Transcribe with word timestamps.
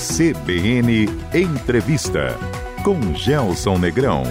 CBN 0.00 1.10
Entrevista 1.34 2.34
com 2.82 3.14
Gelson 3.14 3.76
Negrão. 3.76 4.22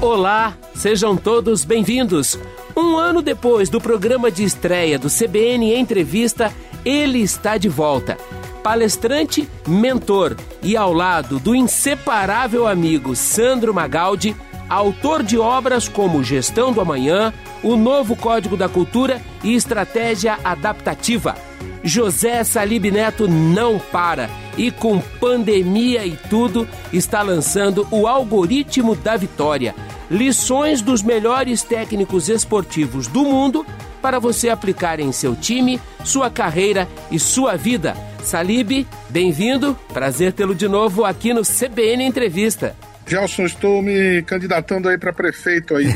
Olá, 0.00 0.56
sejam 0.74 1.14
todos 1.14 1.62
bem-vindos. 1.62 2.38
Um 2.74 2.96
ano 2.96 3.20
depois 3.20 3.68
do 3.68 3.78
programa 3.78 4.30
de 4.30 4.44
estreia 4.44 4.98
do 4.98 5.10
CBN 5.10 5.74
Entrevista, 5.74 6.50
ele 6.86 7.18
está 7.18 7.58
de 7.58 7.68
volta. 7.68 8.16
Palestrante, 8.62 9.46
mentor 9.66 10.34
e 10.62 10.74
ao 10.74 10.94
lado 10.94 11.38
do 11.38 11.54
inseparável 11.54 12.66
amigo 12.66 13.14
Sandro 13.14 13.74
Magaldi, 13.74 14.34
autor 14.70 15.22
de 15.22 15.38
obras 15.38 15.86
como 15.86 16.24
Gestão 16.24 16.72
do 16.72 16.80
Amanhã, 16.80 17.30
O 17.62 17.76
Novo 17.76 18.16
Código 18.16 18.56
da 18.56 18.68
Cultura 18.68 19.20
e 19.42 19.54
Estratégia 19.54 20.38
Adaptativa. 20.44 21.36
José 21.82 22.42
Salib 22.44 22.90
Neto 22.90 23.28
não 23.28 23.78
para 23.78 24.28
e, 24.56 24.70
com 24.70 25.00
pandemia 25.20 26.04
e 26.06 26.16
tudo, 26.28 26.68
está 26.92 27.22
lançando 27.22 27.86
o 27.90 28.06
Algoritmo 28.06 28.94
da 28.94 29.16
Vitória 29.16 29.74
lições 30.10 30.80
dos 30.80 31.02
melhores 31.02 31.62
técnicos 31.62 32.28
esportivos 32.28 33.06
do 33.06 33.24
mundo 33.24 33.66
para 34.00 34.18
você 34.18 34.48
aplicar 34.48 35.00
em 35.00 35.12
seu 35.12 35.34
time, 35.34 35.80
sua 36.04 36.30
carreira 36.30 36.88
e 37.10 37.18
sua 37.18 37.56
vida. 37.56 37.96
Salib, 38.22 38.86
bem-vindo. 39.08 39.76
Prazer 39.92 40.32
tê-lo 40.32 40.54
de 40.54 40.68
novo 40.68 41.04
aqui 41.04 41.32
no 41.32 41.42
CBN 41.42 42.04
Entrevista. 42.04 42.76
Gelson, 43.08 43.44
estou 43.44 43.80
me 43.80 44.22
candidatando 44.22 44.88
aí 44.88 44.98
para 44.98 45.12
prefeito 45.14 45.74
aí, 45.74 45.86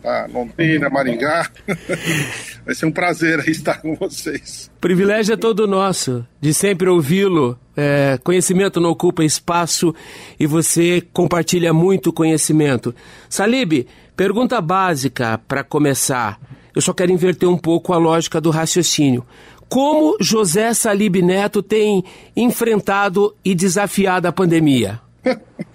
para 0.00 0.26
Londrina, 0.32 0.88
Maringá. 0.88 1.50
Vai 2.64 2.74
ser 2.74 2.86
um 2.86 2.92
prazer 2.92 3.46
estar 3.46 3.80
com 3.82 3.94
vocês. 3.94 4.70
privilégio 4.80 5.34
é 5.34 5.36
todo 5.36 5.66
nosso, 5.66 6.26
de 6.40 6.54
sempre 6.54 6.88
ouvi-lo. 6.88 7.58
É, 7.76 8.18
conhecimento 8.24 8.80
não 8.80 8.90
ocupa 8.90 9.22
espaço 9.22 9.94
e 10.40 10.46
você 10.46 11.02
compartilha 11.12 11.74
muito 11.74 12.12
conhecimento. 12.12 12.94
Salib, 13.28 13.86
pergunta 14.16 14.60
básica 14.62 15.38
para 15.46 15.62
começar. 15.62 16.40
Eu 16.74 16.80
só 16.80 16.94
quero 16.94 17.12
inverter 17.12 17.48
um 17.48 17.58
pouco 17.58 17.92
a 17.92 17.98
lógica 17.98 18.40
do 18.40 18.50
raciocínio. 18.50 19.26
Como 19.68 20.16
José 20.20 20.72
Salib 20.72 21.16
Neto 21.16 21.62
tem 21.62 22.02
enfrentado 22.34 23.34
e 23.44 23.54
desafiado 23.54 24.26
a 24.26 24.32
pandemia? 24.32 25.00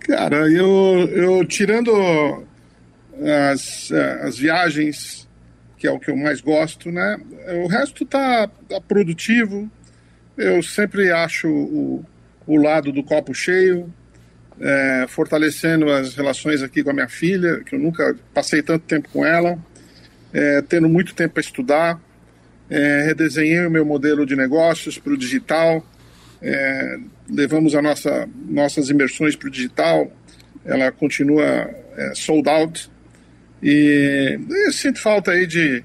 Cara, 0.00 0.48
eu, 0.50 1.08
eu 1.12 1.44
tirando 1.44 2.46
as, 3.50 3.90
as 4.22 4.38
viagens, 4.38 5.28
que 5.76 5.86
é 5.86 5.90
o 5.90 5.98
que 5.98 6.10
eu 6.10 6.16
mais 6.16 6.40
gosto, 6.40 6.90
né? 6.90 7.18
O 7.64 7.66
resto 7.66 8.04
tá, 8.04 8.48
tá 8.68 8.80
produtivo. 8.80 9.70
Eu 10.36 10.62
sempre 10.62 11.10
acho 11.10 11.48
o, 11.48 12.04
o 12.46 12.56
lado 12.56 12.92
do 12.92 13.02
copo 13.02 13.34
cheio, 13.34 13.92
é, 14.60 15.06
fortalecendo 15.08 15.90
as 15.90 16.14
relações 16.14 16.62
aqui 16.62 16.82
com 16.82 16.90
a 16.90 16.94
minha 16.94 17.08
filha, 17.08 17.60
que 17.64 17.74
eu 17.74 17.78
nunca 17.78 18.16
passei 18.32 18.62
tanto 18.62 18.84
tempo 18.84 19.08
com 19.12 19.24
ela, 19.24 19.58
é, 20.32 20.62
tendo 20.62 20.88
muito 20.88 21.14
tempo 21.14 21.34
para 21.34 21.40
estudar, 21.40 22.00
é, 22.68 23.02
redesenhei 23.02 23.66
o 23.66 23.70
meu 23.70 23.84
modelo 23.84 24.26
de 24.26 24.36
negócios 24.36 24.98
para 24.98 25.12
o 25.12 25.16
digital, 25.16 25.84
é, 26.46 26.98
levamos 27.28 27.74
a 27.74 27.82
nossa, 27.82 28.28
nossas 28.48 28.88
imersões 28.88 29.34
para 29.34 29.48
o 29.48 29.50
digital, 29.50 30.10
ela 30.64 30.92
continua 30.92 31.44
é, 31.44 32.12
sold 32.14 32.48
out. 32.48 32.88
E 33.60 34.38
eu 34.48 34.72
sinto 34.72 35.00
falta 35.00 35.32
aí 35.32 35.46
de, 35.46 35.82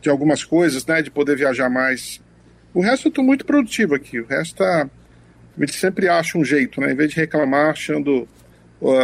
de 0.00 0.08
algumas 0.08 0.42
coisas, 0.44 0.86
né? 0.86 1.02
De 1.02 1.10
poder 1.10 1.36
viajar 1.36 1.68
mais. 1.68 2.22
O 2.72 2.80
resto 2.80 3.08
eu 3.08 3.10
estou 3.10 3.24
muito 3.24 3.44
produtivo 3.44 3.94
aqui. 3.94 4.18
O 4.18 4.26
resto 4.26 4.56
tá. 4.56 4.88
A 5.56 5.60
gente 5.60 5.74
sempre 5.74 6.08
acha 6.08 6.38
um 6.38 6.44
jeito, 6.44 6.80
né? 6.80 6.92
Em 6.92 6.94
vez 6.94 7.10
de 7.10 7.16
reclamar, 7.16 7.70
achando, 7.70 8.26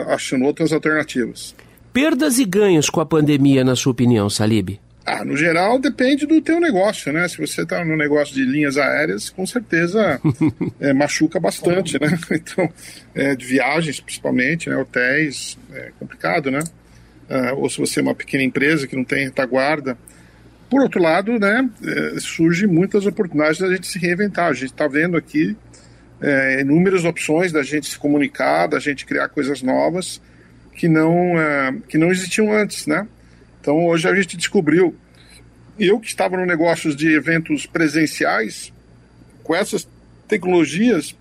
achando 0.06 0.44
outras 0.44 0.72
alternativas. 0.72 1.54
Perdas 1.92 2.38
e 2.38 2.44
ganhos 2.44 2.88
com 2.88 3.00
a 3.00 3.06
pandemia, 3.06 3.65
na 3.65 3.76
sua 3.76 3.92
opinião, 3.92 4.31
Salib? 4.31 4.78
Ah, 5.06 5.22
no 5.22 5.37
geral 5.37 5.78
depende 5.78 6.26
do 6.26 6.41
teu 6.41 6.59
negócio, 6.59 7.12
né? 7.12 7.28
Se 7.28 7.38
você 7.38 7.62
está 7.62 7.84
no 7.84 7.94
negócio 7.94 8.34
de 8.34 8.42
linhas 8.42 8.78
aéreas, 8.78 9.28
com 9.28 9.47
certeza 9.47 10.19
é, 10.81 10.94
machuca 10.94 11.38
bastante, 11.38 12.00
né? 12.00 12.19
Então, 12.31 12.72
é, 13.15 13.37
de 13.37 13.44
viagens 13.44 14.00
principalmente, 14.00 14.70
né? 14.70 14.76
Hotéis, 14.76 15.59
é 15.72 15.92
complicado, 15.98 16.50
né? 16.50 16.60
Ah, 17.28 17.53
ou 17.53 17.69
se 17.69 17.78
você 17.78 18.00
é 18.00 18.03
uma 18.03 18.15
pequena 18.15 18.42
empresa 18.42 18.87
que 18.87 18.97
não 18.97 19.04
tem 19.04 19.25
retaguarda. 19.25 19.97
Por 20.70 20.81
outro 20.81 21.00
lado, 21.00 21.38
né? 21.38 21.69
É, 21.84 22.19
surge 22.19 22.66
muitas 22.66 23.04
oportunidades 23.04 23.60
da 23.60 23.69
gente 23.69 23.86
se 23.86 23.98
reinventar. 23.98 24.47
A 24.47 24.54
gente 24.54 24.72
está 24.72 24.88
vendo 24.88 25.19
aqui 25.19 25.54
é, 26.21 26.62
inúmeras 26.62 27.04
opções 27.04 27.53
da 27.53 27.62
gente 27.62 27.86
se 27.88 27.98
comunicar, 27.98 28.66
da 28.66 28.78
gente 28.78 29.04
criar 29.04 29.28
coisas 29.28 29.60
novas 29.60 30.21
que 30.72 30.88
não, 30.88 31.38
é, 31.38 31.75
que 31.86 31.98
não 31.98 32.10
existiam 32.10 32.53
antes, 32.53 32.86
né? 32.86 33.06
Então 33.64 33.86
hoje 33.86 34.06
a 34.06 34.14
gente 34.14 34.36
descobriu, 34.36 34.94
eu 35.78 35.98
que 35.98 36.06
estava 36.06 36.36
no 36.36 36.44
negócio 36.44 36.94
de 36.94 37.14
eventos 37.14 37.64
presenciais, 37.64 38.70
com 39.42 39.54
essas 39.54 39.88
tecnologias, 40.28 41.16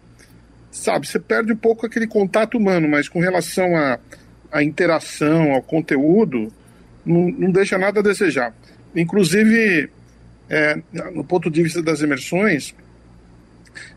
sabe, 0.70 1.08
você 1.08 1.22
perde 1.22 1.54
um 1.54 1.56
pouco 1.56 1.86
aquele 1.86 2.06
contato 2.06 2.58
humano, 2.58 2.86
mas 2.90 3.08
com 3.08 3.22
relação 3.22 3.78
à, 3.78 3.98
à 4.52 4.62
interação, 4.62 5.54
ao 5.54 5.62
conteúdo, 5.62 6.52
não, 7.06 7.30
não 7.30 7.50
deixa 7.50 7.78
nada 7.78 8.02
a 8.02 8.04
desejar. 8.04 8.54
Inclusive, 8.94 9.90
é, 10.50 10.82
no 11.14 11.24
ponto 11.24 11.50
de 11.50 11.64
vista 11.64 11.82
das 11.82 12.02
imersões, 12.02 12.76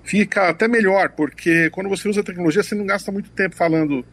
fica 0.04 0.50
até 0.50 0.68
melhor, 0.68 1.08
porque 1.08 1.68
quando 1.70 1.88
você 1.88 2.08
usa 2.08 2.20
a 2.20 2.24
tecnologia, 2.24 2.62
você 2.62 2.76
não 2.76 2.86
gasta 2.86 3.10
muito 3.10 3.28
tempo 3.30 3.56
falando 3.56 4.06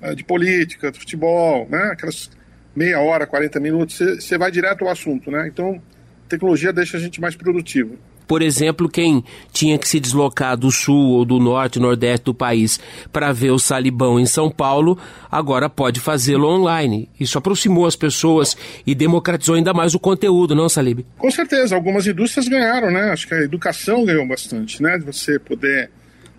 uh, 0.00 0.14
de 0.14 0.22
política, 0.22 0.92
de 0.92 1.00
futebol, 1.00 1.66
né? 1.68 1.90
aquelas 1.92 2.30
meia 2.74 3.00
hora, 3.00 3.26
40 3.26 3.60
minutos, 3.60 3.98
você 3.98 4.38
vai 4.38 4.50
direto 4.50 4.84
ao 4.84 4.90
assunto, 4.90 5.30
né? 5.30 5.48
Então, 5.48 5.80
tecnologia 6.28 6.72
deixa 6.72 6.96
a 6.96 7.00
gente 7.00 7.20
mais 7.20 7.36
produtivo. 7.36 7.98
Por 8.26 8.40
exemplo, 8.40 8.88
quem 8.88 9.22
tinha 9.52 9.76
que 9.76 9.86
se 9.86 10.00
deslocar 10.00 10.56
do 10.56 10.70
sul 10.70 11.10
ou 11.10 11.24
do 11.24 11.38
norte, 11.38 11.78
nordeste 11.78 12.24
do 12.24 12.34
país 12.34 12.80
para 13.12 13.32
ver 13.32 13.50
o 13.50 13.58
Salibão 13.58 14.18
em 14.18 14.24
São 14.24 14.50
Paulo, 14.50 14.98
agora 15.30 15.68
pode 15.68 16.00
fazê-lo 16.00 16.48
online. 16.48 17.10
Isso 17.20 17.36
aproximou 17.36 17.84
as 17.84 17.96
pessoas 17.96 18.56
e 18.86 18.94
democratizou 18.94 19.56
ainda 19.56 19.74
mais 19.74 19.94
o 19.94 19.98
conteúdo, 19.98 20.54
não, 20.54 20.68
Salib? 20.68 21.04
Com 21.18 21.30
certeza, 21.30 21.74
algumas 21.74 22.06
indústrias 22.06 22.48
ganharam, 22.48 22.90
né? 22.90 23.10
Acho 23.10 23.28
que 23.28 23.34
a 23.34 23.42
educação 23.42 24.04
ganhou 24.04 24.26
bastante, 24.26 24.82
né? 24.82 24.96
De 24.96 25.04
você 25.04 25.38
poder 25.38 25.90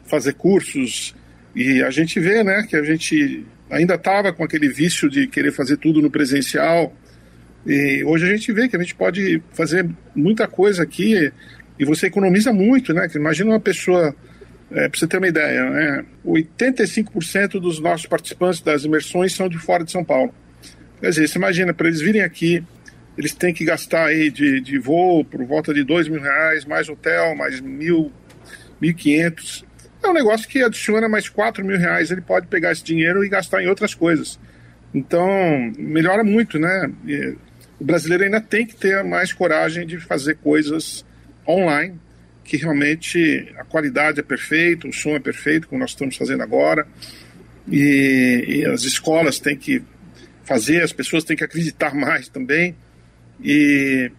fazer 0.06 0.34
cursos 0.34 1.14
e 1.56 1.84
a 1.84 1.92
gente 1.92 2.20
vê, 2.20 2.44
né, 2.44 2.66
que 2.68 2.76
a 2.76 2.84
gente 2.84 3.46
ainda 3.70 3.96
estava 3.96 4.32
com 4.34 4.44
aquele 4.44 4.70
vício 4.70 5.10
de 5.10 5.28
querer 5.28 5.52
fazer 5.52 5.78
tudo 5.78 6.02
no 6.02 6.10
presencial. 6.10 6.96
E 7.66 8.04
hoje 8.04 8.26
a 8.26 8.30
gente 8.30 8.52
vê 8.52 8.68
que 8.68 8.76
a 8.76 8.80
gente 8.80 8.96
pode 8.96 9.42
fazer 9.52 9.90
muita 10.16 10.48
coisa 10.48 10.84
aqui 10.84 11.32
e 11.80 11.86
você 11.86 12.08
economiza 12.08 12.52
muito, 12.52 12.94
né? 12.94 13.08
Imagina 13.16 13.52
uma 13.52 13.60
pessoa, 13.60 14.16
é, 14.72 14.90
para 14.90 15.00
você 15.00 15.08
ter 15.08 15.18
uma 15.18 15.28
ideia, 15.28 15.70
né? 15.70 16.06
85% 16.26 17.60
dos 17.60 17.80
nossos 17.80 18.06
participantes 18.06 18.62
das 18.62 18.84
imersões 18.84 19.34
são 19.34 19.48
de 19.48 19.58
fora 19.58 19.84
de 19.84 19.92
São 19.92 20.04
Paulo. 20.04 20.34
Quer 21.00 21.10
dizer, 21.10 21.28
você 21.28 21.38
imagina, 21.38 21.74
para 21.74 21.88
eles 21.88 22.02
virem 22.02 22.22
aqui, 22.22 22.64
eles 23.18 23.34
têm 23.34 23.54
que 23.54 23.66
gastar 23.66 24.08
aí 24.08 24.30
de, 24.30 24.60
de 24.62 24.78
voo 24.78 25.24
por 25.24 25.44
volta 25.46 25.74
de 25.74 25.84
dois 25.84 26.08
mil 26.08 26.22
reais, 26.22 26.66
mais 26.66 26.90
hotel, 26.90 27.36
mais 27.36 27.60
mil, 27.62 28.12
mil 28.80 28.94
quinhentos 28.94 29.66
é 30.04 30.10
um 30.10 30.14
negócio 30.14 30.48
que 30.48 30.62
adiciona 30.62 31.08
mais 31.08 31.30
4 31.30 31.64
mil 31.64 31.78
reais. 31.78 32.12
Ele 32.12 32.22
pode 32.22 32.48
pegar 32.48 32.72
esse 32.72 32.84
dinheiro 32.84 33.24
e 33.24 33.30
gastar 33.30 33.64
em 33.64 33.68
outras 33.68 33.94
coisas. 33.94 34.40
Então, 34.94 35.28
melhora 35.78 36.24
muito, 36.24 36.60
né? 36.60 36.92
E 37.06 37.36
o 37.80 37.84
brasileiro 37.84 38.24
ainda 38.24 38.40
tem 38.40 38.66
que 38.66 38.76
ter 38.76 39.04
mais 39.04 39.34
coragem 39.34 39.86
de 39.88 40.00
fazer 40.00 40.36
coisas 40.36 41.06
online, 41.48 42.00
que 42.44 42.58
realmente 42.58 43.52
a 43.58 43.64
qualidade 43.64 44.20
é 44.20 44.24
perfeita, 44.24 44.88
o 44.88 44.94
som 44.94 45.16
é 45.16 45.20
perfeito, 45.20 45.68
como 45.68 45.80
nós 45.80 45.92
estamos 45.92 46.16
fazendo 46.16 46.44
agora. 46.44 46.88
E, 47.68 48.44
e 48.48 48.66
as 48.66 48.84
escolas 48.84 49.40
têm 49.40 49.58
que 49.58 49.82
fazer, 50.44 50.84
as 50.84 50.94
pessoas 50.94 51.24
têm 51.24 51.36
que 51.36 51.44
acreditar 51.44 51.94
mais 51.96 52.28
também. 52.28 52.76
E 53.42 54.12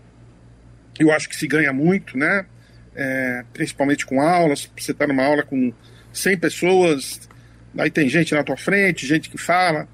eu 0.99 1.13
acho 1.13 1.29
que 1.29 1.37
se 1.37 1.47
ganha 1.47 1.73
muito, 1.73 2.19
né? 2.19 2.47
É, 2.95 3.45
principalmente 3.53 4.07
com 4.07 4.21
aulas. 4.21 4.71
Você 4.77 4.93
está 4.93 5.07
numa 5.07 5.25
aula 5.25 5.43
com 5.43 5.73
100 6.13 6.39
pessoas, 6.39 7.29
aí 7.77 7.91
tem 7.91 8.09
gente 8.09 8.35
na 8.35 8.45
tua 8.45 8.57
frente, 8.57 9.07
gente 9.07 9.29
que 9.29 9.39
fala, 9.39 9.89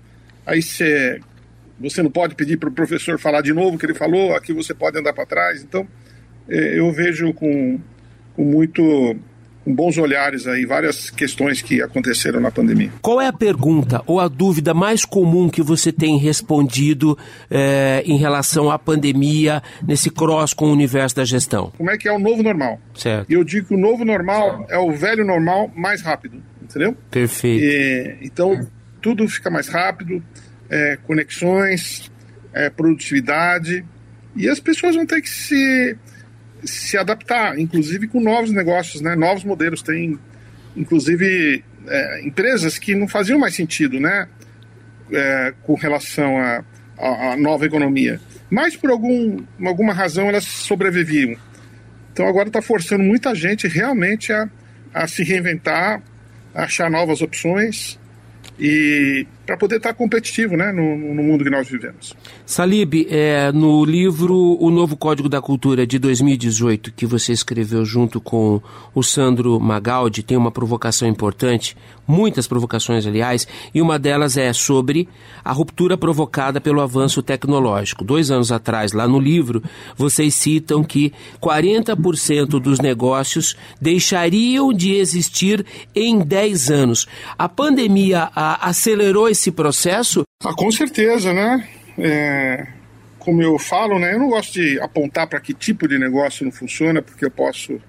aí 0.45 0.63
você, 0.63 1.21
você 1.79 2.03
não 2.03 2.11
pode 2.11 2.35
pedir 2.35 2.59
para 2.59 2.69
o 2.69 2.73
professor 2.73 3.19
falar 3.19 3.41
de 3.41 3.53
novo 3.53 3.77
o 3.77 3.79
que 3.79 3.87
ele 3.87 3.95
falou, 3.95 4.35
aqui 4.35 4.53
você 4.53 4.75
pode 4.75 4.99
andar 4.99 5.13
para 5.13 5.27
trás. 5.27 5.63
Então, 5.63 5.87
é, 6.49 6.79
eu 6.79 6.93
vejo 6.93 7.33
com, 7.33 7.81
com 8.35 8.45
muito 8.45 9.17
bons 9.67 9.99
olhares 9.99 10.47
aí 10.47 10.65
várias 10.65 11.11
questões 11.11 11.61
que 11.61 11.83
aconteceram 11.83 12.41
na 12.41 12.51
pandemia. 12.51 12.91
Qual 13.03 13.21
é 13.21 13.27
a 13.27 13.33
pergunta 13.33 14.03
ou 14.07 14.21
a 14.21 14.29
dúvida 14.29 14.73
mais 14.73 15.05
comum 15.05 15.49
que 15.49 15.63
você 15.63 15.93
tem 15.93 16.19
respondido 16.19 17.17
é, 17.51 18.03
em 18.07 18.17
relação 18.17 18.71
à 18.71 18.79
pandemia 18.79 19.63
nesse 19.87 20.11
cross 20.11 20.55
com 20.55 20.67
o 20.67 20.73
universo 20.73 21.17
da 21.17 21.25
gestão? 21.25 21.73
Como 21.77 21.91
é 21.91 21.99
que 21.99 22.09
é 22.09 22.13
o 22.13 22.19
novo 22.19 22.43
normal? 22.43 22.81
Certo. 22.95 23.31
E 23.31 23.35
eu 23.35 23.45
digo 23.45 23.69
que 23.69 23.75
o 23.75 23.79
novo 23.79 24.05
normal 24.05 24.67
é 24.69 24.79
o 24.79 24.91
velho 24.93 25.25
normal 25.25 25.71
mais 25.77 26.03
rápido, 26.03 26.43
entendeu? 26.63 26.97
Perfeito. 27.11 27.63
E, 27.63 28.19
então 28.23 28.67
tudo 29.01 29.29
fica 29.29 29.51
mais 29.51 29.69
rápido, 29.69 30.23
é, 30.69 30.99
conexões, 31.07 32.11
é, 32.53 32.71
produtividade 32.71 33.85
e 34.37 34.49
as 34.49 34.61
pessoas 34.61 34.95
vão 34.95 35.07
ter 35.07 35.21
que 35.21 35.29
se 35.29 35.97
se 36.65 36.97
adaptar, 36.97 37.59
inclusive 37.59 38.09
com 38.09 38.21
novos 38.21 38.51
negócios, 38.51 39.01
né? 39.01 39.15
novos 39.15 39.45
modelos. 39.45 39.83
Tem, 39.83 40.19
inclusive, 40.77 41.65
é, 41.87 42.27
empresas 42.27 42.79
que 42.79 42.95
não 42.95 43.09
faziam 43.09 43.39
mais 43.39 43.55
sentido 43.55 43.99
né? 43.99 44.29
É, 45.13 45.55
com 45.63 45.75
relação 45.75 46.39
à 46.39 47.37
nova 47.37 47.67
economia. 47.67 48.21
Mas, 48.49 48.77
por 48.77 48.91
algum, 48.91 49.43
alguma 49.65 49.93
razão, 49.93 50.29
elas 50.29 50.45
sobreviviam. 50.45 51.37
Então, 52.13 52.27
agora 52.27 52.49
está 52.49 52.61
forçando 52.61 53.03
muita 53.03 53.35
gente 53.35 53.67
realmente 53.67 54.33
a, 54.33 54.49
a 54.93 55.07
se 55.07 55.23
reinventar, 55.23 56.03
a 56.55 56.65
achar 56.65 56.91
novas 56.91 57.23
opções 57.23 57.99
e 58.59 59.27
para 59.51 59.57
poder 59.57 59.77
estar 59.79 59.89
tá 59.89 59.95
competitivo 59.95 60.57
né, 60.57 60.71
no, 60.71 60.97
no, 60.97 61.23
mundo 61.25 61.43
que 61.43 61.51
nós 61.51 61.69
vivemos. 61.69 62.15
Salib, 62.47 63.09
é, 63.11 63.51
no 63.51 63.85
livro 63.85 64.57
O 64.61 64.71
Novo 64.71 64.97
Código 64.97 65.29
da 65.29 65.41
Cultura 65.41 65.85
de 65.85 65.99
2018, 65.99 66.93
que 66.93 67.05
você 67.05 67.33
escreveu 67.33 67.85
junto 67.85 68.21
com 68.21 68.63
o 68.95 69.03
Sandro 69.03 69.59
Magaldi, 69.59 70.23
tem 70.23 70.37
uma 70.37 70.53
provocação 70.53 71.09
importante, 71.09 71.77
muitas 72.07 72.47
provocações, 72.47 73.07
aliás, 73.07 73.47
e 73.75 73.81
uma 73.81 73.99
delas 73.99 74.37
é 74.37 74.53
sobre 74.53 75.09
a 75.45 75.53
ruptura 75.53 75.97
provocada 75.97 76.61
pelo 76.61 76.81
avanço 76.81 77.23
tecnológico. 77.23 78.05
Dois 78.05 78.31
anos 78.31 78.53
atrás, 78.53 78.93
lá 78.93 79.09
no 79.09 79.19
livro, 79.19 79.63
vocês 79.97 80.35
citam 80.35 80.85
que 80.85 81.13
40% 81.41 82.61
dos 82.61 82.79
negócios 82.79 83.57
deixariam 83.81 84.73
de 84.73 84.95
existir 84.95 85.65
em 85.95 86.19
10 86.21 86.71
anos. 86.71 87.07
A 87.39 87.49
pandemia 87.49 88.31
a, 88.35 88.69
acelerou 88.69 89.29
esse 89.29 89.40
esse 89.41 89.51
processo? 89.51 90.23
Ah, 90.45 90.55
com 90.55 90.71
certeza, 90.71 91.33
né? 91.33 91.67
É, 91.99 92.67
como 93.19 93.43
eu 93.43 93.59
falo, 93.59 93.99
né? 93.99 94.15
Eu 94.15 94.19
não 94.19 94.29
gosto 94.29 94.53
de 94.53 94.79
apontar 94.81 95.27
para 95.27 95.41
que 95.41 95.55
tipo 95.55 95.89
de 95.89 95.99
negócio 95.99 96.45
não 96.45 96.53
funciona, 96.53 97.01
porque 97.01 97.25
eu 97.25 97.31
posso, 97.31 97.81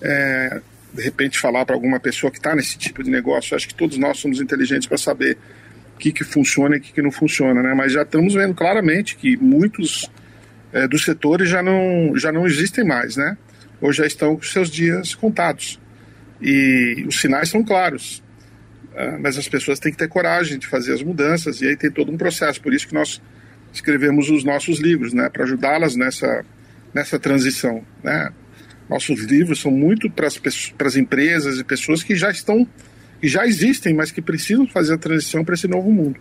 é, 0.00 0.60
de 0.92 1.02
repente, 1.02 1.38
falar 1.38 1.66
para 1.66 1.74
alguma 1.74 1.98
pessoa 1.98 2.30
que 2.30 2.38
está 2.38 2.54
nesse 2.54 2.78
tipo 2.78 3.02
de 3.02 3.10
negócio. 3.10 3.52
Eu 3.52 3.56
acho 3.56 3.68
que 3.68 3.74
todos 3.74 3.98
nós 3.98 4.18
somos 4.18 4.40
inteligentes 4.40 4.86
para 4.86 4.96
saber 4.96 5.36
o 5.94 5.98
que, 5.98 6.12
que 6.12 6.24
funciona 6.24 6.76
e 6.76 6.78
o 6.78 6.82
que, 6.82 6.92
que 6.92 7.02
não 7.02 7.10
funciona, 7.10 7.62
né? 7.62 7.74
Mas 7.74 7.92
já 7.92 8.02
estamos 8.02 8.34
vendo 8.34 8.54
claramente 8.54 9.16
que 9.16 9.36
muitos 9.36 10.10
é, 10.72 10.88
dos 10.88 11.04
setores 11.04 11.48
já 11.48 11.62
não, 11.62 12.16
já 12.16 12.32
não 12.32 12.46
existem 12.46 12.84
mais, 12.84 13.16
né? 13.16 13.36
Ou 13.80 13.92
já 13.92 14.06
estão 14.06 14.36
com 14.36 14.42
seus 14.42 14.70
dias 14.70 15.14
contados. 15.14 15.80
E 16.40 17.04
os 17.06 17.20
sinais 17.20 17.48
são 17.48 17.62
claros. 17.62 18.23
Ah, 18.96 19.18
mas 19.20 19.36
as 19.36 19.48
pessoas 19.48 19.78
têm 19.78 19.92
que 19.92 19.98
ter 19.98 20.08
coragem 20.08 20.58
de 20.58 20.66
fazer 20.66 20.92
as 20.92 21.02
mudanças 21.02 21.60
e 21.60 21.66
aí 21.66 21.76
tem 21.76 21.90
todo 21.90 22.12
um 22.12 22.16
processo. 22.16 22.60
Por 22.60 22.72
isso 22.72 22.86
que 22.86 22.94
nós 22.94 23.20
escrevemos 23.72 24.30
os 24.30 24.44
nossos 24.44 24.78
livros, 24.78 25.12
né, 25.12 25.28
para 25.28 25.42
ajudá-las 25.44 25.96
nessa 25.96 26.44
nessa 26.92 27.18
transição, 27.18 27.84
né? 28.04 28.32
Nossos 28.88 29.24
livros 29.24 29.60
são 29.60 29.72
muito 29.72 30.08
para 30.08 30.28
as 30.28 30.96
empresas 30.96 31.58
e 31.58 31.64
pessoas 31.64 32.04
que 32.04 32.14
já 32.14 32.30
estão 32.30 32.68
que 33.20 33.26
já 33.26 33.44
existem, 33.46 33.92
mas 33.92 34.12
que 34.12 34.22
precisam 34.22 34.66
fazer 34.68 34.94
a 34.94 34.98
transição 34.98 35.44
para 35.44 35.54
esse 35.54 35.66
novo 35.66 35.90
mundo. 35.90 36.20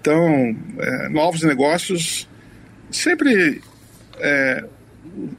Então, 0.00 0.56
é, 0.78 1.08
novos 1.10 1.42
negócios 1.42 2.28
sempre 2.90 3.62
é, 4.18 4.64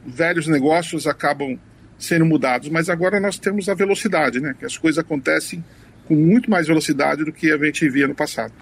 velhos 0.06 0.46
negócios 0.46 1.06
acabam 1.06 1.58
sendo 1.98 2.24
mudados, 2.24 2.68
mas 2.68 2.88
agora 2.88 3.20
nós 3.20 3.38
temos 3.38 3.68
a 3.68 3.74
velocidade, 3.74 4.40
né? 4.40 4.54
Que 4.58 4.64
as 4.64 4.78
coisas 4.78 4.98
acontecem 4.98 5.62
com 6.06 6.14
muito 6.14 6.50
mais 6.50 6.66
velocidade 6.66 7.24
do 7.24 7.32
que 7.32 7.52
a 7.52 7.58
gente 7.58 7.88
via 7.88 8.06
no 8.06 8.14
passado. 8.14 8.52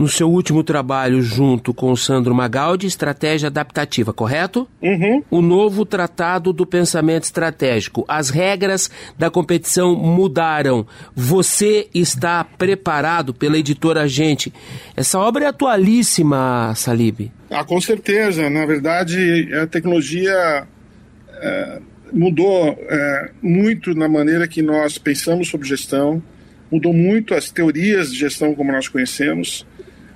No 0.00 0.08
seu 0.08 0.30
último 0.30 0.64
trabalho 0.64 1.20
junto 1.20 1.74
com 1.74 1.92
o 1.92 1.96
Sandro 1.96 2.34
Magaldi, 2.34 2.86
Estratégia 2.86 3.48
Adaptativa, 3.48 4.14
correto? 4.14 4.66
Uhum. 4.80 5.22
O 5.30 5.42
novo 5.42 5.84
Tratado 5.84 6.54
do 6.54 6.64
Pensamento 6.64 7.24
Estratégico. 7.24 8.02
As 8.08 8.30
regras 8.30 8.90
da 9.18 9.30
competição 9.30 9.94
mudaram. 9.94 10.86
Você 11.14 11.86
está 11.92 12.42
preparado 12.42 13.34
pela 13.34 13.58
editora 13.58 14.08
Gente. 14.08 14.50
Essa 14.96 15.18
obra 15.18 15.44
é 15.44 15.48
atualíssima, 15.48 16.72
Salib. 16.74 17.30
Ah, 17.50 17.62
com 17.62 17.78
certeza. 17.78 18.48
Na 18.48 18.64
verdade, 18.64 19.50
a 19.54 19.66
tecnologia 19.66 20.66
é, 21.42 21.78
mudou 22.10 22.74
é, 22.88 23.30
muito 23.42 23.94
na 23.94 24.08
maneira 24.08 24.48
que 24.48 24.62
nós 24.62 24.96
pensamos 24.96 25.48
sobre 25.48 25.68
gestão 25.68 26.22
mudou 26.70 26.92
muito 26.92 27.34
as 27.34 27.50
teorias 27.50 28.12
de 28.12 28.18
gestão 28.18 28.54
como 28.54 28.72
nós 28.72 28.88
conhecemos. 28.88 29.66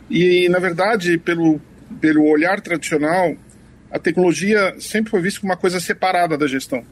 E, 0.09 0.49
na 0.49 0.59
verdade, 0.59 1.19
pelo, 1.19 1.61
pelo 2.01 2.25
olhar 2.25 2.61
tradicional, 2.61 3.35
a 3.91 3.99
tecnologia 3.99 4.75
sempre 4.79 5.11
foi 5.11 5.21
vista 5.21 5.41
como 5.41 5.53
uma 5.53 5.59
coisa 5.59 5.81
separada 5.81 6.37
da 6.37 6.47
gestão. 6.47 6.85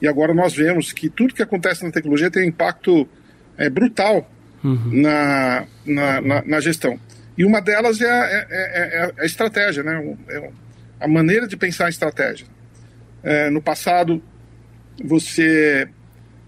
E 0.00 0.06
agora 0.06 0.34
nós 0.34 0.54
vemos 0.54 0.92
que 0.92 1.08
tudo 1.08 1.34
que 1.34 1.42
acontece 1.42 1.84
na 1.84 1.90
tecnologia 1.90 2.30
tem 2.30 2.42
um 2.44 2.48
impacto 2.48 3.08
é, 3.56 3.70
brutal 3.70 4.30
uhum. 4.62 4.90
na, 4.92 5.66
na, 5.84 6.20
na, 6.20 6.42
na, 6.44 6.60
gestão. 6.60 6.98
E 7.36 7.44
uma 7.44 7.60
delas 7.60 8.00
é 8.00 8.10
a, 8.10 8.24
é, 8.26 8.46
é, 8.50 9.12
é 9.18 9.22
a 9.22 9.24
estratégia, 9.24 9.82
né? 9.82 10.16
É 10.28 10.50
a 11.00 11.08
maneira 11.08 11.46
de 11.46 11.56
pensar 11.56 11.86
em 11.86 11.90
estratégia. 11.90 12.46
É, 13.22 13.50
no 13.50 13.62
passado, 13.62 14.22
você, 15.02 15.88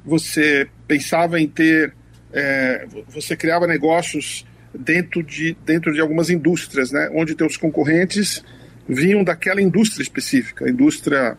você 0.05 0.69
pensava 0.87 1.41
em 1.41 1.47
ter 1.47 1.95
é, 2.33 2.87
você 3.09 3.37
criava 3.37 3.67
negócios 3.67 4.47
dentro 4.75 5.23
de, 5.23 5.57
dentro 5.65 5.93
de 5.93 6.01
algumas 6.01 6.31
indústrias, 6.31 6.93
né, 6.93 7.11
onde 7.13 7.35
teus 7.35 7.57
concorrentes 7.57 8.45
vinham 8.89 9.25
daquela 9.25 9.61
indústria 9.61 10.03
específica, 10.03 10.69
indústria, 10.69 11.37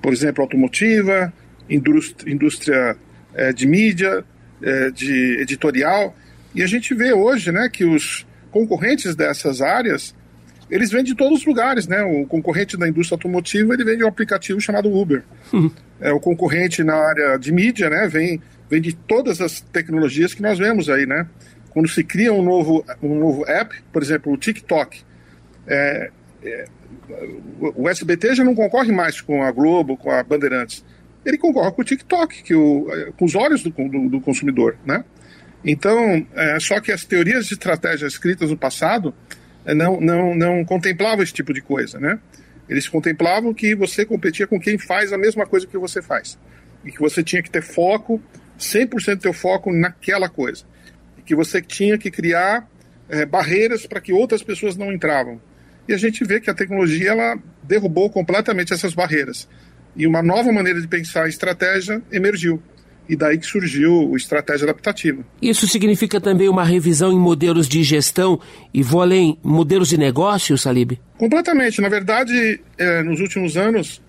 por 0.00 0.12
exemplo, 0.12 0.42
automotiva, 0.42 1.32
indústria, 1.68 2.32
indústria 2.32 2.96
é, 3.34 3.52
de 3.52 3.66
mídia, 3.66 4.24
é, 4.62 4.90
de 4.90 5.40
editorial, 5.40 6.16
e 6.54 6.62
a 6.62 6.66
gente 6.66 6.94
vê 6.94 7.12
hoje, 7.12 7.50
né, 7.50 7.68
que 7.70 7.84
os 7.84 8.26
concorrentes 8.50 9.16
dessas 9.16 9.60
áreas 9.62 10.14
eles 10.72 10.90
vêm 10.90 11.04
de 11.04 11.14
todos 11.14 11.40
os 11.40 11.46
lugares, 11.46 11.86
né? 11.86 12.02
O 12.02 12.26
concorrente 12.26 12.78
da 12.78 12.88
indústria 12.88 13.14
automotiva 13.14 13.74
ele 13.74 13.84
vende 13.84 14.02
um 14.02 14.08
aplicativo 14.08 14.58
chamado 14.58 14.90
Uber. 14.90 15.22
Uhum. 15.52 15.70
É, 16.00 16.10
o 16.12 16.18
concorrente 16.18 16.82
na 16.82 16.94
área 16.94 17.36
de 17.36 17.52
mídia, 17.52 17.90
né? 17.90 18.08
Vem 18.08 18.40
vem 18.70 18.80
de 18.80 18.94
todas 18.94 19.42
as 19.42 19.60
tecnologias 19.60 20.32
que 20.32 20.40
nós 20.40 20.58
vemos 20.58 20.88
aí, 20.88 21.04
né? 21.04 21.26
Quando 21.68 21.88
se 21.88 22.02
cria 22.02 22.32
um 22.32 22.42
novo, 22.42 22.82
um 23.02 23.18
novo 23.18 23.44
app, 23.46 23.74
por 23.92 24.02
exemplo, 24.02 24.32
o 24.32 24.36
TikTok, 24.38 25.02
é, 25.66 26.10
é, 26.42 26.64
o 27.60 27.86
SBT 27.86 28.34
já 28.34 28.42
não 28.42 28.54
concorre 28.54 28.90
mais 28.90 29.20
com 29.20 29.42
a 29.42 29.52
Globo, 29.52 29.98
com 29.98 30.10
a 30.10 30.22
Bandeirantes. 30.22 30.82
Ele 31.22 31.36
concorre 31.36 31.70
com 31.72 31.82
o 31.82 31.84
TikTok, 31.84 32.42
que 32.42 32.54
o, 32.54 32.86
com 33.18 33.26
os 33.26 33.34
olhos 33.34 33.62
do, 33.62 33.70
do, 33.70 34.08
do 34.08 34.20
consumidor, 34.22 34.78
né? 34.86 35.04
Então, 35.62 36.26
é, 36.34 36.58
só 36.58 36.80
que 36.80 36.90
as 36.90 37.04
teorias 37.04 37.46
de 37.46 37.52
estratégia 37.52 38.06
escritas 38.06 38.48
no 38.48 38.56
passado 38.56 39.14
é, 39.14 39.41
não, 39.66 40.00
não, 40.00 40.34
não 40.34 40.64
contemplavam 40.64 41.22
esse 41.22 41.32
tipo 41.32 41.52
de 41.52 41.60
coisa, 41.60 41.98
né? 42.00 42.18
Eles 42.68 42.88
contemplavam 42.88 43.52
que 43.52 43.74
você 43.74 44.04
competia 44.04 44.46
com 44.46 44.58
quem 44.58 44.78
faz 44.78 45.12
a 45.12 45.18
mesma 45.18 45.46
coisa 45.46 45.66
que 45.66 45.78
você 45.78 46.00
faz. 46.00 46.38
E 46.84 46.90
que 46.90 46.98
você 46.98 47.22
tinha 47.22 47.42
que 47.42 47.50
ter 47.50 47.62
foco 47.62 48.20
100% 48.58 49.20
teu 49.20 49.32
foco 49.32 49.72
naquela 49.72 50.28
coisa. 50.28 50.64
E 51.18 51.22
que 51.22 51.34
você 51.34 51.60
tinha 51.60 51.98
que 51.98 52.10
criar 52.10 52.68
é, 53.08 53.26
barreiras 53.26 53.86
para 53.86 54.00
que 54.00 54.12
outras 54.12 54.42
pessoas 54.42 54.76
não 54.76 54.92
entravam. 54.92 55.40
E 55.88 55.92
a 55.92 55.96
gente 55.96 56.24
vê 56.24 56.40
que 56.40 56.48
a 56.48 56.54
tecnologia 56.54 57.10
ela 57.10 57.38
derrubou 57.62 58.08
completamente 58.08 58.72
essas 58.72 58.94
barreiras. 58.94 59.48
E 59.94 60.06
uma 60.06 60.22
nova 60.22 60.50
maneira 60.52 60.80
de 60.80 60.88
pensar 60.88 61.28
estratégia 61.28 62.00
emergiu. 62.10 62.62
E 63.08 63.16
daí 63.16 63.36
que 63.36 63.46
surgiu 63.46 63.92
o 63.92 64.16
estratégia 64.16 64.64
adaptativa. 64.64 65.24
Isso 65.40 65.66
significa 65.66 66.20
também 66.20 66.48
uma 66.48 66.64
revisão 66.64 67.12
em 67.12 67.18
modelos 67.18 67.68
de 67.68 67.82
gestão 67.82 68.40
e 68.72 68.82
vou 68.82 69.02
além, 69.02 69.38
modelos 69.42 69.88
de 69.88 69.98
negócio, 69.98 70.56
Salib? 70.56 70.98
Completamente. 71.18 71.80
Na 71.80 71.88
verdade, 71.88 72.60
é, 72.78 73.02
nos 73.02 73.20
últimos 73.20 73.56
anos, 73.56 74.00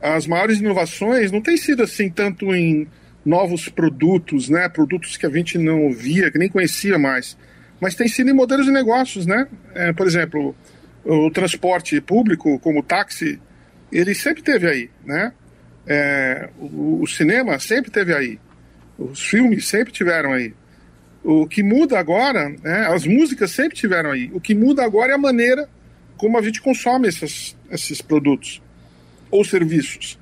as 0.00 0.26
maiores 0.26 0.58
inovações 0.58 1.32
não 1.32 1.40
têm 1.40 1.56
sido 1.56 1.82
assim 1.82 2.10
tanto 2.10 2.54
em 2.54 2.86
novos 3.24 3.68
produtos, 3.68 4.48
né? 4.48 4.68
Produtos 4.68 5.16
que 5.16 5.24
a 5.24 5.30
gente 5.30 5.56
não 5.56 5.90
via, 5.92 6.30
que 6.30 6.38
nem 6.38 6.48
conhecia 6.48 6.98
mais. 6.98 7.36
Mas 7.80 7.94
tem 7.94 8.06
sido 8.06 8.30
em 8.30 8.34
modelos 8.34 8.66
de 8.66 8.72
negócios, 8.72 9.26
né? 9.26 9.46
É, 9.74 9.92
por 9.92 10.06
exemplo, 10.06 10.54
o 11.04 11.30
transporte 11.30 12.00
público, 12.00 12.58
como 12.60 12.80
o 12.80 12.82
táxi, 12.82 13.40
ele 13.90 14.14
sempre 14.14 14.42
teve 14.42 14.66
aí, 14.66 14.90
né? 15.04 15.32
É, 15.86 16.48
o, 16.58 17.02
o, 17.02 17.06
cinema 17.06 17.58
sempre 17.58 17.90
teve 17.90 18.14
aí. 18.14 18.38
Os 18.98 19.20
filmes 19.20 19.68
sempre 19.68 19.92
tiveram 19.92 20.32
aí. 20.32 20.54
O 21.22 21.46
que 21.46 21.62
muda 21.62 21.98
agora, 21.98 22.50
né, 22.62 22.86
as 22.88 23.06
músicas 23.06 23.50
sempre 23.50 23.76
tiveram 23.76 24.10
aí. 24.10 24.30
O 24.32 24.40
que 24.40 24.54
muda 24.54 24.84
agora 24.84 25.12
é 25.12 25.14
a 25.14 25.18
maneira 25.18 25.68
como 26.16 26.38
a 26.38 26.42
gente 26.42 26.60
consome 26.60 27.08
esses, 27.08 27.56
esses 27.70 28.00
produtos 28.00 28.62
ou 29.30 29.44
serviços. 29.44 30.18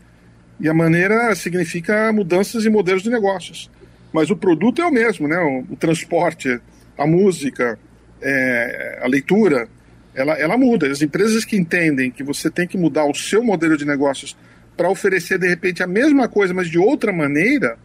E 0.59 0.69
a 0.69 0.75
maneira 0.75 1.35
significa 1.35 2.13
mudanças 2.13 2.65
em 2.65 2.71
modelos 2.71 3.03
de 3.03 3.11
negócios. 3.11 3.71
Mas 4.13 4.31
o 4.31 4.37
produto 4.37 4.83
é 4.83 4.87
o 4.87 4.93
mesmo, 4.93 5.27
né? 5.27 5.39
O, 5.39 5.73
o 5.73 5.77
transporte, 5.77 6.61
a 6.97 7.07
música, 7.07 7.79
é, 8.21 9.01
a 9.03 9.07
leitura, 9.07 9.69
ela, 10.15 10.35
ela 10.35 10.57
muda. 10.57 10.87
As 10.87 11.03
empresas 11.03 11.45
que 11.45 11.57
entendem 11.57 12.11
que 12.11 12.23
você 12.23 12.51
tem 12.51 12.67
que 12.67 12.79
mudar 12.79 13.05
o 13.07 13.15
seu 13.15 13.43
modelo 13.43 13.77
de 13.77 13.85
negócios 13.85 14.37
para 14.83 14.91
oferecer 14.91 15.39
de 15.39 15.47
repente 15.47 15.81
a 15.81 15.87
mesma 15.87 16.29
coisa, 16.29 16.53
mas 16.53 16.69
de 16.69 16.77
outra 16.77 17.13
maneira, 17.13 17.79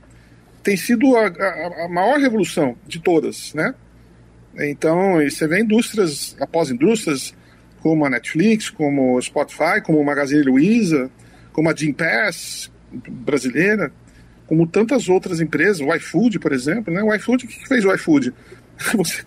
tem 0.63 0.75
sido 0.75 1.16
a, 1.16 1.27
a, 1.27 1.86
a 1.86 1.88
maior 1.88 2.18
revolução 2.18 2.75
de 2.88 3.00
todas, 3.00 3.54
né? 3.54 3.75
Então, 4.58 5.24
você 5.24 5.48
vê 5.48 5.60
indústrias 5.62 6.36
após 6.39 6.72
indústrias, 6.72 7.36
como 7.82 8.04
a 8.04 8.10
Netflix, 8.10 8.72
como 8.72 9.16
o 9.16 9.22
Spotify, 9.22 9.80
como 9.86 10.00
o 10.00 10.04
Magazine 10.04 10.42
Luiza, 10.42 11.12
como 11.54 11.70
a 11.70 11.75
Jim 11.75 11.94
Pass 11.94 12.72
brasileira, 13.08 13.92
como 14.48 14.66
tantas 14.66 15.08
outras 15.08 15.39
empresas, 15.39 15.82
o 15.82 15.94
iFood, 15.94 16.39
por 16.39 16.51
exemplo, 16.51 16.92
né? 16.92 17.04
O 17.04 17.13
iFood, 17.13 17.46
o 17.46 17.48
que 17.48 17.68
fez 17.68 17.86
o 17.86 17.94
iFood? 17.94 18.34
Você, 18.98 19.24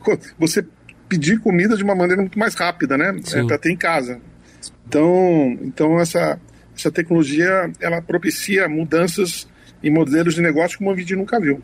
come, 0.00 0.18
você 0.36 0.64
pedir 1.08 1.38
comida 1.38 1.76
de 1.76 1.84
uma 1.84 1.94
maneira 1.94 2.22
muito 2.22 2.38
mais 2.38 2.54
rápida, 2.54 2.98
né? 2.98 3.16
É, 3.32 3.44
para 3.44 3.58
ter 3.58 3.70
em 3.70 3.76
casa. 3.76 4.20
Então, 4.86 5.58
então 5.62 5.98
essa, 5.98 6.40
essa 6.76 6.90
tecnologia 6.90 7.70
ela 7.80 8.02
propicia 8.02 8.68
mudanças 8.68 9.46
em 9.82 9.90
modelos 9.90 10.34
de 10.34 10.42
negócio 10.42 10.78
como 10.78 10.90
a 10.90 10.96
gente 10.96 11.14
nunca 11.14 11.38
viu. 11.38 11.62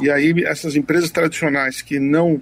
E 0.00 0.10
aí 0.10 0.44
essas 0.44 0.76
empresas 0.76 1.10
tradicionais 1.10 1.82
que 1.82 1.98
não 1.98 2.40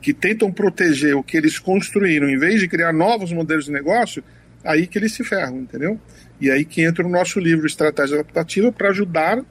que 0.00 0.12
tentam 0.12 0.50
proteger 0.50 1.14
o 1.14 1.22
que 1.22 1.36
eles 1.36 1.58
construíram, 1.60 2.28
em 2.28 2.36
vez 2.36 2.60
de 2.60 2.66
criar 2.66 2.92
novos 2.92 3.32
modelos 3.32 3.66
de 3.66 3.70
negócio, 3.70 4.22
aí 4.64 4.86
que 4.86 4.98
eles 4.98 5.12
se 5.12 5.22
ferram, 5.22 5.60
entendeu? 5.60 5.98
E 6.40 6.50
aí 6.50 6.64
que 6.64 6.82
entra 6.82 7.06
o 7.06 7.08
nosso 7.08 7.38
livro 7.38 7.66
Estratégia 7.66 8.16
Adaptativa 8.16 8.72
para 8.72 8.88
ajudar 8.88 9.44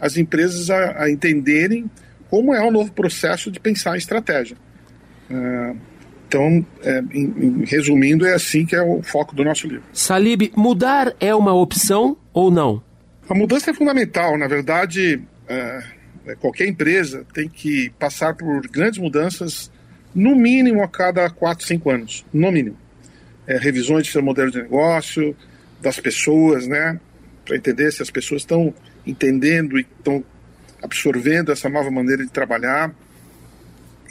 as 0.00 0.16
empresas 0.16 0.70
a, 0.70 1.02
a, 1.02 1.10
entenderem 1.10 1.90
como 2.30 2.54
é 2.54 2.60
o 2.66 2.70
novo 2.70 2.92
processo 2.92 3.50
de 3.50 3.60
pensar 3.60 3.94
em 3.94 3.98
estratégia. 3.98 4.56
Uh, 5.30 5.76
então, 6.28 6.64
é, 6.82 7.02
em, 7.10 7.24
em, 7.24 7.64
resumindo, 7.64 8.26
é 8.26 8.34
assim 8.34 8.66
que 8.66 8.76
é 8.76 8.82
o 8.82 9.02
foco 9.02 9.34
do 9.34 9.42
nosso 9.42 9.66
livro. 9.66 9.84
Salib, 9.94 10.52
mudar 10.54 11.14
é 11.18 11.34
uma 11.34 11.54
opção 11.54 12.18
ou 12.34 12.50
não? 12.50 12.82
A 13.26 13.34
mudança 13.34 13.70
é 13.70 13.74
fundamental. 13.74 14.36
Na 14.36 14.46
verdade, 14.46 15.22
é, 15.48 15.82
é 16.26 16.34
qualquer 16.34 16.68
empresa 16.68 17.24
tem 17.32 17.48
que 17.48 17.90
passar 17.98 18.34
por 18.34 18.60
grandes 18.68 18.98
mudanças, 18.98 19.70
no 20.14 20.36
mínimo 20.36 20.82
a 20.82 20.88
cada 20.88 21.30
4, 21.30 21.66
5 21.66 21.90
anos. 21.90 22.26
No 22.30 22.52
mínimo. 22.52 22.76
É, 23.46 23.56
revisões 23.56 24.04
de 24.04 24.12
seu 24.12 24.22
modelo 24.22 24.50
de 24.50 24.58
negócio, 24.58 25.34
das 25.80 25.98
pessoas, 25.98 26.68
né? 26.68 27.00
Para 27.46 27.56
entender 27.56 27.90
se 27.90 28.02
as 28.02 28.10
pessoas 28.10 28.42
estão 28.42 28.74
entendendo 29.06 29.78
e 29.78 29.86
estão 29.98 30.22
absorvendo 30.82 31.50
essa 31.50 31.70
nova 31.70 31.90
maneira 31.90 32.22
de 32.22 32.30
trabalhar. 32.30 32.94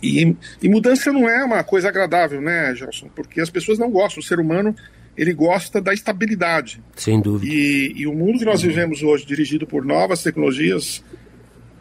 E, 0.02 0.36
e, 0.62 0.70
mudança 0.70 1.12
não 1.12 1.28
é 1.28 1.44
uma 1.44 1.64
coisa 1.64 1.90
agradável, 1.90 2.42
né, 2.42 2.74
Gelson? 2.76 3.10
Porque 3.16 3.42
as 3.42 3.50
pessoas 3.50 3.80
não 3.80 3.90
gostam. 3.90 4.22
O 4.22 4.24
ser 4.24 4.40
humano 4.40 4.76
ele 5.18 5.34
gosta 5.34 5.82
da 5.82 5.94
estabilidade. 5.94 6.82
Sem 6.96 7.20
dúvida. 7.20 7.52
E, 7.52 7.94
e 7.96 8.08
o 8.08 8.14
mundo 8.14 8.38
que 8.38 8.46
nós 8.46 8.62
vivemos 8.62 9.02
hoje, 9.02 9.26
dirigido 9.26 9.66
por 9.66 9.84
novas 9.84 10.22
tecnologias 10.22 11.04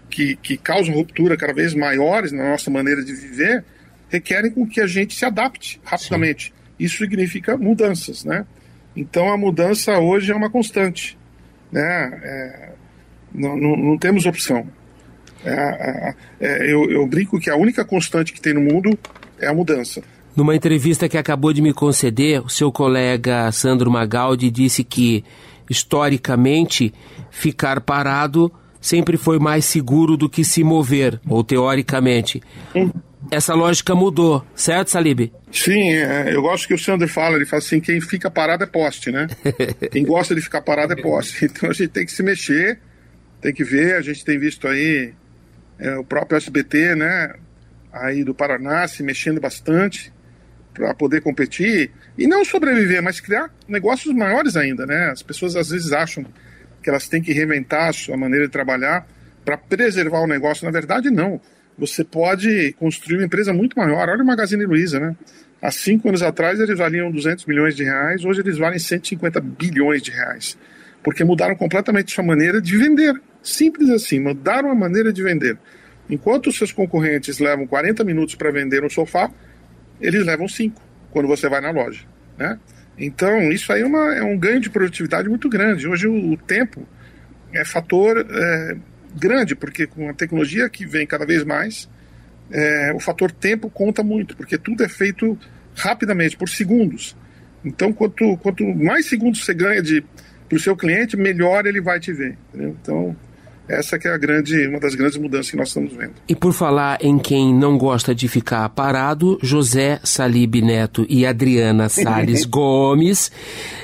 que, 0.09 0.37
que 0.37 0.57
causam 0.57 0.95
ruptura 0.95 1.37
cada 1.37 1.53
vez 1.53 1.75
maiores 1.75 2.33
na 2.33 2.51
nossa 2.51 2.71
maneira 2.71 3.05
de 3.05 3.13
viver, 3.13 3.65
requerem 4.09 4.51
com 4.51 4.67
que 4.67 4.81
a 4.81 4.87
gente 4.87 5.15
se 5.15 5.25
adapte 5.25 5.79
rapidamente. 5.85 6.47
Sim. 6.47 6.53
Isso 6.79 6.99
significa 6.99 7.57
mudanças, 7.57 8.25
né? 8.25 8.47
Então 8.95 9.31
a 9.31 9.37
mudança 9.37 9.99
hoje 9.99 10.33
é 10.33 10.35
uma 10.35 10.49
constante, 10.49 11.19
né? 11.71 12.21
É, 12.23 12.73
não, 13.35 13.57
não, 13.57 13.77
não, 13.77 13.99
temos 13.99 14.25
opção. 14.25 14.67
É, 15.47 15.53
é, 15.53 16.15
é, 16.41 16.73
eu, 16.73 16.91
eu 16.91 17.07
brinco 17.07 17.39
que 17.39 17.49
a 17.49 17.57
única 17.57 17.85
constante 17.85 18.33
que 18.33 18.41
tem 18.41 18.53
no 18.53 18.61
mundo 18.61 18.99
é 19.39 19.47
a 19.47 19.55
mudança. 19.55 20.03
Numa 20.35 20.55
entrevista 20.55 21.09
que 21.09 21.17
acabou 21.17 21.53
de 21.53 21.63
me 21.63 21.73
conceder, 21.73 22.45
o 22.45 22.49
seu 22.49 22.71
colega 22.71 23.51
Sandro 23.53 23.91
Magaldi 23.91 24.51
disse 24.51 24.85
que, 24.85 25.25
historicamente, 25.71 26.93
ficar 27.31 27.81
parado 27.81 28.53
sempre 28.81 29.17
foi 29.17 29.39
mais 29.39 29.65
seguro 29.65 30.17
do 30.17 30.29
que 30.29 30.45
se 30.45 30.63
mover, 30.63 31.19
ou 31.27 31.43
teoricamente. 31.43 32.43
Essa 33.31 33.55
lógica 33.55 33.95
mudou, 33.95 34.45
certo, 34.55 34.91
Salib? 34.91 35.33
Sim, 35.51 35.91
eu 36.31 36.43
gosto 36.43 36.69
que 36.69 36.75
o 36.75 36.79
Sandro 36.79 37.09
fala, 37.09 37.37
ele 37.37 37.47
fala 37.47 37.63
assim, 37.63 37.81
quem 37.81 38.01
fica 38.01 38.31
parado 38.31 38.63
é 38.63 38.67
poste, 38.67 39.11
né? 39.11 39.27
quem 39.91 40.05
gosta 40.05 40.35
de 40.35 40.41
ficar 40.41 40.61
parado 40.61 40.93
é 40.93 40.97
poste. 40.97 41.47
Então 41.57 41.71
a 41.71 41.73
gente 41.73 41.89
tem 41.89 42.05
que 42.05 42.13
se 42.13 42.23
mexer, 42.23 42.79
tem 43.41 43.53
que 43.53 43.65
ver, 43.65 43.97
a 43.97 44.03
gente 44.03 44.25
tem 44.25 44.39
visto 44.39 44.69
aí 44.69 45.13
é, 45.79 45.97
o 45.97 46.05
próprio 46.05 46.37
SBT, 46.37 46.95
né, 46.95 47.35
aí 47.93 48.25
do 48.25 48.35
Paraná 48.35 48.87
se 48.89 49.03
mexendo 49.03 49.41
bastante, 49.41 50.13
para 50.77 50.95
poder 50.95 51.23
competir 51.23 51.91
e 52.19 52.27
não 52.27 52.45
sobreviver, 52.45 53.03
mas 53.03 53.19
criar 53.19 53.51
negócios 53.67 54.15
maiores 54.15 54.57
ainda, 54.57 54.85
né? 54.85 55.11
As 55.11 55.23
pessoas 55.23 55.57
às 55.57 55.71
vezes 55.71 55.91
acham 55.91 56.25
que 56.83 56.91
elas 56.91 57.09
têm 57.09 57.23
que 57.23 57.33
reinventar 57.33 57.89
a 57.89 57.93
sua 57.93 58.17
maneira 58.17 58.47
de 58.47 58.53
trabalhar 58.53 59.07
para 59.45 59.57
preservar 59.57 60.21
o 60.21 60.27
negócio. 60.27 60.67
Na 60.67 60.71
verdade, 60.71 61.11
não. 61.11 61.41
Você 61.79 62.05
pode 62.05 62.75
construir 62.79 63.19
uma 63.19 63.25
empresa 63.25 63.53
muito 63.53 63.79
maior. 63.79 64.09
Olha 64.09 64.23
o 64.23 64.27
Magazine 64.27 64.65
Luiza, 64.65 65.01
né? 65.01 65.17
Há 65.61 65.71
cinco 65.71 66.09
anos 66.09 66.23
atrás 66.23 66.61
eles 66.61 66.79
valiam 66.79 67.11
200 67.11 67.47
milhões 67.47 67.75
de 67.75 67.83
reais, 67.83 68.25
hoje 68.25 68.41
eles 68.41 68.59
valem 68.59 68.79
150 68.79 69.41
bilhões 69.41 70.03
de 70.03 70.11
reais. 70.11 70.59
Porque 71.03 71.25
mudaram 71.25 71.57
completamente 71.57 72.13
sua 72.13 72.25
maneira 72.25 72.61
de 72.61 72.77
vender. 72.77 73.15
Simples 73.47 73.91
assim, 73.91 74.19
mudaram 74.19 74.71
a 74.71 74.75
maneira 74.75 75.13
de 75.13 75.23
vender. 75.23 75.57
Enquanto 76.11 76.49
os 76.49 76.59
seus 76.59 76.73
concorrentes 76.73 77.39
levam 77.39 77.65
40 77.65 78.03
minutos 78.03 78.35
para 78.35 78.51
vender 78.51 78.85
um 78.85 78.91
sofá, 78.91 79.31
eles 80.01 80.27
levam 80.27 80.49
cinco 80.49 80.83
quando 81.13 81.29
você 81.29 81.49
vai 81.49 81.61
na 81.61 81.71
loja, 81.71 82.05
né? 82.37 82.59
Então, 82.99 83.41
isso 83.53 83.73
aí 83.73 83.83
é, 83.83 83.87
uma, 83.87 84.15
é 84.17 84.23
um 84.23 84.37
ganho 84.37 84.59
de 84.59 84.69
produtividade 84.69 85.29
muito 85.29 85.49
grande. 85.49 85.87
Hoje, 85.87 86.09
o, 86.09 86.33
o 86.33 86.37
tempo 86.37 86.89
é 87.53 87.65
fator 87.65 88.27
é, 88.29 88.77
grande, 89.15 89.55
porque 89.55 89.87
com 89.87 90.09
a 90.09 90.13
tecnologia 90.13 90.69
que 90.69 90.85
vem 90.85 91.07
cada 91.07 91.25
vez 91.25 91.45
mais, 91.45 91.89
é, 92.51 92.93
o 92.95 92.99
fator 92.99 93.31
tempo 93.31 93.71
conta 93.71 94.03
muito, 94.03 94.37
porque 94.37 94.59
tudo 94.59 94.83
é 94.83 94.89
feito 94.89 95.39
rapidamente, 95.75 96.37
por 96.37 96.49
segundos. 96.49 97.17
Então, 97.65 97.93
quanto, 97.93 98.37
quanto 98.39 98.65
mais 98.65 99.07
segundos 99.07 99.45
você 99.45 99.55
ganha 99.55 99.81
para 100.49 100.57
o 100.57 100.61
seu 100.61 100.77
cliente, 100.77 101.17
melhor 101.17 101.65
ele 101.65 101.81
vai 101.81 102.01
te 102.01 102.13
ver. 102.13 102.37
Entendeu? 102.49 102.77
Então, 102.83 103.17
essa 103.69 103.99
que 103.99 104.07
é 104.09 104.13
a 104.13 104.19
grande, 104.19 104.67
uma 104.67 104.81
das 104.81 104.95
grandes 104.95 105.17
mudanças 105.19 105.51
que 105.51 105.57
nós 105.57 105.69
estamos 105.69 105.93
vendo. 105.93 106.13
E 106.29 106.35
por 106.35 106.53
falar 106.53 106.99
em 107.01 107.19
quem 107.19 107.55
não 107.55 107.77
gosta 107.77 108.15
de 108.15 108.29
ficar 108.29 108.69
parado, 108.71 109.39
José 109.43 110.01
Salib 110.03 110.57
Neto 110.57 111.07
e 111.09 111.27
Adriana 111.27 111.89
Sales 111.91 112.45
Gomes 112.45 113.31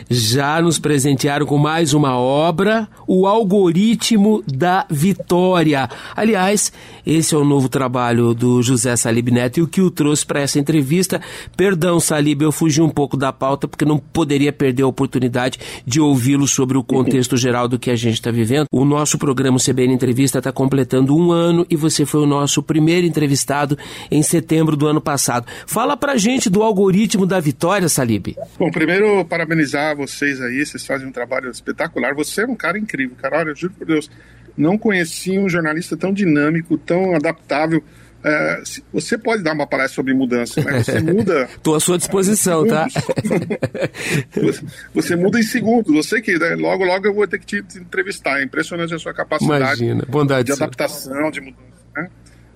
já 0.09 0.61
nos 0.61 0.79
presentearam 0.79 1.47
com 1.47 1.57
mais 1.57 1.95
uma 1.95 2.19
obra, 2.19 2.89
O 3.07 3.27
Algoritmo 3.27 4.43
da 4.47 4.87
Vitória. 4.91 5.89
Aliás, 6.15 6.73
esse 7.05 7.35
é 7.35 7.39
o 7.39 7.45
novo 7.45 7.69
trabalho 7.69 8.33
do 8.35 8.63
José 8.63 8.95
Salib 8.97 9.29
Neto 9.31 9.59
e 9.59 9.63
o 9.63 9.67
que 9.67 9.81
o 9.81 9.91
trouxe 9.91 10.25
para 10.25 10.41
essa 10.41 10.59
entrevista. 10.59 11.21
Perdão, 11.57 11.99
Salib, 11.99 12.43
eu 12.43 12.53
fugi 12.53 12.81
um 12.81 12.89
pouco 12.89 13.17
da 13.17 13.33
pauta 13.33 13.67
porque 13.67 13.85
não 13.85 13.99
poderia 13.99 14.53
perder 14.53 14.85
a 14.85 14.87
oportunidade 14.87 15.59
de 15.85 16.01
ouvi-lo 16.01 16.47
sobre 16.47 16.79
o 16.79 16.85
contexto 16.85 17.37
geral 17.37 17.67
do 17.69 17.79
que 17.79 17.91
a 17.91 17.97
gente 17.97 18.15
está 18.15 18.31
vivendo. 18.31 18.67
O 18.71 18.85
nosso 18.85 19.19
programa 19.19 19.59
CBN 19.59 19.95
Entrevista 19.95 20.39
está 20.39 20.53
completando 20.53 21.17
um 21.17 21.33
ano 21.33 21.67
e 21.69 21.77
você 21.77 22.07
foi 22.07 22.21
o 22.21 22.27
nosso 22.27 22.63
primeiro 22.63 23.07
entrevistado 23.07 23.77
em 24.11 24.23
setembro 24.23 24.77
do 24.77 24.87
ano 24.87 25.01
passado. 25.01 25.47
Fala 25.67 25.97
pra 25.97 26.17
gente 26.17 26.49
do 26.49 26.63
algoritmo 26.63 27.27
da 27.27 27.41
vitória, 27.41 27.89
Salib. 27.89 28.37
Bom, 28.59 28.71
primeiro, 28.71 29.25
parabenizar 29.25 29.97
vocês 29.97 30.41
aí, 30.41 30.65
vocês 30.65 30.87
fazem 30.87 31.09
um 31.09 31.13
trabalho 31.13 31.51
espetacular. 31.51 32.15
Você 32.15 32.43
é 32.43 32.47
um 32.47 32.55
cara 32.55 32.79
incrível, 32.79 33.17
cara. 33.21 33.39
Olha, 33.39 33.55
juro 33.55 33.75
por 33.77 33.87
Deus, 33.87 34.11
não 34.57 34.77
conheci 34.77 35.39
um 35.39 35.49
jornalista 35.49 35.97
tão 35.97 36.13
dinâmico, 36.13 36.77
tão 36.79 37.15
adaptável. 37.15 37.83
É, 38.25 38.63
você 38.93 39.19
pode 39.19 39.43
dar 39.43 39.53
uma 39.53 39.67
palestra 39.67 39.97
sobre 39.97 40.15
mudança, 40.15 40.63
né? 40.63 40.83
Você 40.83 41.01
muda. 41.03 41.49
Estou 41.57 41.75
à 41.75 41.81
sua 41.81 41.99
disposição, 41.99 42.65
tá? 42.67 42.87
você, 44.33 44.65
você, 44.95 45.17
muda 45.17 45.41
em 45.41 45.43
segundos. 45.43 46.09
Sei 46.09 46.21
que 46.21 46.39
né, 46.39 46.55
logo, 46.55 46.85
logo 46.85 47.07
eu 47.07 47.15
vou 47.15 47.27
ter 47.27 47.41
que 47.41 47.47
te, 47.47 47.63
te 47.63 47.79
entrevistar. 47.79 48.41
É 48.41 48.45
impressionante 48.45 48.95
a 48.95 48.99
sua 48.99 49.13
capacidade 49.13 49.83
Imagina. 49.83 50.05
Bondade 50.09 50.47
de 50.47 50.53
adaptação, 50.53 51.31
de 51.33 51.41
mudança, 51.41 51.63
né? 51.97 52.09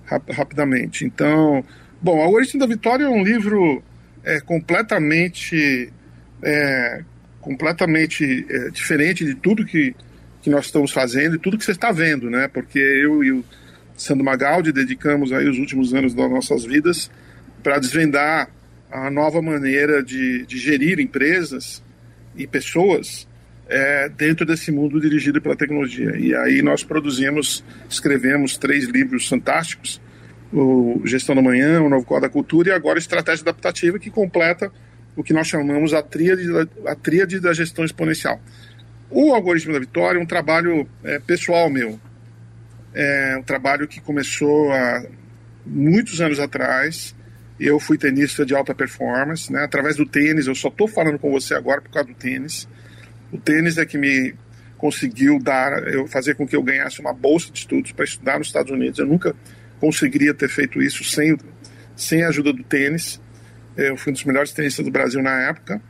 Rap 0.05 0.31
rapidamente. 0.31 1.03
Então, 1.03 1.63
bom, 2.01 2.17
O 2.17 2.21
Algoritmo 2.21 2.61
da 2.61 2.65
Vitória 2.65 3.03
é 3.03 3.09
um 3.09 3.21
livro 3.21 3.83
é, 4.23 4.39
completamente, 4.39 5.91
é, 6.41 7.01
completamente 7.41 8.45
é, 8.49 8.69
diferente 8.69 9.25
de 9.25 9.35
tudo 9.35 9.65
que 9.65 9.93
que 10.47 10.49
nós 10.49 10.67
estamos 10.67 10.93
fazendo 10.93 11.35
e 11.35 11.39
tudo 11.39 11.57
que 11.57 11.65
você 11.65 11.71
está 11.71 11.91
vendo, 11.91 12.29
né? 12.29 12.47
Porque 12.47 12.79
eu 12.79 13.21
e 13.21 13.33
o 13.33 13.43
Sandro 13.97 14.23
Magaldi 14.23 14.71
dedicamos 14.71 15.33
aí 15.33 15.45
os 15.45 15.57
últimos 15.57 15.93
anos 15.93 16.13
das 16.13 16.31
nossas 16.31 16.63
vidas 16.63 17.11
para 17.61 17.77
desvendar 17.79 18.49
a 18.89 19.11
nova 19.11 19.41
maneira 19.41 20.01
de, 20.01 20.45
de 20.45 20.57
gerir 20.57 21.01
empresas 21.01 21.83
e 22.33 22.47
pessoas 22.47 23.27
é, 23.67 24.07
dentro 24.07 24.45
desse 24.45 24.71
mundo 24.71 25.01
dirigido 25.01 25.41
pela 25.41 25.53
tecnologia. 25.53 26.15
E 26.17 26.33
aí 26.33 26.61
nós 26.61 26.81
produzimos, 26.81 27.61
escrevemos 27.89 28.57
três 28.57 28.85
livros 28.85 29.27
fantásticos, 29.27 29.99
o 30.53 31.01
Gestão 31.03 31.35
da 31.35 31.41
Manhã, 31.41 31.81
o 31.81 31.89
Novo 31.89 32.05
Código 32.05 32.25
da 32.25 32.31
Cultura 32.31 32.69
e 32.69 32.71
agora 32.71 32.97
Estratégia 32.97 33.41
Adaptativa, 33.41 33.99
que 33.99 34.09
completa 34.09 34.71
o 35.13 35.21
que 35.21 35.33
nós 35.33 35.45
chamamos 35.45 35.93
a 35.93 36.01
tríade, 36.01 36.43
a 36.85 36.95
tríade 36.95 37.37
da 37.41 37.51
gestão 37.51 37.83
exponencial. 37.83 38.39
O 39.09 39.33
Algoritmo 39.33 39.73
da 39.73 39.79
Vitória 39.79 40.19
é 40.19 40.21
um 40.21 40.25
trabalho 40.25 40.87
é, 41.03 41.19
pessoal 41.19 41.69
meu, 41.69 41.99
é 42.93 43.37
um 43.37 43.43
trabalho 43.43 43.87
que 43.87 44.01
começou 44.01 44.71
há 44.71 45.05
muitos 45.65 46.19
anos 46.19 46.39
atrás, 46.39 47.15
eu 47.59 47.79
fui 47.79 47.97
tenista 47.97 48.45
de 48.45 48.53
alta 48.53 48.75
performance, 48.75 49.51
né? 49.51 49.63
Através 49.63 49.95
do 49.95 50.05
tênis, 50.05 50.47
eu 50.47 50.55
só 50.55 50.67
estou 50.67 50.87
falando 50.87 51.17
com 51.17 51.31
você 51.31 51.55
agora 51.55 51.81
por 51.81 51.89
causa 51.89 52.09
do 52.09 52.15
tênis. 52.15 52.67
O 53.31 53.37
tênis 53.37 53.77
é 53.77 53.85
que 53.85 53.97
me 53.97 54.35
conseguiu 54.77 55.39
dar, 55.39 55.87
eu 55.87 56.07
fazer 56.07 56.35
com 56.35 56.47
que 56.47 56.55
eu 56.55 56.61
ganhasse 56.61 56.99
uma 56.99 57.13
bolsa 57.13 57.51
de 57.51 57.59
estudos 57.59 57.91
para 57.91 58.05
estudar 58.05 58.37
nos 58.37 58.47
Estados 58.47 58.71
Unidos. 58.71 58.99
Eu 58.99 59.07
nunca 59.07 59.35
conseguiria 59.79 60.33
ter 60.33 60.49
feito 60.49 60.81
isso 60.81 61.03
sem, 61.03 61.37
sem 61.95 62.23
a 62.23 62.27
ajuda 62.27 62.53
do 62.53 62.63
tênis. 62.63 63.19
Eu 63.75 63.97
fui 63.97 64.11
um 64.11 64.13
dos 64.13 64.23
melhores 64.23 64.51
tenistas 64.51 64.85
do 64.85 64.91
Brasil 64.91 65.21
na 65.21 65.41
época. 65.41 65.81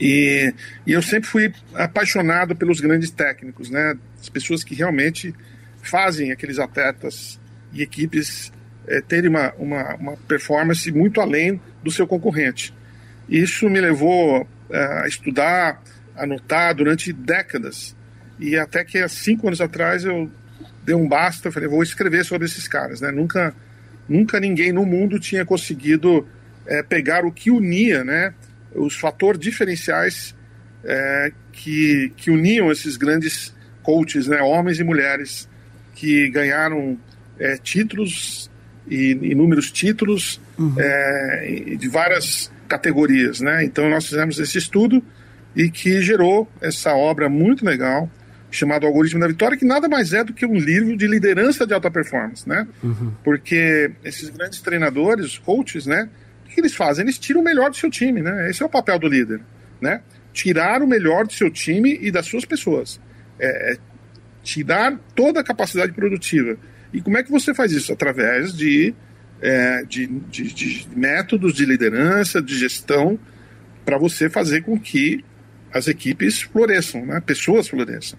E, 0.00 0.52
e 0.86 0.92
eu 0.92 1.02
sempre 1.02 1.28
fui 1.28 1.52
apaixonado 1.74 2.56
pelos 2.56 2.80
grandes 2.80 3.10
técnicos, 3.10 3.70
né? 3.70 3.96
As 4.20 4.28
pessoas 4.28 4.64
que 4.64 4.74
realmente 4.74 5.34
fazem 5.82 6.32
aqueles 6.32 6.58
atletas 6.58 7.38
e 7.72 7.82
equipes 7.82 8.52
é, 8.86 9.00
terem 9.00 9.30
uma, 9.30 9.52
uma, 9.54 9.94
uma, 9.94 10.16
performance 10.16 10.90
muito 10.90 11.20
além 11.20 11.60
do 11.82 11.90
seu 11.90 12.06
concorrente. 12.06 12.74
Isso 13.28 13.68
me 13.70 13.80
levou 13.80 14.46
é, 14.70 15.02
a 15.02 15.06
estudar, 15.06 15.82
a 16.16 16.24
anotar 16.24 16.74
durante 16.74 17.12
décadas. 17.12 17.96
E 18.38 18.56
até 18.56 18.84
que 18.84 18.98
há 18.98 19.08
cinco 19.08 19.46
anos 19.46 19.60
atrás 19.60 20.04
eu 20.04 20.30
dei 20.84 20.94
um 20.94 21.08
basta, 21.08 21.50
falei, 21.50 21.68
vou 21.68 21.82
escrever 21.82 22.24
sobre 22.24 22.46
esses 22.46 22.68
caras. 22.68 23.00
Né? 23.00 23.10
Nunca, 23.10 23.54
nunca 24.08 24.40
ninguém 24.40 24.72
no 24.72 24.84
mundo 24.84 25.18
tinha 25.18 25.44
conseguido 25.44 26.26
é, 26.66 26.82
pegar 26.82 27.24
o 27.24 27.32
que 27.32 27.50
unia, 27.50 28.04
né? 28.04 28.34
Os 28.74 28.96
fatores 28.96 29.40
diferenciais 29.40 30.34
é, 30.84 31.32
que, 31.52 32.12
que 32.16 32.30
uniam 32.30 32.70
esses 32.70 32.96
grandes 32.96 33.54
coaches, 33.82 34.26
né? 34.26 34.40
homens 34.42 34.78
e 34.78 34.84
mulheres, 34.84 35.48
que 35.94 36.28
ganharam 36.30 36.98
é, 37.38 37.56
títulos 37.56 38.50
e 38.88 39.12
inúmeros 39.22 39.70
títulos 39.70 40.40
uhum. 40.58 40.74
é, 40.78 41.76
de 41.78 41.88
várias 41.88 42.52
categorias, 42.68 43.40
né? 43.40 43.64
Então 43.64 43.88
nós 43.88 44.06
fizemos 44.06 44.38
esse 44.38 44.58
estudo 44.58 45.02
e 45.54 45.70
que 45.70 46.02
gerou 46.02 46.50
essa 46.60 46.92
obra 46.94 47.28
muito 47.28 47.64
legal 47.64 48.10
chamado 48.50 48.86
Algoritmo 48.86 49.20
da 49.20 49.26
Vitória, 49.26 49.56
que 49.56 49.64
nada 49.64 49.88
mais 49.88 50.12
é 50.12 50.22
do 50.22 50.32
que 50.32 50.46
um 50.46 50.54
livro 50.54 50.96
de 50.96 51.08
liderança 51.08 51.66
de 51.66 51.74
alta 51.74 51.90
performance, 51.90 52.48
né? 52.48 52.66
Uhum. 52.82 53.12
Porque 53.24 53.90
esses 54.04 54.30
grandes 54.30 54.60
treinadores, 54.60 55.38
coaches, 55.38 55.86
né? 55.86 56.08
Que 56.54 56.60
eles 56.60 56.74
fazem? 56.74 57.04
Eles 57.04 57.18
tiram 57.18 57.40
o 57.40 57.44
melhor 57.44 57.68
do 57.70 57.76
seu 57.76 57.90
time, 57.90 58.22
né? 58.22 58.48
Esse 58.48 58.62
é 58.62 58.66
o 58.66 58.68
papel 58.68 58.98
do 58.98 59.08
líder, 59.08 59.40
né? 59.80 60.00
Tirar 60.32 60.82
o 60.82 60.86
melhor 60.86 61.26
do 61.26 61.32
seu 61.32 61.50
time 61.50 61.98
e 62.00 62.10
das 62.10 62.26
suas 62.26 62.44
pessoas. 62.44 63.00
É, 63.38 63.72
é 63.72 63.78
tirar 64.42 64.96
toda 65.14 65.40
a 65.40 65.44
capacidade 65.44 65.92
produtiva 65.92 66.56
e 66.94 67.00
como 67.00 67.18
é 67.18 67.24
que 67.24 67.30
você 67.30 67.52
faz 67.52 67.72
isso? 67.72 67.92
Através 67.92 68.56
de, 68.56 68.94
é, 69.42 69.82
de, 69.82 70.06
de, 70.06 70.54
de 70.54 70.88
métodos 70.94 71.52
de 71.52 71.66
liderança, 71.66 72.40
de 72.40 72.56
gestão, 72.56 73.18
para 73.84 73.98
você 73.98 74.30
fazer 74.30 74.62
com 74.62 74.78
que 74.78 75.24
as 75.72 75.88
equipes 75.88 76.40
floresçam, 76.40 77.04
né? 77.04 77.20
pessoas 77.20 77.66
floresçam. 77.66 78.16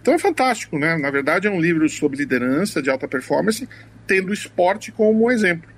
Então 0.00 0.14
é 0.14 0.18
fantástico, 0.18 0.78
né? 0.78 0.96
Na 0.96 1.10
verdade 1.10 1.46
é 1.46 1.50
um 1.50 1.60
livro 1.60 1.86
sobre 1.88 2.16
liderança 2.16 2.80
de 2.80 2.88
alta 2.88 3.06
performance, 3.06 3.68
tendo 4.06 4.30
o 4.30 4.34
esporte 4.34 4.90
como 4.90 5.30
exemplo. 5.30 5.68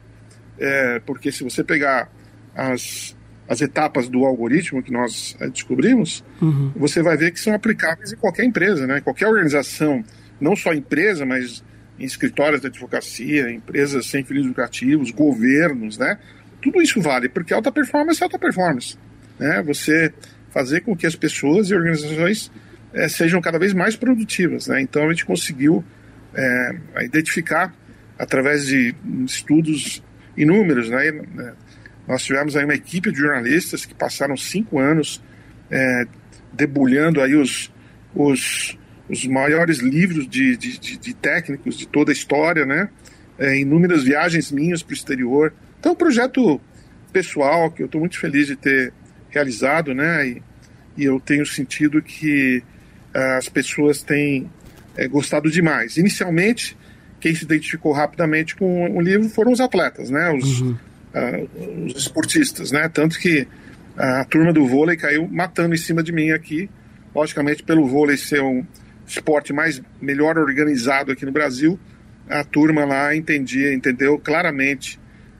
É, 0.58 1.00
porque 1.00 1.30
se 1.30 1.44
você 1.44 1.62
pegar 1.62 2.10
as, 2.54 3.16
as 3.48 3.60
etapas 3.60 4.08
do 4.08 4.24
algoritmo 4.24 4.82
que 4.82 4.92
nós 4.92 5.36
é, 5.40 5.48
descobrimos, 5.48 6.24
uhum. 6.40 6.72
você 6.76 7.02
vai 7.02 7.16
ver 7.16 7.30
que 7.30 7.40
são 7.40 7.54
aplicáveis 7.54 8.12
em 8.12 8.16
qualquer 8.16 8.44
empresa, 8.44 8.86
né? 8.86 9.00
Qualquer 9.00 9.28
organização, 9.28 10.04
não 10.40 10.56
só 10.56 10.72
empresa, 10.72 11.26
mas 11.26 11.62
em 11.98 12.04
escritórios 12.04 12.60
de 12.60 12.66
advocacia, 12.66 13.50
empresas 13.50 14.06
sem 14.06 14.24
fins 14.24 14.44
lucrativos, 14.46 15.10
governos, 15.10 15.98
né? 15.98 16.18
Tudo 16.60 16.82
isso 16.82 17.00
vale, 17.00 17.28
porque 17.28 17.54
alta 17.54 17.70
performance 17.70 18.20
é 18.20 18.24
alta 18.24 18.38
performance. 18.38 18.98
Né? 19.38 19.62
Você 19.62 20.12
fazer 20.50 20.80
com 20.80 20.96
que 20.96 21.06
as 21.06 21.14
pessoas 21.14 21.70
e 21.70 21.74
organizações 21.74 22.50
é, 22.92 23.08
sejam 23.08 23.40
cada 23.40 23.58
vez 23.58 23.72
mais 23.72 23.94
produtivas. 23.94 24.66
Né? 24.66 24.80
Então 24.80 25.06
a 25.06 25.10
gente 25.10 25.24
conseguiu 25.24 25.84
é, 26.34 27.04
identificar, 27.04 27.74
através 28.18 28.66
de 28.66 28.94
estudos 29.26 30.02
inúmeros, 30.36 30.90
né? 30.90 31.10
nós 32.06 32.22
tivemos 32.22 32.56
aí 32.56 32.64
uma 32.64 32.74
equipe 32.74 33.10
de 33.10 33.18
jornalistas 33.18 33.84
que 33.84 33.94
passaram 33.94 34.36
cinco 34.36 34.78
anos 34.78 35.22
é, 35.70 36.06
debulhando 36.52 37.20
aí 37.20 37.34
os, 37.34 37.72
os 38.14 38.78
os 39.08 39.24
maiores 39.26 39.78
livros 39.78 40.28
de, 40.28 40.56
de, 40.56 40.78
de, 40.78 40.96
de 40.96 41.14
técnicos 41.14 41.76
de 41.76 41.86
toda 41.86 42.10
a 42.10 42.14
história, 42.14 42.66
né? 42.66 42.88
É, 43.38 43.58
inúmeras 43.58 44.02
viagens 44.02 44.50
minhas 44.50 44.82
para 44.82 44.92
o 44.92 44.94
exterior. 44.94 45.52
Então, 45.78 45.90
é 45.90 45.92
um 45.92 45.96
projeto 45.96 46.60
pessoal 47.12 47.70
que 47.70 47.82
eu 47.82 47.86
estou 47.86 48.00
muito 48.00 48.18
feliz 48.18 48.46
de 48.46 48.56
ter 48.56 48.92
realizado, 49.30 49.94
né? 49.94 50.26
E, 50.26 50.42
e 50.96 51.04
eu 51.04 51.20
tenho 51.20 51.44
sentido 51.46 52.02
que 52.02 52.62
uh, 53.14 53.36
as 53.36 53.48
pessoas 53.48 54.02
têm 54.02 54.50
é, 54.96 55.06
gostado 55.06 55.50
demais. 55.50 55.96
Inicialmente, 55.96 56.76
quem 57.20 57.34
se 57.34 57.44
identificou 57.44 57.92
rapidamente 57.92 58.54
com 58.56 58.96
o 58.96 59.00
livro 59.00 59.28
foram 59.28 59.52
os 59.52 59.60
atletas, 59.60 60.10
né? 60.10 60.30
Os, 60.32 60.60
uhum. 60.60 60.76
uh, 61.14 61.86
os 61.86 61.96
esportistas, 61.96 62.72
né? 62.72 62.88
Tanto 62.88 63.18
que 63.18 63.46
a 63.96 64.24
turma 64.24 64.52
do 64.52 64.66
vôlei 64.66 64.96
caiu 64.96 65.26
matando 65.28 65.74
em 65.74 65.78
cima 65.78 66.02
de 66.02 66.12
mim 66.12 66.30
aqui, 66.30 66.68
logicamente 67.14 67.62
pelo 67.62 67.86
vôlei 67.86 68.16
ser 68.16 68.42
um 68.42 68.64
esporte 69.06 69.52
mais 69.52 69.80
melhor 70.00 70.36
organizado 70.36 71.12
aqui 71.12 71.24
no 71.24 71.32
Brasil, 71.32 71.78
a 72.28 72.44
turma 72.44 72.84
lá 72.84 73.14
entendia, 73.14 73.72
entendeu 73.72 74.18
claramente 74.18 74.98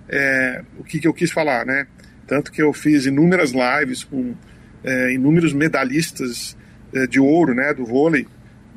é, 0.08 0.62
o 0.78 0.84
que, 0.84 1.00
que 1.00 1.08
eu 1.08 1.12
quis 1.12 1.30
falar, 1.30 1.66
né? 1.66 1.86
Tanto 2.26 2.50
que 2.50 2.62
eu 2.62 2.72
fiz 2.72 3.06
inúmeras 3.06 3.52
lives 3.52 4.04
com 4.04 4.34
é, 4.84 5.12
inúmeros 5.12 5.52
medalhistas 5.52 6.56
é, 6.94 7.06
de 7.06 7.20
ouro, 7.20 7.54
né, 7.54 7.74
do 7.74 7.84
vôlei, 7.84 8.26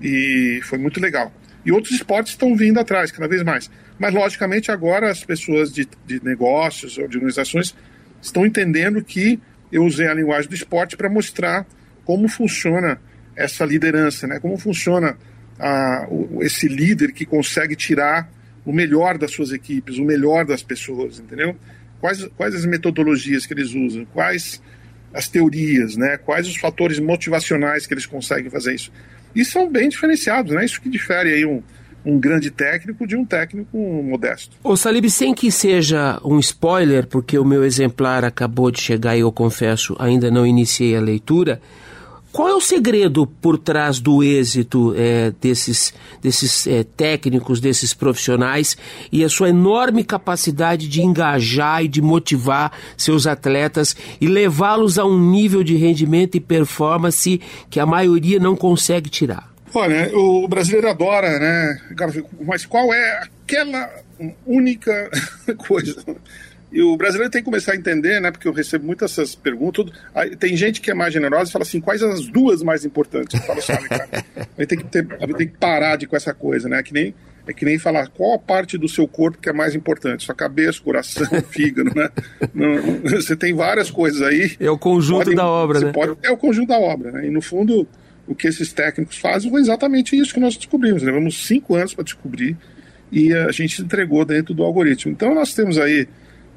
e 0.01 0.59
foi 0.63 0.77
muito 0.77 0.99
legal. 0.99 1.31
E 1.69 1.71
outros 1.71 1.93
esportes 1.93 2.33
estão 2.33 2.55
vindo 2.55 2.79
atrás 2.79 3.11
cada 3.11 3.27
vez 3.27 3.43
mais. 3.43 3.69
Mas, 3.99 4.11
logicamente, 4.11 4.71
agora 4.71 5.11
as 5.11 5.23
pessoas 5.23 5.71
de, 5.71 5.87
de 6.03 6.19
negócios 6.23 6.97
ou 6.97 7.07
de 7.07 7.17
organizações 7.17 7.75
estão 8.19 8.43
entendendo 8.43 9.03
que 9.03 9.39
eu 9.71 9.85
usei 9.85 10.07
a 10.07 10.13
linguagem 10.15 10.49
do 10.49 10.55
esporte 10.55 10.97
para 10.97 11.07
mostrar 11.07 11.67
como 12.03 12.27
funciona 12.27 12.99
essa 13.35 13.63
liderança, 13.65 14.25
né? 14.25 14.39
Como 14.39 14.57
funciona 14.57 15.15
a, 15.59 16.07
o, 16.09 16.41
esse 16.41 16.67
líder 16.67 17.11
que 17.11 17.23
consegue 17.23 17.75
tirar 17.75 18.27
o 18.65 18.73
melhor 18.73 19.19
das 19.19 19.29
suas 19.29 19.51
equipes, 19.51 19.99
o 19.99 20.03
melhor 20.03 20.47
das 20.47 20.63
pessoas, 20.63 21.19
entendeu? 21.19 21.55
Quais, 22.01 22.27
quais 22.35 22.55
as 22.55 22.65
metodologias 22.65 23.45
que 23.45 23.53
eles 23.53 23.75
usam, 23.75 24.05
quais 24.05 24.59
as 25.13 25.27
teorias, 25.27 25.95
né? 25.95 26.17
Quais 26.17 26.47
os 26.47 26.57
fatores 26.57 26.97
motivacionais 26.97 27.85
que 27.85 27.93
eles 27.93 28.07
conseguem 28.07 28.49
fazer 28.49 28.73
isso. 28.73 28.91
E 29.35 29.45
são 29.45 29.69
bem 29.69 29.89
diferenciados, 29.89 30.53
né? 30.53 30.65
Isso 30.65 30.81
que 30.81 30.89
difere 30.89 31.33
aí 31.33 31.45
um, 31.45 31.61
um 32.05 32.19
grande 32.19 32.49
técnico 32.49 33.05
de 33.05 33.15
um 33.15 33.25
técnico 33.25 33.77
modesto. 33.77 34.55
Ô 34.63 34.75
Salib, 34.75 35.09
sem 35.09 35.33
que 35.33 35.51
seja 35.51 36.19
um 36.23 36.39
spoiler, 36.39 37.07
porque 37.07 37.37
o 37.37 37.45
meu 37.45 37.63
exemplar 37.63 38.23
acabou 38.25 38.71
de 38.71 38.81
chegar 38.81 39.15
e 39.15 39.21
eu 39.21 39.31
confesso, 39.31 39.95
ainda 39.99 40.31
não 40.31 40.45
iniciei 40.45 40.95
a 40.95 41.01
leitura, 41.01 41.61
qual 42.31 42.47
é 42.47 42.53
o 42.53 42.61
segredo 42.61 43.25
por 43.25 43.57
trás 43.57 43.99
do 43.99 44.23
êxito 44.23 44.93
é, 44.95 45.31
desses, 45.41 45.93
desses 46.21 46.67
é, 46.67 46.83
técnicos, 46.83 47.59
desses 47.59 47.93
profissionais 47.93 48.77
e 49.11 49.23
a 49.23 49.29
sua 49.29 49.49
enorme 49.49 50.03
capacidade 50.03 50.87
de 50.87 51.01
engajar 51.01 51.83
e 51.83 51.87
de 51.87 52.01
motivar 52.01 52.71
seus 52.95 53.25
atletas 53.25 53.95
e 54.21 54.27
levá-los 54.27 54.99
a 54.99 55.05
um 55.05 55.19
nível 55.19 55.63
de 55.63 55.75
rendimento 55.75 56.35
e 56.35 56.39
performance 56.39 57.41
que 57.69 57.79
a 57.79 57.85
maioria 57.85 58.39
não 58.39 58.55
consegue 58.55 59.09
tirar? 59.09 59.51
Olha, 59.73 60.09
o 60.15 60.47
brasileiro 60.47 60.89
adora, 60.89 61.39
né? 61.39 61.81
Mas 62.45 62.65
qual 62.65 62.93
é 62.93 63.23
aquela 63.43 63.89
única 64.45 65.09
coisa 65.67 66.03
E 66.71 66.81
o 66.83 66.95
brasileiro 66.95 67.31
tem 67.31 67.41
que 67.41 67.45
começar 67.45 67.73
a 67.73 67.75
entender, 67.75 68.21
né? 68.21 68.29
Porque 68.29 68.47
eu 68.47 68.51
recebo 68.51 68.85
muitas 68.85 69.11
essas 69.11 69.33
perguntas. 69.33 69.85
Tem 70.39 70.55
gente 70.55 70.81
que 70.81 70.91
é 70.91 70.93
mais 70.93 71.11
generosa 71.11 71.49
e 71.49 71.51
fala 71.51 71.63
assim: 71.63 71.81
quais 71.81 72.01
as 72.03 72.27
duas 72.27 72.61
mais 72.61 72.85
importantes? 72.85 73.39
Eu 73.39 73.45
falo, 73.45 73.61
sabe, 73.61 73.89
cara, 73.89 74.07
a 74.35 74.61
gente 74.61 74.67
tem 74.67 74.77
que, 74.77 74.83
ter, 74.85 75.07
tem 75.07 75.47
que 75.47 75.57
parar 75.57 75.95
de 75.95 76.05
com 76.05 76.15
essa 76.15 76.33
coisa, 76.33 76.69
né? 76.69 76.83
Que 76.83 76.93
nem, 76.93 77.15
é 77.47 77.53
que 77.53 77.65
nem 77.65 77.79
falar 77.79 78.07
qual 78.09 78.35
a 78.35 78.39
parte 78.39 78.77
do 78.77 78.87
seu 78.87 79.07
corpo 79.07 79.39
que 79.39 79.49
é 79.49 79.53
mais 79.53 79.73
importante: 79.73 80.23
sua 80.25 80.35
cabeça, 80.35 80.79
coração, 80.79 81.27
fígado, 81.49 81.91
né? 81.95 82.09
Não, 82.53 82.99
você 83.01 83.35
tem 83.35 83.53
várias 83.53 83.89
coisas 83.89 84.21
aí. 84.21 84.55
É 84.59 84.69
o 84.69 84.77
conjunto 84.77 85.19
podem, 85.19 85.35
da 85.35 85.47
obra, 85.47 85.79
né? 85.79 85.91
Pode, 85.91 86.17
é 86.21 86.29
o 86.29 86.37
conjunto 86.37 86.67
da 86.67 86.77
obra, 86.77 87.11
né? 87.11 87.25
E 87.25 87.31
no 87.31 87.41
fundo, 87.41 87.87
o 88.27 88.35
que 88.35 88.47
esses 88.47 88.71
técnicos 88.71 89.17
fazem 89.17 89.49
foi 89.49 89.59
exatamente 89.59 90.15
isso 90.15 90.35
que 90.35 90.39
nós 90.39 90.55
descobrimos. 90.55 91.01
Levamos 91.01 91.47
cinco 91.47 91.75
anos 91.75 91.95
para 91.95 92.03
descobrir 92.03 92.55
e 93.11 93.33
a 93.33 93.51
gente 93.51 93.81
entregou 93.81 94.23
dentro 94.23 94.53
do 94.53 94.63
algoritmo. 94.63 95.11
Então 95.11 95.33
nós 95.33 95.55
temos 95.55 95.79
aí 95.79 96.07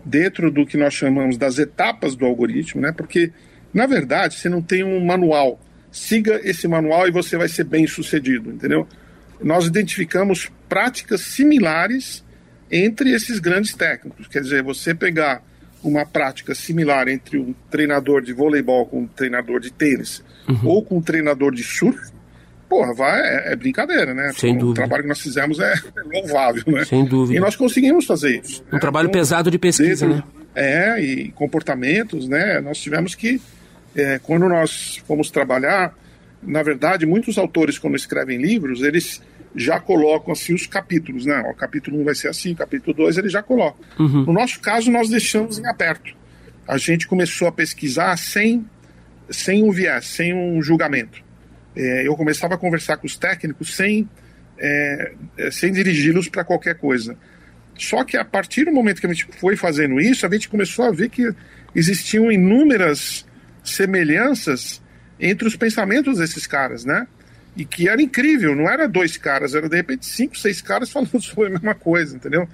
dentro 0.05 0.51
do 0.51 0.67
que 0.67 0.77
nós 0.77 0.95
chamamos 0.95 1.37
das 1.37 1.59
etapas 1.59 2.15
do 2.15 2.25
algoritmo, 2.25 2.81
né? 2.81 2.93
Porque, 2.93 3.33
na 3.73 3.87
verdade, 3.87 4.35
você 4.35 4.49
não 4.49 4.63
tem 4.63 4.83
um 4.83 5.05
manual. 5.05 5.61
Siga 5.91 6.41
esse 6.43 6.67
manual 6.67 7.07
e 7.07 7.11
você 7.11 7.37
vai 7.37 7.49
ser 7.49 7.65
bem 7.65 7.87
sucedido, 7.87 8.51
entendeu? 8.51 8.87
Nós 9.43 9.67
identificamos 9.67 10.51
práticas 10.69 11.21
similares 11.21 12.25
entre 12.71 13.13
esses 13.13 13.39
grandes 13.39 13.75
técnicos. 13.75 14.27
Quer 14.27 14.41
dizer, 14.41 14.63
você 14.63 14.95
pegar 14.95 15.43
uma 15.83 16.07
prática 16.07 16.55
similar 16.55 17.09
entre 17.09 17.39
um 17.39 17.55
treinador 17.71 18.23
de 18.23 18.33
voleibol 18.33 18.87
com 18.87 19.01
um 19.01 19.07
treinador 19.07 19.61
de 19.61 19.73
tênis 19.73 20.23
uhum. 20.49 20.69
ou 20.69 20.83
com 20.83 20.99
um 20.99 21.03
treinador 21.03 21.53
de 21.53 21.63
surf, 21.63 22.11
porra, 22.73 22.95
vai, 22.95 23.21
é, 23.21 23.53
é 23.53 23.57
brincadeira, 23.57 24.15
né? 24.15 24.33
Sem 24.35 24.57
o 24.57 24.59
dúvida. 24.59 24.71
O 24.71 24.75
trabalho 24.75 25.03
que 25.03 25.09
nós 25.11 25.21
fizemos 25.21 25.61
é 25.61 25.75
louvável, 26.11 26.63
né? 26.69 26.87
Sem 26.87 27.05
dúvida. 27.05 27.37
E 27.37 27.41
nós 27.41 27.55
conseguimos 27.55 28.07
fazer 28.07 28.41
isso. 28.41 28.65
Um 28.71 28.77
né? 28.77 28.81
trabalho 28.81 29.09
então, 29.09 29.21
pesado 29.21 29.51
de 29.51 29.59
pesquisa, 29.59 30.07
dentro, 30.07 30.25
né? 30.27 30.33
É, 30.55 30.99
e 30.99 31.31
comportamentos, 31.33 32.27
né? 32.27 32.63
Nós 32.63 32.79
tivemos 32.79 33.15
que, 33.15 33.39
é, 33.95 34.19
quando 34.23 34.49
nós 34.49 35.03
fomos 35.07 35.31
trabalhar, 35.31 35.95
na 36.43 36.63
verdade, 36.63 37.05
muitos 37.05 37.37
autores, 37.37 37.79
quando 37.79 37.95
escrevem 37.95 38.41
livros, 38.41 38.81
eles 38.81 39.21
já 39.55 39.79
colocam 39.79 40.33
assim 40.33 40.55
os 40.55 40.67
capítulos, 40.67 41.27
né? 41.27 41.45
O 41.51 41.55
capítulo 41.55 42.01
1 42.01 42.05
vai 42.05 42.15
ser 42.15 42.29
assim, 42.29 42.53
o 42.53 42.57
capítulo 42.57 42.97
2 42.97 43.19
ele 43.19 43.29
já 43.29 43.43
coloca. 43.43 43.77
Uhum. 43.99 44.25
No 44.25 44.33
nosso 44.33 44.59
caso, 44.61 44.91
nós 44.91 45.11
deixamos 45.11 45.59
em 45.59 45.67
aberto. 45.67 46.17
A 46.67 46.79
gente 46.79 47.07
começou 47.07 47.49
a 47.49 47.53
pesquisar 47.53 48.17
sem, 48.17 48.65
sem 49.29 49.63
um 49.63 49.71
viés, 49.71 50.07
sem 50.07 50.33
um 50.33 50.63
julgamento 50.63 51.23
é, 51.77 52.07
eu 52.07 52.17
começava 52.17 52.55
a 52.55 52.59
conversar 52.59 52.97
com 52.97 53.07
os 53.07 53.17
técnicos 53.17 53.75
sem, 53.75 54.09
é, 54.59 55.13
é 55.39 55.51
sem 55.51 55.73
dirigi-los 55.73 56.29
para 56.29 56.45
qualquer 56.45 56.77
coisa. 56.77 57.17
Só 57.77 58.05
que 58.05 58.17
a 58.17 58.25
partir 58.25 58.65
do 58.65 58.73
momento 58.73 59.01
que 59.01 59.07
a 59.07 59.13
gente 59.13 59.27
foi 59.39 59.57
fazendo 59.57 60.01
isso, 60.01 60.27
a 60.27 60.31
gente 60.31 60.49
começou 60.49 60.85
a 60.85 60.91
ver 60.91 61.09
que 61.09 61.31
existiam 61.75 62.31
inúmeras 62.31 63.27
semelhanças 63.65 64.83
entre 65.19 65.47
os 65.49 65.57
pensamentos 65.57 66.19
desses 66.19 66.47
caras, 66.47 66.85
né? 66.85 67.07
E 67.57 67.65
que 67.65 67.89
era 67.89 68.01
incrível, 68.01 68.55
não 68.57 68.69
era 68.69 68.89
dois 68.89 69.17
caras, 69.17 69.55
era 69.55 69.69
de 69.69 69.77
repente 69.77 70.07
cinco, 70.07 70.37
seis 70.37 70.61
caras 70.61 70.91
falando 70.93 71.21
sobre 71.21 71.47
a 71.47 71.51
mesma 71.51 71.75
coisa, 71.75 72.17
entendeu? 72.17 72.49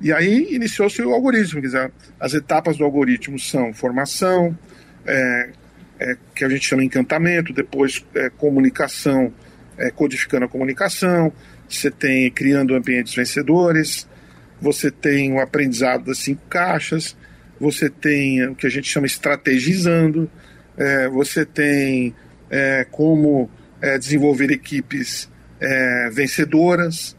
E 0.00 0.12
aí 0.12 0.54
iniciou-se 0.54 1.00
o 1.00 1.12
algoritmo, 1.12 1.60
quer 1.60 1.66
dizer, 1.66 1.92
as 2.18 2.34
etapas 2.34 2.76
do 2.76 2.84
algoritmo 2.84 3.38
são 3.38 3.72
formação, 3.72 4.56
é, 5.06 5.50
é, 6.02 6.16
que 6.34 6.44
a 6.44 6.48
gente 6.48 6.66
chama 6.66 6.84
encantamento, 6.84 7.52
depois 7.52 8.04
é, 8.14 8.28
comunicação, 8.30 9.32
é, 9.78 9.90
codificando 9.90 10.44
a 10.44 10.48
comunicação, 10.48 11.32
você 11.68 11.90
tem 11.90 12.30
criando 12.30 12.74
ambientes 12.74 13.14
vencedores, 13.14 14.08
você 14.60 14.90
tem 14.90 15.32
o 15.32 15.40
aprendizado 15.40 16.04
das 16.06 16.18
cinco 16.18 16.42
caixas, 16.48 17.16
você 17.58 17.88
tem 17.88 18.44
o 18.48 18.54
que 18.54 18.66
a 18.66 18.70
gente 18.70 18.88
chama 18.88 19.06
estrategizando, 19.06 20.28
é, 20.76 21.08
você 21.08 21.44
tem 21.44 22.14
é, 22.50 22.84
como 22.90 23.48
é, 23.80 23.96
desenvolver 23.98 24.50
equipes 24.50 25.30
vencedoras, 26.12 27.16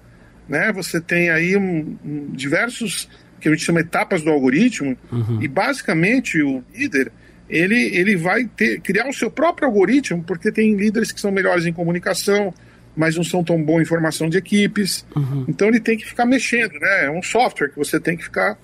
né? 0.50 0.70
Você 0.74 1.00
tem 1.00 1.30
aí 1.30 1.56
um, 1.56 1.98
um, 2.04 2.28
diversos 2.34 3.08
que 3.40 3.48
a 3.48 3.52
gente 3.52 3.64
chama 3.64 3.80
etapas 3.80 4.22
do 4.22 4.30
algoritmo 4.30 4.98
uhum. 5.10 5.42
e 5.42 5.48
basicamente 5.48 6.42
o 6.42 6.62
líder 6.76 7.10
ele, 7.50 7.96
ele 7.96 8.16
vai 8.16 8.46
ter, 8.46 8.80
criar 8.82 9.08
o 9.08 9.14
seu 9.14 9.30
próprio 9.30 9.68
algoritmo, 9.68 10.24
porque 10.24 10.52
tem 10.52 10.76
líderes 10.76 11.12
que 11.12 11.20
são 11.20 11.32
melhores 11.32 11.66
em 11.66 11.74
comunicação, 11.74 12.54
mas 12.96 13.16
não 13.16 13.24
são 13.24 13.44
tão 13.44 13.62
bons 13.62 13.82
em 13.82 13.86
formação 13.86 14.30
de 14.30 14.38
equipes. 14.38 15.06
Uhum. 15.16 15.46
Então 15.48 15.68
ele 15.68 15.80
tem 15.80 15.98
que 15.98 16.06
ficar 16.06 16.26
mexendo, 16.26 16.74
né? 16.80 17.06
É 17.06 17.12
um 17.12 17.22
software 17.22 17.70
que 17.70 17.78
você 17.78 18.00
tem 18.00 18.16
que 18.16 18.24
ficar 18.24 18.58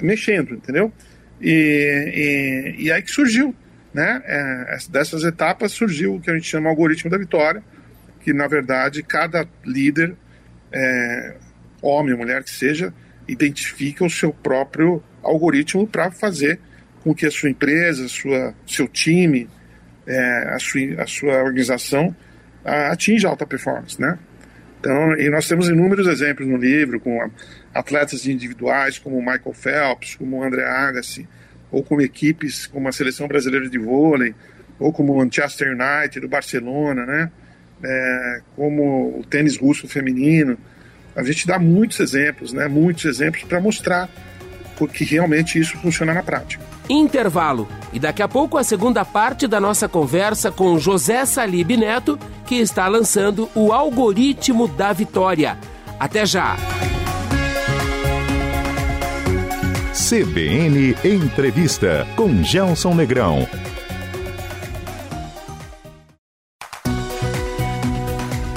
mexendo, 0.00 0.54
entendeu? 0.54 0.92
E, 1.40 2.74
e, 2.78 2.84
e 2.84 2.92
aí 2.92 3.02
que 3.02 3.10
surgiu, 3.10 3.54
né? 3.92 4.22
É, 4.24 4.78
dessas 4.90 5.24
etapas 5.24 5.72
surgiu 5.72 6.14
o 6.14 6.20
que 6.20 6.30
a 6.30 6.34
gente 6.34 6.48
chama 6.48 6.68
algoritmo 6.68 7.10
da 7.10 7.18
vitória, 7.18 7.62
que 8.22 8.32
na 8.32 8.46
verdade 8.46 9.02
cada 9.02 9.46
líder, 9.64 10.14
é, 10.72 11.36
homem 11.82 12.12
ou 12.12 12.18
mulher 12.18 12.42
que 12.42 12.50
seja, 12.50 12.92
identifica 13.28 14.04
o 14.04 14.10
seu 14.10 14.32
próprio 14.32 15.02
algoritmo 15.22 15.86
para 15.86 16.10
fazer 16.10 16.60
com 17.06 17.14
que 17.14 17.24
a 17.24 17.30
sua 17.30 17.48
empresa, 17.48 18.08
sua, 18.08 18.52
seu 18.66 18.88
time, 18.88 19.48
é, 20.04 20.48
a, 20.48 20.58
sua, 20.58 20.80
a 20.98 21.06
sua 21.06 21.34
organização 21.44 22.12
a, 22.64 22.90
atinja 22.90 23.28
alta 23.28 23.46
performance, 23.46 24.00
né? 24.00 24.18
Então, 24.80 25.16
e 25.16 25.30
nós 25.30 25.46
temos 25.46 25.68
inúmeros 25.68 26.08
exemplos 26.08 26.48
no 26.48 26.56
livro, 26.56 26.98
com 26.98 27.30
atletas 27.72 28.26
individuais 28.26 28.98
como 28.98 29.20
Michael 29.20 29.52
Phelps, 29.54 30.16
como 30.16 30.42
André 30.42 30.64
Agassi, 30.64 31.28
ou 31.70 31.84
com 31.84 32.00
equipes 32.00 32.66
como 32.66 32.88
a 32.88 32.92
Seleção 32.92 33.28
Brasileira 33.28 33.68
de 33.68 33.78
Vôlei, 33.78 34.34
ou 34.76 34.92
como 34.92 35.12
o 35.12 35.18
Manchester 35.18 35.68
United, 35.68 36.26
o 36.26 36.28
Barcelona, 36.28 37.06
né? 37.06 37.30
É, 37.84 38.40
como 38.56 39.20
o 39.20 39.24
tênis 39.24 39.56
russo 39.56 39.86
feminino. 39.86 40.58
A 41.14 41.22
gente 41.22 41.46
dá 41.46 41.56
muitos 41.56 42.00
exemplos, 42.00 42.52
né? 42.52 42.66
Muitos 42.66 43.04
exemplos 43.04 43.44
para 43.44 43.60
mostrar 43.60 44.10
que 44.92 45.04
realmente 45.04 45.56
isso 45.56 45.78
funciona 45.78 46.12
na 46.12 46.24
prática. 46.24 46.75
Intervalo. 46.88 47.68
E 47.92 47.98
daqui 47.98 48.22
a 48.22 48.28
pouco 48.28 48.58
a 48.58 48.64
segunda 48.64 49.04
parte 49.04 49.46
da 49.46 49.60
nossa 49.60 49.88
conversa 49.88 50.50
com 50.50 50.78
José 50.78 51.24
Salib 51.24 51.76
Neto, 51.76 52.18
que 52.46 52.56
está 52.56 52.86
lançando 52.88 53.48
o 53.54 53.72
algoritmo 53.72 54.68
da 54.68 54.92
vitória. 54.92 55.58
Até 55.98 56.26
já! 56.26 56.56
CBN 60.08 60.94
Entrevista 61.02 62.06
com 62.14 62.42
Gelson 62.44 62.94
Negrão. 62.94 63.48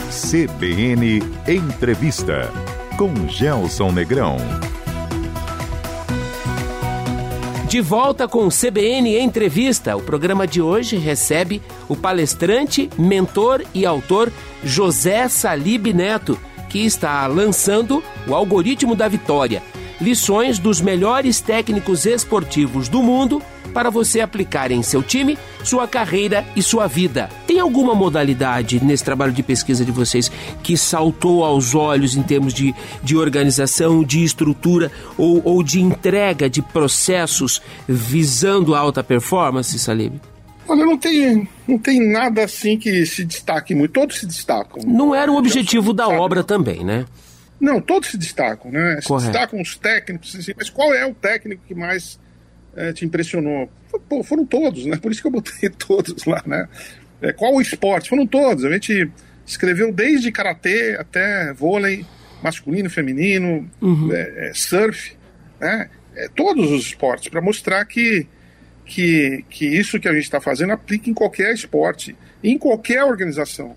CBN 0.09 1.23
Entrevista 1.47 2.51
com 2.97 3.27
Gelson 3.27 3.91
Negrão. 3.91 4.37
De 7.69 7.81
volta 7.81 8.27
com 8.27 8.47
o 8.47 8.49
CBN 8.49 9.19
Entrevista, 9.19 9.95
o 9.95 10.01
programa 10.01 10.47
de 10.47 10.59
hoje 10.59 10.97
recebe 10.97 11.61
o 11.87 11.95
palestrante, 11.95 12.89
mentor 12.97 13.63
e 13.75 13.85
autor 13.85 14.33
José 14.63 15.27
Salib 15.27 15.93
Neto, 15.93 16.35
que 16.67 16.83
está 16.83 17.27
lançando 17.27 18.03
o 18.27 18.33
Algoritmo 18.33 18.95
da 18.95 19.07
Vitória. 19.07 19.61
Lições 20.01 20.57
dos 20.57 20.81
melhores 20.81 21.41
técnicos 21.41 22.07
esportivos 22.07 22.89
do 22.89 23.03
mundo 23.03 23.39
para 23.69 23.89
você 23.89 24.21
aplicar 24.21 24.71
em 24.71 24.83
seu 24.83 25.01
time, 25.01 25.37
sua 25.63 25.87
carreira 25.87 26.45
e 26.55 26.61
sua 26.61 26.87
vida. 26.87 27.29
Tem 27.47 27.59
alguma 27.59 27.93
modalidade 27.95 28.83
nesse 28.83 29.03
trabalho 29.03 29.31
de 29.31 29.43
pesquisa 29.43 29.85
de 29.85 29.91
vocês 29.91 30.31
que 30.63 30.77
saltou 30.77 31.43
aos 31.43 31.75
olhos 31.75 32.15
em 32.15 32.23
termos 32.23 32.53
de, 32.53 32.73
de 33.03 33.15
organização, 33.15 34.03
de 34.03 34.23
estrutura 34.23 34.91
ou, 35.17 35.41
ou 35.45 35.63
de 35.63 35.81
entrega 35.81 36.49
de 36.49 36.61
processos 36.61 37.61
visando 37.87 38.75
alta 38.75 39.03
performance, 39.03 39.77
Salib? 39.77 40.19
Olha, 40.67 40.85
não 40.85 40.97
tem, 40.97 41.49
não 41.67 41.79
tem 41.79 41.99
nada 42.11 42.43
assim 42.43 42.77
que 42.77 43.03
se 43.05 43.25
destaque 43.25 43.73
muito. 43.73 43.91
Todos 43.91 44.19
se 44.19 44.25
destacam. 44.27 44.83
Não 44.85 45.15
era 45.15 45.31
o 45.31 45.35
objetivo 45.35 45.93
da 45.93 46.07
obra 46.07 46.43
também, 46.43 46.83
né? 46.83 47.05
Não, 47.59 47.81
todos 47.81 48.09
se 48.09 48.17
destacam, 48.17 48.71
né? 48.71 48.99
Se 49.01 49.07
Correto. 49.07 49.31
destacam 49.31 49.61
os 49.61 49.75
técnicos, 49.75 50.35
assim, 50.35 50.53
mas 50.55 50.69
qual 50.69 50.93
é 50.93 51.05
o 51.05 51.13
técnico 51.13 51.61
que 51.67 51.75
mais 51.75 52.19
é, 52.75 52.93
te 52.93 53.05
impressionou? 53.05 53.69
Pô, 54.07 54.23
foram 54.23 54.45
todos, 54.45 54.85
né? 54.85 54.97
Por 54.97 55.11
isso 55.11 55.21
que 55.21 55.27
eu 55.27 55.31
botei 55.31 55.69
todos 55.77 56.25
lá, 56.25 56.41
né? 56.45 56.67
É, 57.21 57.33
qual 57.33 57.53
o 57.53 57.61
esporte? 57.61 58.09
Foram 58.09 58.25
todos. 58.25 58.63
A 58.63 58.71
gente 58.71 59.09
escreveu 59.45 59.91
desde 59.91 60.31
karatê 60.31 60.95
até 60.99 61.53
vôlei, 61.53 62.05
masculino, 62.43 62.89
feminino, 62.89 63.69
uhum. 63.81 64.13
é, 64.13 64.49
é 64.49 64.53
surf, 64.53 65.15
né? 65.59 65.89
É, 66.15 66.27
todos 66.29 66.71
os 66.71 66.85
esportes, 66.87 67.29
para 67.29 67.41
mostrar 67.41 67.85
que, 67.85 68.27
que, 68.85 69.43
que 69.49 69.65
isso 69.65 69.99
que 69.99 70.07
a 70.07 70.13
gente 70.13 70.23
está 70.23 70.41
fazendo 70.41 70.73
aplica 70.73 71.09
em 71.09 71.13
qualquer 71.13 71.53
esporte, 71.53 72.15
em 72.43 72.57
qualquer 72.57 73.03
organização. 73.03 73.75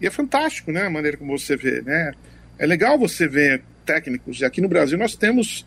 E 0.00 0.06
é 0.06 0.10
fantástico, 0.10 0.72
né? 0.72 0.86
A 0.86 0.90
maneira 0.90 1.16
como 1.16 1.38
você 1.38 1.56
vê, 1.56 1.82
né? 1.82 2.12
É 2.58 2.66
legal 2.66 2.98
você 2.98 3.26
ver 3.26 3.62
técnicos, 3.84 4.40
e 4.40 4.44
aqui 4.44 4.60
no 4.60 4.68
Brasil 4.68 4.98
nós 4.98 5.16
temos 5.16 5.66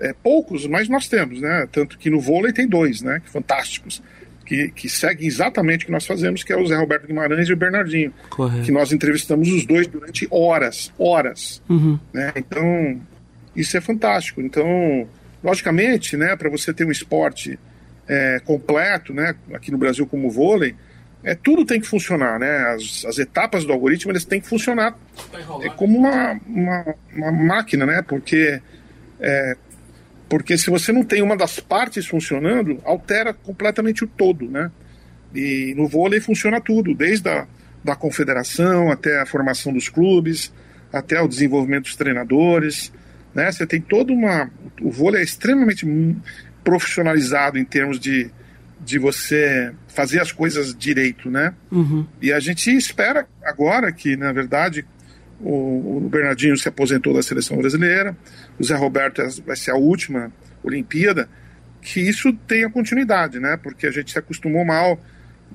é, 0.00 0.14
poucos, 0.22 0.66
mas 0.66 0.88
nós 0.88 1.08
temos, 1.08 1.40
né? 1.40 1.68
Tanto 1.70 1.98
que 1.98 2.10
no 2.10 2.20
vôlei 2.20 2.52
tem 2.52 2.66
dois, 2.66 3.02
né? 3.02 3.22
Fantásticos. 3.26 4.02
Que, 4.44 4.68
que 4.72 4.88
seguem 4.88 5.28
exatamente 5.28 5.84
o 5.84 5.86
que 5.86 5.92
nós 5.92 6.04
fazemos, 6.04 6.42
que 6.42 6.52
é 6.52 6.56
o 6.56 6.66
Zé 6.66 6.74
Roberto 6.74 7.06
Guimarães 7.06 7.48
e 7.48 7.52
o 7.52 7.56
Bernardinho. 7.56 8.12
Correto. 8.30 8.64
Que 8.64 8.72
nós 8.72 8.90
entrevistamos 8.90 9.48
os 9.48 9.64
dois 9.64 9.86
durante 9.86 10.26
horas, 10.28 10.92
horas. 10.98 11.62
Uhum. 11.68 11.96
Né? 12.12 12.32
Então, 12.34 13.00
isso 13.54 13.76
é 13.76 13.80
fantástico. 13.80 14.40
Então, 14.40 15.06
logicamente, 15.44 16.16
né, 16.16 16.34
para 16.34 16.50
você 16.50 16.74
ter 16.74 16.84
um 16.84 16.90
esporte 16.90 17.56
é, 18.08 18.40
completo, 18.44 19.14
né, 19.14 19.36
aqui 19.52 19.70
no 19.70 19.78
Brasil 19.78 20.04
como 20.04 20.26
o 20.26 20.30
vôlei, 20.32 20.74
é, 21.22 21.36
tudo 21.36 21.64
tem 21.64 21.80
que 21.80 21.86
funcionar, 21.86 22.38
né? 22.38 22.74
As, 22.74 23.04
as 23.04 23.18
etapas 23.18 23.64
do 23.64 23.72
algoritmo 23.72 24.10
eles 24.10 24.24
têm 24.24 24.40
que 24.40 24.48
funcionar 24.48 24.96
é 25.62 25.68
como 25.68 25.98
uma, 25.98 26.40
uma, 26.46 26.94
uma 27.14 27.30
máquina, 27.30 27.84
né? 27.84 28.02
Porque 28.02 28.60
é, 29.20 29.56
porque 30.30 30.56
se 30.56 30.70
você 30.70 30.92
não 30.92 31.04
tem 31.04 31.22
uma 31.22 31.36
das 31.36 31.58
partes 31.58 32.06
funcionando, 32.06 32.80
altera 32.84 33.34
completamente 33.34 34.04
o 34.04 34.06
todo, 34.06 34.48
né? 34.48 34.70
E 35.34 35.74
no 35.76 35.88
vôlei 35.88 36.20
funciona 36.20 36.60
tudo, 36.60 36.94
desde 36.94 37.28
a 37.28 37.46
da 37.82 37.96
confederação 37.96 38.90
até 38.92 39.20
a 39.20 39.26
formação 39.26 39.72
dos 39.72 39.88
clubes, 39.88 40.52
até 40.92 41.20
o 41.20 41.26
desenvolvimento 41.26 41.84
dos 41.84 41.96
treinadores, 41.96 42.92
né? 43.34 43.50
Você 43.50 43.66
tem 43.66 43.80
toda 43.80 44.12
uma 44.12 44.48
o 44.80 44.90
vôlei 44.90 45.20
é 45.20 45.24
extremamente 45.24 45.84
profissionalizado 46.62 47.58
em 47.58 47.64
termos 47.64 47.98
de, 47.98 48.30
de 48.80 48.98
você 48.98 49.72
fazer 49.88 50.20
as 50.20 50.30
coisas 50.30 50.74
direito, 50.74 51.28
né? 51.28 51.54
Uhum. 51.72 52.06
E 52.22 52.32
a 52.32 52.38
gente 52.38 52.70
espera 52.70 53.26
agora 53.42 53.90
que, 53.90 54.16
na 54.16 54.32
verdade, 54.32 54.84
o, 55.40 55.96
o, 55.96 56.08
Bernardinho 56.08 56.56
se 56.56 56.68
aposentou 56.68 57.14
da 57.14 57.22
seleção 57.22 57.56
brasileira, 57.56 58.16
o 58.58 58.64
Zé 58.64 58.74
Roberto 58.74 59.22
vai 59.44 59.56
ser 59.56 59.70
a 59.70 59.76
última 59.76 60.32
Olimpíada, 60.62 61.28
que 61.80 62.00
isso 62.00 62.32
tenha 62.46 62.68
continuidade, 62.68 63.40
né? 63.40 63.56
Porque 63.56 63.86
a 63.86 63.90
gente 63.90 64.12
se 64.12 64.18
acostumou 64.18 64.64
mal 64.64 65.00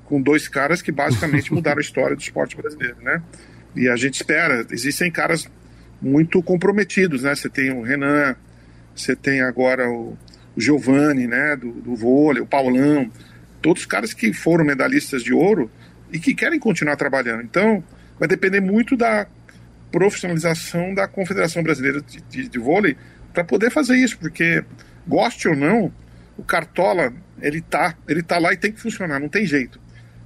com 0.05 0.21
dois 0.21 0.47
caras 0.47 0.81
que 0.81 0.91
basicamente 0.91 1.51
mudaram 1.53 1.77
a 1.77 1.81
história 1.81 2.15
do 2.15 2.21
esporte 2.21 2.55
brasileiro, 2.55 2.97
né? 3.01 3.21
E 3.75 3.87
a 3.87 3.95
gente 3.95 4.15
espera, 4.15 4.65
existem 4.71 5.11
caras 5.11 5.47
muito 6.01 6.41
comprometidos, 6.41 7.23
né? 7.23 7.35
Você 7.35 7.49
tem 7.49 7.71
o 7.71 7.81
Renan, 7.81 8.35
você 8.95 9.15
tem 9.15 9.41
agora 9.41 9.89
o, 9.89 10.17
o 10.55 10.61
Giovanni, 10.61 11.27
né, 11.27 11.55
do, 11.55 11.71
do 11.71 11.95
vôlei, 11.95 12.41
o 12.41 12.45
Paulão, 12.45 13.11
todos 13.61 13.81
os 13.81 13.85
caras 13.85 14.13
que 14.13 14.31
foram 14.33 14.63
medalhistas 14.63 15.21
de 15.21 15.33
ouro 15.33 15.69
e 16.11 16.19
que 16.19 16.33
querem 16.33 16.59
continuar 16.59 16.95
trabalhando. 16.95 17.43
Então, 17.43 17.83
vai 18.17 18.27
depender 18.27 18.61
muito 18.61 18.95
da 18.95 19.27
profissionalização 19.91 20.93
da 20.93 21.07
Confederação 21.07 21.63
Brasileira 21.63 22.01
de, 22.01 22.21
de, 22.21 22.49
de 22.49 22.59
Vôlei 22.59 22.97
para 23.33 23.43
poder 23.43 23.69
fazer 23.69 23.95
isso, 23.97 24.17
porque 24.17 24.63
goste 25.07 25.47
ou 25.47 25.55
não, 25.55 25.93
o 26.37 26.43
Cartola 26.43 27.13
ele 27.41 27.61
tá, 27.61 27.95
ele 28.07 28.23
tá 28.23 28.37
lá 28.37 28.53
e 28.53 28.57
tem 28.57 28.71
que 28.71 28.79
funcionar, 28.79 29.19
não 29.19 29.29
tem 29.29 29.45
jeito. 29.45 29.79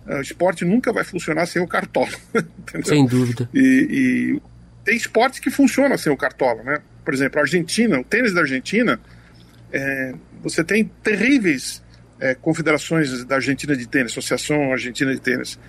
O 0.08 0.22
esporte 0.22 0.66
nunca 0.66 0.92
vai 0.92 1.04
funcionar 1.04 1.46
sem 1.46 1.62
o 1.62 1.68
Cartola. 1.68 2.10
sem 2.84 3.06
dúvida. 3.06 3.48
E, 3.54 3.60
e, 4.40 4.42
tem 4.84 4.96
esportes 4.96 5.40
que 5.40 5.52
funcionam 5.52 5.98
sem 6.00 6.12
o 6.12 6.18
Cartola, 6.18 6.64
né? 6.64 6.80
Por 7.06 7.14
exemplo, 7.14 7.40
a 7.40 7.44
Argentina, 7.44 8.00
o 8.00 8.04
tênis 8.04 8.34
da 8.34 8.42
Argentina, 8.42 9.00
é, 9.72 10.14
você 10.42 10.64
tem 10.64 10.86
terríveis 11.04 11.84
é, 12.20 12.34
confederações 12.34 13.24
da 13.24 13.36
Argentina 13.36 13.76
de 13.76 13.88
tênis, 13.88 14.12
Associação 14.12 14.72
Argentina 14.72 15.14
de 15.14 15.22
Tênis, 15.22 15.60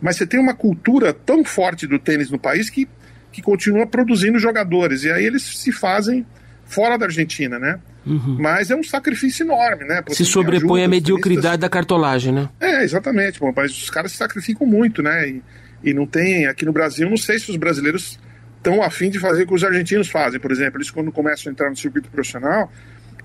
mas 0.00 0.16
você 0.16 0.26
tem 0.26 0.38
uma 0.40 0.54
cultura 0.54 1.12
tão 1.12 1.44
forte 1.44 1.86
do 1.86 1.98
tênis 1.98 2.30
no 2.30 2.38
país 2.38 2.70
que, 2.70 2.88
que 3.32 3.42
continua 3.42 3.86
produzindo 3.86 4.38
jogadores, 4.38 5.04
e 5.04 5.10
aí 5.10 5.24
eles 5.24 5.42
se 5.42 5.72
fazem 5.72 6.26
fora 6.64 6.96
da 6.96 7.06
Argentina, 7.06 7.58
né? 7.58 7.78
Uhum. 8.06 8.36
Mas 8.40 8.70
é 8.70 8.76
um 8.76 8.82
sacrifício 8.82 9.44
enorme, 9.44 9.84
né? 9.84 10.02
se 10.10 10.24
sobrepõe 10.24 10.84
à 10.84 10.88
mediocridade 10.88 11.58
da 11.58 11.68
cartolagem, 11.68 12.32
né? 12.32 12.48
É, 12.58 12.82
exatamente. 12.82 13.38
Bom, 13.38 13.52
mas 13.54 13.72
os 13.72 13.90
caras 13.90 14.12
se 14.12 14.18
sacrificam 14.18 14.66
muito, 14.66 15.02
né? 15.02 15.28
E, 15.28 15.42
e 15.82 15.92
não 15.92 16.06
tem, 16.06 16.46
aqui 16.46 16.64
no 16.64 16.72
Brasil, 16.72 17.08
não 17.10 17.16
sei 17.16 17.38
se 17.38 17.50
os 17.50 17.56
brasileiros 17.56 18.18
estão 18.56 18.82
afim 18.82 19.10
de 19.10 19.18
fazer 19.18 19.42
o 19.42 19.46
que 19.46 19.54
os 19.54 19.64
argentinos 19.64 20.08
fazem. 20.08 20.40
Por 20.40 20.50
exemplo, 20.50 20.78
eles 20.78 20.90
quando 20.90 21.10
começam 21.10 21.50
a 21.50 21.52
entrar 21.52 21.68
no 21.68 21.76
circuito 21.76 22.08
profissional, 22.10 22.70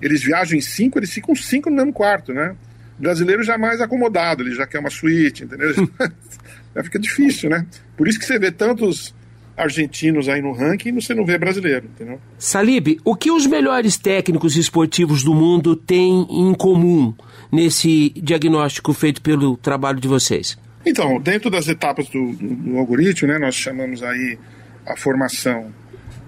eles 0.02 0.24
viajam 0.24 0.58
em 0.58 0.62
cinco, 0.62 1.00
eles 1.00 1.12
ficam 1.12 1.36
cinco 1.36 1.70
no 1.70 1.76
mesmo 1.76 1.94
quarto, 1.94 2.34
né? 2.34 2.56
O 2.98 3.02
brasileiro 3.02 3.44
já 3.44 3.54
é 3.54 3.58
mais 3.58 3.82
acomodado, 3.82 4.44
ele 4.44 4.56
já 4.56 4.66
quer 4.66 4.80
uma 4.80 4.90
suíte, 4.90 5.44
entendeu? 5.44 5.74
já 6.76 6.84
fica 6.84 7.00
difícil, 7.00 7.50
né? 7.50 7.66
Por 7.96 8.08
isso 8.08 8.20
que 8.20 8.26
você 8.26 8.40
vê 8.40 8.52
tantos 8.52 9.14
argentinos 9.58 10.28
aí 10.28 10.42
no 10.42 10.52
ranking 10.52 10.90
e 10.90 10.92
você 10.92 11.14
não 11.14 11.26
vê 11.26 11.38
brasileiro, 11.38 11.86
entendeu? 11.86 12.20
Salib, 12.38 13.00
o 13.04 13.16
que 13.16 13.32
os 13.32 13.46
melhores 13.46 13.98
técnicos 13.98 14.56
esportivos 14.58 15.24
do 15.24 15.34
mundo 15.34 15.76
têm 15.76 16.28
em 16.30 16.54
comum 16.54 17.14
nesse 17.52 18.10
diagnóstico 18.10 18.94
feito 18.94 19.22
pelo 19.22 19.56
trabalho 19.56 20.00
de 20.00 20.08
vocês? 20.08 20.58
Então, 20.86 21.20
dentro 21.20 21.50
das 21.50 21.68
etapas 21.68 22.08
do, 22.10 22.34
do, 22.34 22.56
do 22.56 22.78
algoritmo, 22.78 23.28
né, 23.28 23.40
nós 23.40 23.56
chamamos 23.56 24.04
aí 24.04 24.38
a 24.86 24.96
formação, 24.96 25.74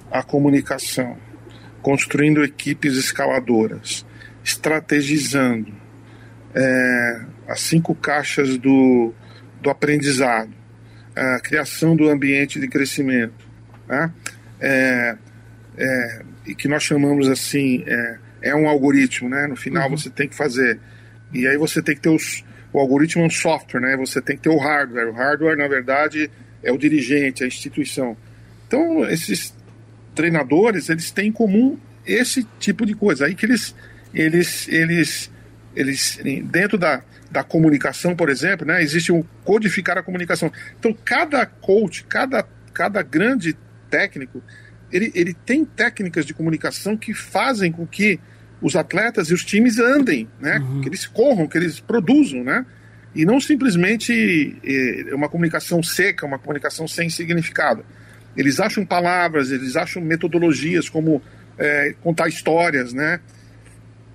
a 0.10 0.24
comunicação, 0.24 1.16
construindo 1.82 2.44
equipes 2.44 2.96
escaladoras, 2.96 4.06
estrategizando 4.44 5.72
é, 6.56 7.22
as 7.48 7.62
cinco 7.62 7.94
caixas 7.94 8.58
do, 8.58 9.14
do 9.62 9.70
aprendizado, 9.70 10.57
a 11.18 11.40
criação 11.40 11.96
do 11.96 12.10
ambiente 12.10 12.60
de 12.60 12.68
crescimento, 12.68 13.34
né? 13.88 14.12
é, 14.60 15.18
é, 15.78 16.22
e 16.46 16.56
que 16.56 16.68
nós 16.68 16.84
chamamos 16.84 17.28
assim, 17.28 17.84
é, 17.86 18.18
é 18.42 18.56
um 18.56 18.68
algoritmo, 18.68 19.30
né? 19.30 19.48
No 19.48 19.56
final 19.56 19.90
uhum. 19.90 19.98
você 19.98 20.10
tem 20.10 20.28
que 20.28 20.36
fazer. 20.36 20.80
E 21.34 21.48
aí 21.48 21.58
você 21.58 21.82
tem 21.82 21.96
que 21.96 22.02
ter 22.02 22.10
os, 22.10 22.44
o 22.72 22.80
algoritmo 22.80 23.24
é 23.24 23.26
um 23.26 23.30
software, 23.30 23.82
né? 23.82 23.98
Você 23.98 24.22
tem 24.22 24.36
que 24.36 24.44
ter 24.44 24.50
o 24.50 24.58
hardware. 24.58 25.10
O 25.10 25.14
hardware, 25.14 25.58
na 25.58 25.68
verdade, 25.68 26.30
é 26.64 26.72
o 26.72 26.78
dirigente, 26.78 27.44
a 27.44 27.48
instituição. 27.48 28.16
Então, 28.68 29.08
esses 29.10 29.56
treinadores, 30.16 30.90
eles 30.90 31.12
têm 31.12 31.28
em 31.28 31.32
comum 31.32 31.78
esse 32.06 32.44
tipo 32.60 32.86
de 32.86 32.94
coisa. 32.94 33.26
Aí 33.26 33.36
que 33.36 33.46
eles, 33.46 33.76
eles, 34.14 34.68
eles, 34.68 35.32
eles 35.76 36.20
dentro 36.46 36.78
da, 36.78 37.02
da 37.32 37.44
comunicação, 37.44 38.16
por 38.16 38.30
exemplo, 38.30 38.66
né, 38.66 38.82
existe 38.82 39.12
o 39.12 39.24
codificar 39.44 39.98
a 39.98 40.04
comunicação. 40.04 40.52
Então, 40.80 40.96
cada 41.06 41.46
coach, 41.46 42.04
cada, 42.06 42.46
cada 42.74 43.02
grande 43.02 43.56
técnico, 43.90 44.42
ele, 44.92 45.12
ele 45.14 45.34
tem 45.34 45.66
técnicas 45.66 46.26
de 46.26 46.34
comunicação 46.34 46.96
que 46.96 47.14
fazem 47.14 47.72
com 47.72 47.86
que 47.86 48.20
os 48.62 48.76
atletas 48.76 49.30
e 49.30 49.34
os 49.34 49.44
times 49.44 49.80
andem, 49.80 50.28
né? 50.40 50.58
Uhum. 50.60 50.82
Que 50.82 50.90
eles 50.90 51.06
corram, 51.06 51.48
que 51.48 51.58
eles 51.58 51.80
produzam, 51.80 52.44
né? 52.44 52.66
E 53.14 53.26
não 53.26 53.40
simplesmente 53.40 54.58
é, 54.64 55.14
uma 55.14 55.30
comunicação 55.30 55.82
seca, 55.84 56.26
uma 56.26 56.40
comunicação 56.40 56.88
sem 56.88 57.10
significado. 57.10 57.86
Eles 58.36 58.60
acham 58.60 58.86
palavras, 58.86 59.52
eles 59.52 59.76
acham 59.76 60.02
metodologias 60.02 60.90
como 60.90 61.22
é, 61.58 61.96
contar 62.02 62.28
histórias, 62.28 62.94
né? 62.94 63.20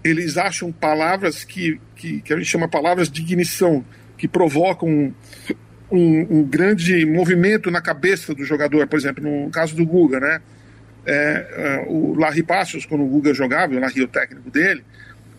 Eles 0.04 0.36
acham 0.36 0.72
palavras 0.72 1.44
que, 1.44 1.80
que, 1.94 2.20
que, 2.20 2.32
a 2.32 2.36
gente 2.36 2.48
chama 2.48 2.68
palavras 2.68 3.10
de 3.10 3.20
ignição, 3.20 3.84
que 4.16 4.26
provocam 4.26 4.88
um, 4.88 5.14
um, 5.90 6.38
um, 6.38 6.42
grande 6.44 7.06
movimento 7.06 7.70
na 7.70 7.80
cabeça 7.80 8.34
do 8.34 8.44
jogador. 8.44 8.86
Por 8.86 8.98
exemplo, 8.98 9.22
no 9.22 9.50
caso 9.50 9.76
do 9.76 9.86
Guga, 9.86 10.18
né? 10.20 10.40
É, 11.04 11.46
é 11.56 11.86
o 11.88 12.14
Larry 12.14 12.42
Passos, 12.42 12.86
quando 12.86 13.02
o 13.04 13.08
Guga 13.08 13.34
jogava, 13.34 13.74
o 13.74 13.78
Larry, 13.78 14.02
o 14.02 14.08
técnico 14.08 14.50
dele, 14.50 14.84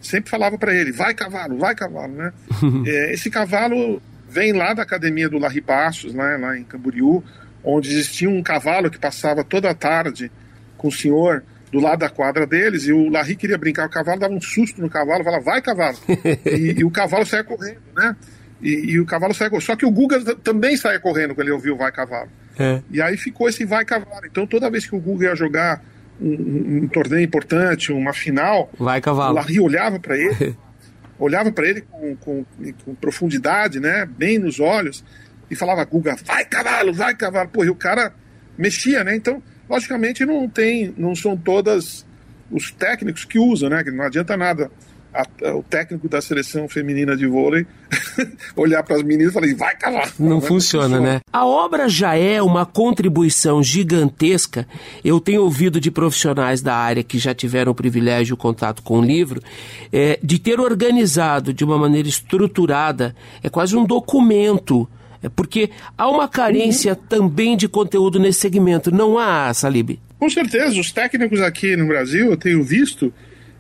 sempre 0.02 0.30
falava 0.30 0.58
para 0.58 0.74
ele: 0.74 0.92
vai 0.92 1.14
cavalo, 1.14 1.58
vai 1.58 1.74
cavalo, 1.74 2.14
né? 2.14 2.34
é, 2.86 3.14
esse 3.14 3.30
cavalo 3.30 4.02
vem 4.34 4.52
lá 4.52 4.74
da 4.74 4.82
academia 4.82 5.30
do 5.30 5.38
Larry 5.38 5.62
Passos, 5.62 6.14
né, 6.14 6.38
lá 6.38 6.58
em 6.58 6.64
Camboriú, 6.64 7.24
onde 7.64 7.90
existia 7.90 8.28
um 8.28 8.42
cavalo 8.42 8.90
que 8.90 8.98
passava 8.98 9.44
toda 9.44 9.70
a 9.70 9.76
tarde 9.76 10.32
com 10.76 10.88
o 10.88 10.92
senhor 10.92 11.44
do 11.74 11.80
lado 11.80 12.00
da 12.00 12.10
quadra 12.10 12.46
deles, 12.46 12.86
e 12.86 12.94
o 12.94 13.10
Larry 13.10 13.36
queria 13.36 13.58
brincar, 13.58 13.88
o 13.88 13.90
cavalo 13.90 14.20
dava 14.20 14.32
um 14.32 14.40
susto 14.40 14.80
no 14.80 14.88
cavalo, 14.88 15.24
falava, 15.24 15.44
vai 15.44 15.60
cavalo, 15.60 15.98
e, 16.46 16.76
e, 16.78 16.84
o 16.84 16.92
cavalo 16.92 17.26
saia 17.26 17.44
correndo, 17.44 17.82
né? 17.96 18.16
E, 18.62 18.92
e, 18.92 19.00
o 19.00 19.06
cavalo 19.08 19.34
saia 19.34 19.50
correndo. 19.50 19.66
Só 19.66 19.76
que 19.76 19.86
o 19.86 19.90
Guga 19.90 20.36
também 20.36 20.78
saia 20.78 21.00
correndo 21.00 21.34
quando 21.34 21.48
ele 21.48 21.56
ouviu 21.56 21.76
vai 21.76 21.92
cavalo. 21.92 22.30
É. 22.60 22.80
E 22.92 23.02
aí 23.02 23.18
ficou 23.18 23.50
esse 23.50 23.66
vai 23.66 23.84
cavalo. 23.84 24.24
Então 24.24 24.46
toda 24.46 24.70
vez 24.70 24.86
que 24.86 24.96
o 24.96 25.00
Guga 25.00 25.26
ia 25.26 25.36
jogar 25.36 25.84
um, 26.22 26.30
um, 26.30 26.84
um 26.84 26.88
torneio 26.88 27.24
importante, 27.24 27.92
uma 27.92 28.14
final, 28.14 28.72
vai 28.78 29.02
cavalo. 29.02 29.32
o 29.32 29.36
Larry 29.36 29.60
olhava 29.60 30.00
para 30.00 30.16
ele, 30.16 30.56
olhava 31.18 31.52
para 31.52 31.68
ele 31.68 31.82
com, 31.82 32.16
com, 32.18 32.46
com 32.86 32.96
profundidade, 32.96 33.80
né? 33.80 34.06
Bem 34.06 34.38
nos 34.38 34.60
olhos, 34.60 35.04
e 35.50 35.56
falava, 35.56 35.84
Guga, 35.84 36.16
vai 36.24 36.46
cavalo, 36.46 36.94
vai 36.94 37.16
cavalo. 37.16 37.50
Pô, 37.50 37.66
e 37.66 37.70
o 37.70 37.76
cara 37.76 38.14
mexia, 38.56 39.04
né? 39.04 39.16
Então, 39.16 39.42
logicamente, 39.70 40.26
não 40.26 40.48
tem, 40.48 40.94
não 40.98 41.16
são 41.16 41.38
todas 41.38 42.06
os 42.52 42.72
técnicos 42.72 43.26
que 43.26 43.40
usam, 43.40 43.70
né? 43.70 43.84
Que 43.84 43.92
não 43.92 44.04
adianta 44.04 44.38
nada 44.38 44.70
a, 45.14 45.26
a, 45.48 45.56
o 45.56 45.64
técnico 45.64 46.10
da 46.10 46.22
seleção 46.22 46.68
feminina 46.68 47.16
de 47.16 47.28
vôlei 47.28 47.66
olhar 48.56 48.84
para 48.84 48.96
as 48.96 49.04
meninas 49.04 49.32
e 49.32 49.34
falar, 49.34 49.56
vai 49.56 49.78
cavar. 49.78 50.14
Não, 50.20 50.42
funciona, 50.42 50.98
funciona, 50.98 51.00
né? 51.00 51.20
A 51.32 51.46
obra 51.46 51.88
já 51.88 52.16
é 52.16 52.42
uma 52.42 52.66
contribuição 52.66 53.62
gigantesca. 53.62 54.68
Eu 55.04 55.20
tenho 55.20 55.44
ouvido 55.44 55.80
de 55.80 55.92
profissionais 55.92 56.62
da 56.62 56.76
área 56.76 57.04
que 57.04 57.20
já 57.20 57.34
tiveram 57.34 57.72
o 57.72 57.76
privilégio, 57.76 58.34
o 58.34 58.38
contato 58.38 58.82
com 58.82 59.00
o 59.00 59.04
livro, 59.04 59.42
é, 59.92 60.20
de 60.24 60.40
ter 60.40 60.60
organizado 60.60 61.54
de 61.54 61.64
uma 61.64 61.78
maneira 61.78 62.08
estruturada, 62.08 63.16
é 63.44 63.50
quase 63.50 63.76
um 63.76 63.86
documento. 63.86 64.90
É 65.24 65.30
porque 65.30 65.70
há 65.98 66.10
uma 66.10 66.28
carência 66.28 66.94
uhum. 66.94 67.08
também 67.08 67.56
de 67.56 67.70
conteúdo 67.70 68.20
nesse 68.20 68.42
segmento, 68.42 68.92
não 68.92 69.18
há, 69.18 69.54
Salib? 69.54 69.98
Com 70.20 70.30
certeza, 70.30 70.80
os 70.80 70.92
técnicos 70.92 71.42
aqui 71.42 71.76
no 71.78 71.88
Brasil, 71.88 72.32
eu 72.32 72.38
tenho 72.38 72.62
visto, 72.62 73.14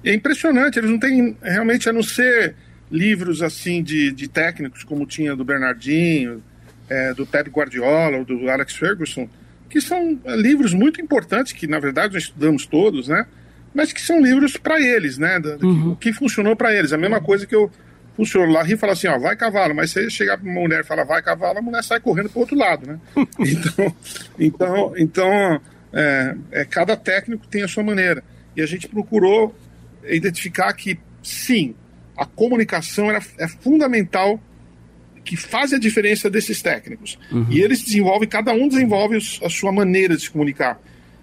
é 0.03 0.13
impressionante, 0.13 0.77
eles 0.77 0.91
não 0.91 0.99
têm 0.99 1.37
realmente, 1.41 1.89
a 1.89 1.93
não 1.93 2.03
ser 2.03 2.55
livros 2.91 3.41
assim 3.41 3.81
de, 3.81 4.11
de 4.11 4.27
técnicos, 4.27 4.83
como 4.83 5.05
tinha 5.05 5.35
do 5.35 5.43
Bernardinho, 5.43 6.43
é, 6.89 7.13
do 7.13 7.25
Pep 7.25 7.49
Guardiola, 7.49 8.17
ou 8.17 8.25
do 8.25 8.49
Alex 8.49 8.75
Ferguson, 8.75 9.27
que 9.69 9.81
são 9.81 10.19
é, 10.25 10.35
livros 10.35 10.73
muito 10.73 11.01
importantes, 11.01 11.53
que 11.53 11.65
na 11.65 11.79
verdade 11.79 12.13
nós 12.13 12.23
estudamos 12.23 12.65
todos, 12.65 13.07
né? 13.07 13.25
Mas 13.73 13.91
que 13.91 14.01
são 14.01 14.21
livros 14.21 14.55
para 14.55 14.79
eles, 14.79 15.17
né? 15.17 15.39
Do, 15.39 15.65
uhum. 15.65 15.95
que, 15.95 16.11
que 16.11 16.13
funcionou 16.13 16.55
para 16.55 16.75
eles. 16.75 16.93
A 16.93 16.97
mesma 16.97 17.19
coisa 17.19 17.47
que 17.47 17.55
eu 17.55 17.71
funcionou 18.15 18.49
lá 18.49 18.63
e 18.67 18.77
fala 18.77 18.93
assim, 18.93 19.07
ó, 19.07 19.17
vai 19.17 19.35
cavalo, 19.35 19.73
mas 19.75 19.91
se 19.91 20.03
você 20.03 20.09
chegar 20.09 20.37
para 20.37 20.49
uma 20.49 20.61
mulher 20.61 20.81
e 20.81 20.83
falar 20.83 21.03
vai 21.03 21.21
cavalo, 21.21 21.59
a 21.59 21.61
mulher 21.61 21.83
sai 21.83 21.99
correndo 21.99 22.29
para 22.29 22.37
o 22.37 22.41
outro 22.41 22.57
lado, 22.57 22.87
né? 22.87 22.99
então, 23.39 23.95
então, 24.39 24.93
então 24.97 25.61
é, 25.91 26.35
é, 26.51 26.65
cada 26.65 26.95
técnico 26.95 27.47
tem 27.47 27.63
a 27.63 27.67
sua 27.67 27.83
maneira. 27.83 28.23
E 28.55 28.61
a 28.61 28.65
gente 28.65 28.87
procurou 28.87 29.55
identificar 30.05 30.71
que, 30.73 30.99
sim, 31.23 31.75
a 32.15 32.25
comunicação 32.25 33.09
era, 33.09 33.21
é 33.37 33.47
fundamental, 33.47 34.39
que 35.23 35.37
faz 35.37 35.73
a 35.73 35.79
diferença 35.79 36.29
desses 36.29 36.61
técnicos. 36.61 37.17
Uhum. 37.31 37.47
E 37.49 37.61
eles 37.61 37.81
desenvolvem, 37.81 38.27
cada 38.27 38.51
um 38.51 38.67
desenvolve 38.67 39.17
a 39.41 39.49
sua 39.49 39.71
maneira 39.71 40.15
de 40.15 40.23
se 40.23 40.29
comunicar, 40.29 40.79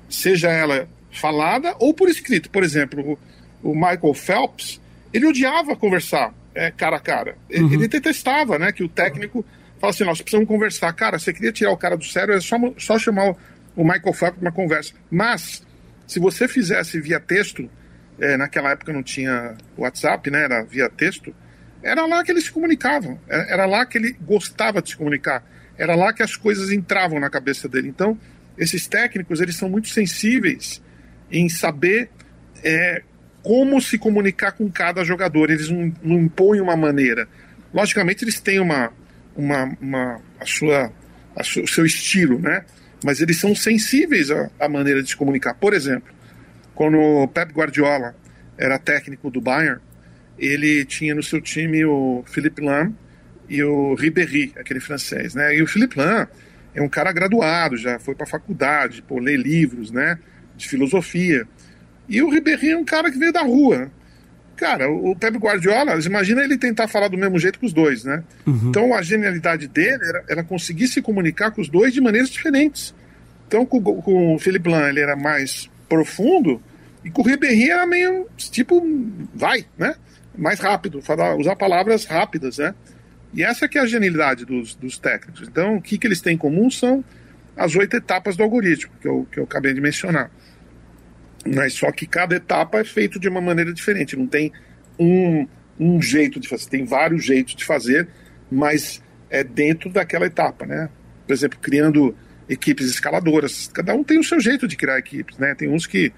seja 0.08 0.50
ela 0.50 0.88
falada 1.10 1.74
ou 1.78 1.92
por 1.92 2.08
escrito. 2.08 2.50
Por 2.50 2.64
exemplo, 2.64 3.18
o, 3.62 3.70
o 3.70 3.74
Michael 3.74 4.14
Phelps, 4.14 4.80
ele 5.12 5.26
odiava 5.26 5.76
conversar 5.76 6.34
é, 6.54 6.70
cara 6.70 6.96
a 6.96 7.00
cara. 7.00 7.36
Uhum. 7.52 7.72
Ele 7.72 7.88
detestava, 7.88 8.58
né, 8.58 8.72
que 8.72 8.82
o 8.82 8.88
técnico 8.88 9.44
fala 9.78 9.92
assim, 9.92 10.04
nós 10.04 10.20
precisamos 10.20 10.48
conversar. 10.48 10.92
Cara, 10.92 11.18
você 11.18 11.32
queria 11.32 11.52
tirar 11.52 11.70
o 11.70 11.76
cara 11.76 11.96
do 11.96 12.04
sério, 12.04 12.34
é 12.34 12.40
só, 12.40 12.56
só 12.76 12.98
chamar 12.98 13.34
o 13.74 13.82
Michael 13.84 14.12
Phelps 14.12 14.38
para 14.38 14.48
uma 14.48 14.52
conversa. 14.52 14.94
Mas, 15.10 15.66
se 16.06 16.20
você 16.20 16.46
fizesse 16.46 17.00
via 17.00 17.18
texto, 17.18 17.68
é, 18.20 18.36
naquela 18.36 18.70
época 18.72 18.92
não 18.92 19.02
tinha 19.02 19.56
WhatsApp, 19.76 20.30
né? 20.30 20.44
Era 20.44 20.62
via 20.62 20.88
texto. 20.90 21.34
Era 21.82 22.04
lá 22.04 22.22
que 22.22 22.30
eles 22.30 22.44
se 22.44 22.52
comunicavam. 22.52 23.18
Era, 23.26 23.42
era 23.44 23.66
lá 23.66 23.86
que 23.86 23.96
ele 23.96 24.12
gostava 24.20 24.82
de 24.82 24.90
se 24.90 24.96
comunicar. 24.96 25.42
Era 25.78 25.94
lá 25.94 26.12
que 26.12 26.22
as 26.22 26.36
coisas 26.36 26.70
entravam 26.70 27.18
na 27.18 27.30
cabeça 27.30 27.66
dele. 27.66 27.88
Então, 27.88 28.18
esses 28.58 28.86
técnicos, 28.86 29.40
eles 29.40 29.56
são 29.56 29.70
muito 29.70 29.88
sensíveis 29.88 30.82
em 31.32 31.48
saber 31.48 32.10
é, 32.62 33.02
como 33.42 33.80
se 33.80 33.98
comunicar 33.98 34.52
com 34.52 34.70
cada 34.70 35.04
jogador. 35.04 35.50
Eles 35.50 35.68
não, 35.68 35.92
não 36.02 36.20
impõem 36.20 36.60
uma 36.60 36.76
maneira. 36.76 37.28
Logicamente, 37.72 38.24
eles 38.24 38.40
têm 38.40 38.60
uma, 38.60 38.92
uma, 39.36 39.76
uma 39.80 40.20
a 40.38 40.46
sua, 40.46 40.92
a 41.36 41.40
o 41.40 41.68
seu 41.68 41.84
estilo, 41.84 42.38
né? 42.38 42.64
mas 43.04 43.20
eles 43.20 43.38
são 43.38 43.54
sensíveis 43.54 44.30
à, 44.30 44.50
à 44.58 44.68
maneira 44.68 45.02
de 45.02 45.10
se 45.10 45.16
comunicar. 45.16 45.54
Por 45.54 45.72
exemplo, 45.72 46.12
quando 46.74 46.98
o 46.98 47.28
Pep 47.28 47.52
Guardiola 47.52 48.14
era 48.58 48.78
técnico 48.78 49.30
do 49.30 49.40
Bayern, 49.40 49.80
ele 50.38 50.84
tinha 50.84 51.14
no 51.14 51.22
seu 51.22 51.40
time 51.40 51.84
o 51.84 52.22
Philippe 52.26 52.62
Lam 52.62 52.92
e 53.48 53.62
o 53.62 53.94
Ribéry, 53.94 54.52
aquele 54.56 54.80
francês, 54.80 55.34
né? 55.34 55.56
E 55.56 55.62
o 55.62 55.66
Philippe 55.66 55.98
Lam 55.98 56.28
é 56.74 56.80
um 56.80 56.88
cara 56.88 57.12
graduado, 57.12 57.76
já 57.76 57.98
foi 57.98 58.14
para 58.14 58.24
a 58.24 58.28
faculdade, 58.28 59.02
pô, 59.02 59.18
lê 59.18 59.36
livros, 59.36 59.90
né, 59.90 60.18
de 60.56 60.68
filosofia. 60.68 61.46
E 62.10 62.20
o 62.20 62.28
Ribéry 62.28 62.70
é 62.70 62.76
um 62.76 62.84
cara 62.84 63.08
que 63.08 63.16
veio 63.16 63.32
da 63.32 63.42
rua. 63.42 63.88
Cara, 64.56 64.90
o 64.90 65.16
Pep 65.16 65.38
Guardiola, 65.38 65.98
imagina 66.04 66.42
ele 66.42 66.58
tentar 66.58 66.88
falar 66.88 67.08
do 67.08 67.16
mesmo 67.16 67.38
jeito 67.38 67.58
com 67.58 67.64
os 67.64 67.72
dois, 67.72 68.04
né? 68.04 68.22
Uhum. 68.46 68.68
Então 68.68 68.92
a 68.92 69.00
genialidade 69.00 69.68
dele 69.68 70.04
era, 70.04 70.24
era, 70.28 70.44
conseguir 70.44 70.88
se 70.88 71.00
comunicar 71.00 71.52
com 71.52 71.62
os 71.62 71.68
dois 71.68 71.94
de 71.94 72.00
maneiras 72.00 72.28
diferentes. 72.28 72.92
Então 73.46 73.64
com, 73.64 73.80
com 73.80 74.34
o 74.34 74.38
Philippe 74.38 74.68
Blanc 74.68 74.88
ele 74.88 75.00
era 75.00 75.16
mais 75.16 75.70
profundo 75.88 76.60
e 77.04 77.10
com 77.10 77.22
o 77.22 77.24
Ribéry 77.24 77.70
era 77.70 77.86
meio 77.86 78.26
tipo, 78.36 78.82
vai, 79.34 79.64
né? 79.78 79.94
Mais 80.36 80.58
rápido, 80.58 81.00
falar, 81.00 81.36
usar 81.36 81.56
palavras 81.56 82.04
rápidas, 82.04 82.58
né? 82.58 82.74
E 83.32 83.42
essa 83.42 83.68
que 83.68 83.78
é 83.78 83.80
a 83.80 83.86
genialidade 83.86 84.44
dos, 84.44 84.74
dos 84.74 84.98
técnicos. 84.98 85.48
Então 85.48 85.76
o 85.76 85.80
que, 85.80 85.96
que 85.96 86.06
eles 86.06 86.20
têm 86.20 86.34
em 86.34 86.38
comum 86.38 86.68
são 86.70 87.04
as 87.56 87.74
oito 87.76 87.96
etapas 87.96 88.36
do 88.36 88.42
algoritmo, 88.42 88.92
que 89.00 89.08
eu, 89.08 89.26
que 89.32 89.38
eu 89.38 89.44
acabei 89.44 89.72
de 89.72 89.80
mencionar. 89.80 90.30
Mas 91.46 91.74
só 91.74 91.90
que 91.90 92.06
cada 92.06 92.36
etapa 92.36 92.78
é 92.78 92.84
feita 92.84 93.18
de 93.18 93.28
uma 93.28 93.40
maneira 93.40 93.72
diferente. 93.72 94.16
Não 94.16 94.26
tem 94.26 94.52
um, 94.98 95.46
um 95.78 96.00
jeito 96.02 96.38
de 96.38 96.48
fazer. 96.48 96.68
Tem 96.68 96.84
vários 96.84 97.24
jeitos 97.24 97.54
de 97.54 97.64
fazer, 97.64 98.08
mas 98.50 99.02
é 99.30 99.42
dentro 99.42 99.90
daquela 99.90 100.26
etapa, 100.26 100.66
né? 100.66 100.90
Por 101.26 101.32
exemplo, 101.32 101.58
criando 101.60 102.14
equipes 102.48 102.90
escaladoras. 102.90 103.70
Cada 103.72 103.94
um 103.94 104.04
tem 104.04 104.18
o 104.18 104.24
seu 104.24 104.40
jeito 104.40 104.66
de 104.66 104.76
criar 104.76 104.98
equipes, 104.98 105.38
né? 105.38 105.54
Tem 105.54 105.68
uns 105.68 105.86
que 105.86 106.12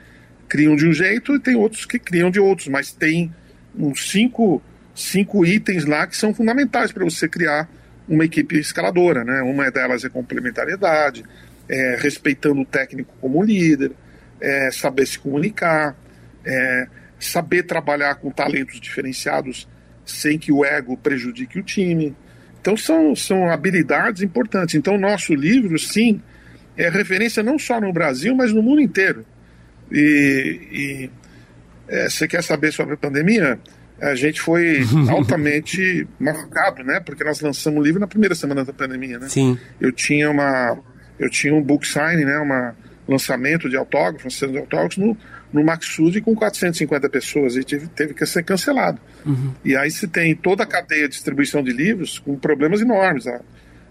criam 0.48 0.74
de 0.74 0.86
um 0.86 0.92
jeito 0.92 1.34
e 1.34 1.38
tem 1.40 1.54
outros 1.54 1.86
que 1.86 1.98
criam 1.98 2.30
de 2.30 2.40
outros, 2.40 2.68
mas 2.68 2.92
tem 2.92 3.32
uns 3.78 4.10
cinco, 4.10 4.62
cinco 4.94 5.46
itens 5.46 5.84
lá 5.84 6.06
que 6.06 6.16
são 6.16 6.34
fundamentais 6.34 6.90
para 6.90 7.04
você 7.04 7.28
criar 7.28 7.68
uma 8.08 8.24
equipe 8.24 8.58
escaladora, 8.58 9.24
né? 9.24 9.42
Uma 9.42 9.70
delas 9.70 10.04
é 10.04 10.08
complementariedade, 10.08 11.24
é, 11.68 11.96
respeitando 12.00 12.60
o 12.60 12.66
técnico 12.66 13.14
como 13.20 13.42
líder, 13.42 13.92
é, 14.42 14.70
saber 14.72 15.06
se 15.06 15.18
comunicar, 15.18 15.96
é, 16.44 16.86
saber 17.18 17.62
trabalhar 17.62 18.16
com 18.16 18.30
talentos 18.30 18.80
diferenciados 18.80 19.68
sem 20.04 20.36
que 20.36 20.50
o 20.50 20.64
ego 20.64 20.96
prejudique 20.96 21.60
o 21.60 21.62
time. 21.62 22.14
Então 22.60 22.76
são, 22.76 23.14
são 23.14 23.48
habilidades 23.48 24.20
importantes. 24.20 24.74
Então 24.74 24.98
nosso 24.98 25.32
livro, 25.32 25.78
sim, 25.78 26.20
é 26.76 26.88
referência 26.88 27.42
não 27.42 27.58
só 27.58 27.80
no 27.80 27.92
Brasil, 27.92 28.34
mas 28.34 28.52
no 28.52 28.62
mundo 28.62 28.80
inteiro. 28.80 29.24
E, 29.90 30.60
e 30.72 31.10
é, 31.88 32.10
você 32.10 32.26
quer 32.26 32.42
saber 32.42 32.72
sobre 32.72 32.94
a 32.94 32.96
pandemia? 32.96 33.60
A 34.00 34.16
gente 34.16 34.40
foi 34.40 34.80
altamente 35.08 36.08
marcado, 36.18 36.82
né? 36.82 36.98
Porque 36.98 37.22
nós 37.22 37.40
lançamos 37.40 37.80
o 37.80 37.82
livro 37.82 38.00
na 38.00 38.08
primeira 38.08 38.34
semana 38.34 38.64
da 38.64 38.72
pandemia, 38.72 39.20
né? 39.20 39.28
Sim. 39.28 39.56
Eu 39.80 39.92
tinha 39.92 40.28
uma, 40.28 40.76
eu 41.18 41.30
tinha 41.30 41.54
um 41.54 41.62
book 41.62 41.86
signing, 41.86 42.24
né? 42.24 42.38
Uma 42.38 42.74
lançamento 43.12 43.68
de 43.68 43.76
autógrafos, 43.76 44.36
sendo 44.36 44.52
de 44.52 44.58
autógrafos, 44.58 44.96
no, 44.96 45.16
no 45.52 45.64
Maxud 45.64 46.20
com 46.20 46.34
450 46.34 47.08
pessoas 47.08 47.56
e 47.56 47.62
teve, 47.62 47.86
teve 47.88 48.14
que 48.14 48.24
ser 48.26 48.42
cancelado. 48.42 49.00
Uhum. 49.24 49.52
E 49.64 49.76
aí 49.76 49.90
se 49.90 50.08
tem 50.08 50.34
toda 50.34 50.64
a 50.64 50.66
cadeia 50.66 51.08
de 51.08 51.14
distribuição 51.14 51.62
de 51.62 51.72
livros 51.72 52.18
com 52.18 52.36
problemas 52.36 52.80
enormes. 52.80 53.26
A, 53.26 53.40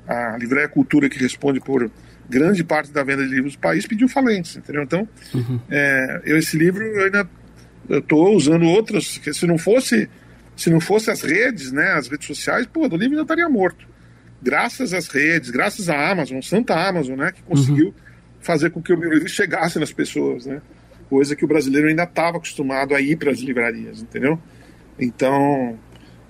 a 0.07 0.37
Livraria 0.37 0.67
Cultura, 0.67 1.07
que 1.07 1.19
responde 1.19 1.59
por 1.59 1.89
grande 2.29 2.63
parte 2.63 2.91
da 2.91 3.03
venda 3.03 3.23
de 3.23 3.33
livros 3.33 3.55
do 3.55 3.59
país, 3.59 3.85
pediu 3.85 4.07
falência, 4.07 4.59
entendeu? 4.59 4.83
Então, 4.83 5.07
uhum. 5.33 5.59
é, 5.69 6.21
eu, 6.25 6.37
esse 6.37 6.57
livro 6.57 6.83
eu 6.83 7.05
ainda 7.05 7.29
estou 7.89 8.35
usando 8.35 8.65
outros, 8.65 9.17
que 9.17 9.33
se 9.33 9.45
não 9.45 9.57
fosse 9.57 10.09
se 10.55 10.69
não 10.69 10.79
fosse 10.79 11.09
as 11.09 11.21
redes, 11.21 11.71
né, 11.71 11.93
as 11.93 12.07
redes 12.07 12.27
sociais, 12.27 12.67
pô, 12.67 12.81
o 12.81 12.95
livro 12.95 13.15
já 13.15 13.23
estaria 13.23 13.49
morto. 13.49 13.87
Graças 14.43 14.93
às 14.93 15.07
redes, 15.07 15.49
graças 15.49 15.89
à 15.89 16.11
Amazon, 16.11 16.39
Santa 16.41 16.75
Amazon, 16.75 17.17
né, 17.17 17.31
que 17.31 17.41
conseguiu 17.41 17.87
uhum 17.87 17.93
fazer 18.41 18.71
com 18.71 18.81
que 18.81 18.93
o 18.93 18.97
meu 18.97 19.11
livro 19.13 19.29
chegasse 19.29 19.79
nas 19.79 19.91
pessoas, 19.93 20.45
né? 20.45 20.61
Coisa 21.09 21.35
que 21.35 21.45
o 21.45 21.47
brasileiro 21.47 21.87
ainda 21.87 22.03
estava 22.03 22.37
acostumado 22.37 22.95
a 22.95 23.01
ir 23.01 23.17
para 23.17 23.31
as 23.31 23.39
livrarias, 23.39 24.01
entendeu? 24.01 24.39
Então, 24.99 25.77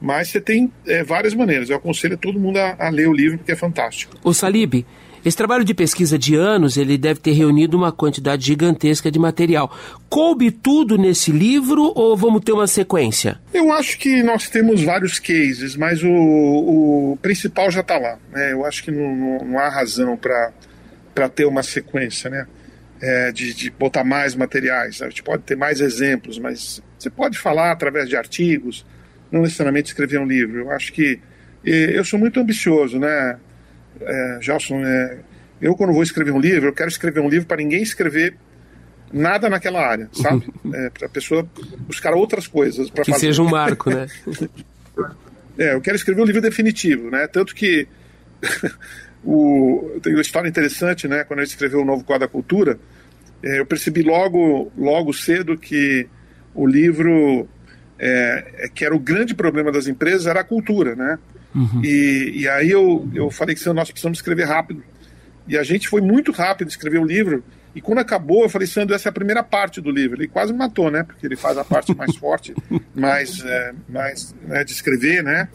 mas 0.01 0.29
você 0.29 0.41
tem 0.41 0.71
é, 0.87 1.03
várias 1.03 1.33
maneiras. 1.33 1.69
Eu 1.69 1.77
aconselho 1.77 2.17
todo 2.17 2.39
mundo 2.39 2.57
a, 2.57 2.75
a, 2.79 2.89
ler 2.89 3.07
o 3.07 3.13
livro 3.13 3.37
porque 3.37 3.51
é 3.51 3.55
fantástico. 3.55 4.17
O 4.23 4.33
Salib, 4.33 4.83
esse 5.23 5.37
trabalho 5.37 5.63
de 5.63 5.75
pesquisa 5.75 6.17
de 6.17 6.33
anos, 6.33 6.77
ele 6.77 6.97
deve 6.97 7.19
ter 7.19 7.33
reunido 7.33 7.77
uma 7.77 7.91
quantidade 7.91 8.43
gigantesca 8.43 9.11
de 9.11 9.19
material. 9.19 9.71
Coube 10.09 10.49
tudo 10.49 10.97
nesse 10.97 11.31
livro 11.31 11.93
ou 11.95 12.17
vamos 12.17 12.41
ter 12.43 12.51
uma 12.51 12.65
sequência? 12.65 13.39
Eu 13.53 13.71
acho 13.71 13.99
que 13.99 14.23
nós 14.23 14.49
temos 14.49 14.81
vários 14.81 15.19
cases, 15.19 15.75
mas 15.75 16.01
o, 16.01 16.09
o 16.09 17.19
principal 17.21 17.69
já 17.69 17.81
está 17.81 17.99
lá. 17.99 18.17
Né? 18.31 18.53
Eu 18.53 18.65
acho 18.65 18.83
que 18.83 18.89
não, 18.89 19.15
não, 19.15 19.45
não 19.45 19.59
há 19.59 19.69
razão 19.69 20.17
para 20.17 20.51
para 21.13 21.29
ter 21.29 21.45
uma 21.45 21.63
sequência, 21.63 22.29
né? 22.29 22.47
É, 23.01 23.31
de, 23.31 23.53
de, 23.53 23.71
botar 23.71 24.03
mais 24.03 24.35
materiais. 24.35 25.01
A 25.01 25.09
gente 25.09 25.23
pode 25.23 25.41
ter 25.43 25.55
mais 25.55 25.81
exemplos, 25.81 26.37
mas 26.37 26.83
você 26.99 27.09
pode 27.09 27.37
falar 27.37 27.71
através 27.71 28.07
de 28.07 28.15
artigos, 28.15 28.85
não 29.31 29.41
necessariamente 29.41 29.87
escrever 29.87 30.19
um 30.19 30.25
livro. 30.25 30.59
Eu 30.59 30.71
acho 30.71 30.93
que 30.93 31.19
eu 31.63 32.03
sou 32.03 32.19
muito 32.19 32.39
ambicioso, 32.39 32.99
né, 32.99 33.37
é, 33.99 34.37
Gelson? 34.41 34.83
É, 34.85 35.19
eu, 35.61 35.75
quando 35.75 35.93
vou 35.93 36.03
escrever 36.03 36.31
um 36.31 36.39
livro, 36.39 36.69
eu 36.69 36.73
quero 36.73 36.89
escrever 36.89 37.19
um 37.19 37.29
livro 37.29 37.47
para 37.47 37.57
ninguém 37.57 37.81
escrever 37.81 38.35
nada 39.11 39.49
naquela 39.49 39.85
área, 39.85 40.09
sabe? 40.13 40.45
é, 40.73 40.89
para 40.89 41.07
a 41.07 41.09
pessoa 41.09 41.47
buscar 41.79 42.13
outras 42.13 42.47
coisas 42.47 42.89
para 42.89 43.05
fazer. 43.05 43.15
Que 43.15 43.19
seja 43.19 43.41
um 43.41 43.49
marco, 43.49 43.89
né? 43.89 44.07
é, 45.57 45.73
eu 45.73 45.81
quero 45.81 45.95
escrever 45.95 46.21
um 46.21 46.25
livro 46.25 46.41
definitivo, 46.41 47.09
né? 47.11 47.27
Tanto 47.27 47.53
que 47.53 47.87
o, 49.23 49.99
tem 50.01 50.13
uma 50.13 50.21
história 50.21 50.49
interessante, 50.49 51.07
né? 51.07 51.23
Quando 51.23 51.39
eu 51.39 51.45
escrevi 51.45 51.75
o 51.75 51.85
Novo 51.85 52.03
Código 52.03 52.25
da 52.25 52.27
Cultura, 52.27 52.79
é, 53.43 53.59
eu 53.59 53.65
percebi 53.65 54.01
logo, 54.01 54.71
logo 54.77 55.13
cedo 55.13 55.57
que 55.57 56.07
o 56.53 56.65
livro 56.65 57.47
é, 57.99 58.65
é, 58.65 58.67
que 58.67 58.83
era 58.83 58.95
o 58.95 58.99
grande 58.99 59.35
problema 59.35 59.71
das 59.71 59.87
empresas 59.87 60.25
era 60.25 60.41
a 60.41 60.43
cultura, 60.43 60.95
né? 60.95 61.19
Uhum. 61.53 61.81
E, 61.83 62.41
e 62.41 62.49
aí 62.49 62.71
eu, 62.71 63.07
eu 63.13 63.29
falei 63.29 63.55
que 63.55 63.69
nós 63.69 63.91
precisamos 63.91 64.17
escrever 64.17 64.45
rápido. 64.45 64.83
E 65.47 65.57
a 65.57 65.63
gente 65.63 65.87
foi 65.87 66.01
muito 66.01 66.31
rápido 66.31 66.69
escrever 66.69 66.99
o 66.99 67.05
livro. 67.05 67.43
E 67.75 67.81
quando 67.81 67.99
acabou, 67.99 68.43
eu 68.43 68.49
falei, 68.49 68.67
Sandro, 68.67 68.95
essa 68.95 69.09
é 69.09 69.11
a 69.11 69.13
primeira 69.13 69.43
parte 69.43 69.79
do 69.79 69.91
livro. 69.91 70.17
Ele 70.17 70.27
quase 70.27 70.51
me 70.51 70.57
matou, 70.59 70.89
né? 70.89 71.03
Porque 71.03 71.25
ele 71.25 71.35
faz 71.35 71.57
a 71.57 71.63
parte 71.63 71.95
mais 71.95 72.15
forte, 72.15 72.55
mais, 72.95 73.39
é, 73.45 73.73
mais 73.87 74.35
né, 74.47 74.63
de 74.63 74.71
escrever, 74.71 75.23
né? 75.23 75.47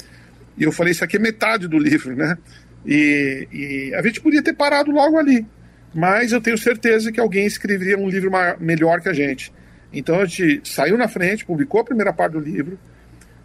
E 0.56 0.62
eu 0.62 0.72
falei, 0.72 0.92
isso 0.92 1.04
aqui 1.04 1.16
é 1.16 1.20
metade 1.20 1.66
do 1.66 1.78
livro, 1.78 2.14
né? 2.14 2.38
E, 2.86 3.48
e, 3.52 3.94
a 3.94 4.02
gente 4.02 4.20
podia 4.20 4.42
ter 4.42 4.54
parado 4.54 4.90
logo 4.90 5.18
ali. 5.18 5.44
Mas 5.92 6.32
eu 6.32 6.40
tenho 6.40 6.56
certeza 6.56 7.10
que 7.10 7.18
alguém 7.18 7.46
escreveria 7.46 7.98
um 7.98 8.08
livro 8.08 8.30
melhor 8.60 9.00
que 9.00 9.08
a 9.08 9.12
gente. 9.12 9.52
Então 9.92 10.20
a 10.20 10.26
gente 10.26 10.60
saiu 10.64 10.96
na 10.96 11.08
frente, 11.08 11.44
publicou 11.44 11.80
a 11.80 11.84
primeira 11.84 12.12
parte 12.12 12.32
do 12.32 12.40
livro 12.40 12.78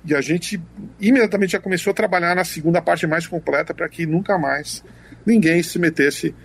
e 0.04 0.14
a 0.14 0.22
gente 0.22 0.62
imediatamente 1.00 1.52
já 1.52 1.60
começou 1.60 1.92
a 1.92 1.94
trabalhar 1.94 2.36
na 2.36 2.44
segunda 2.44 2.82
parte 2.82 3.08
mais 3.08 3.26
completa 3.26 3.74
para 3.74 3.88
que 3.88 4.06
nunca 4.06 4.38
mais 4.38 4.84
ninguém 5.26 5.62
se 5.64 5.80
metesse 5.80 6.36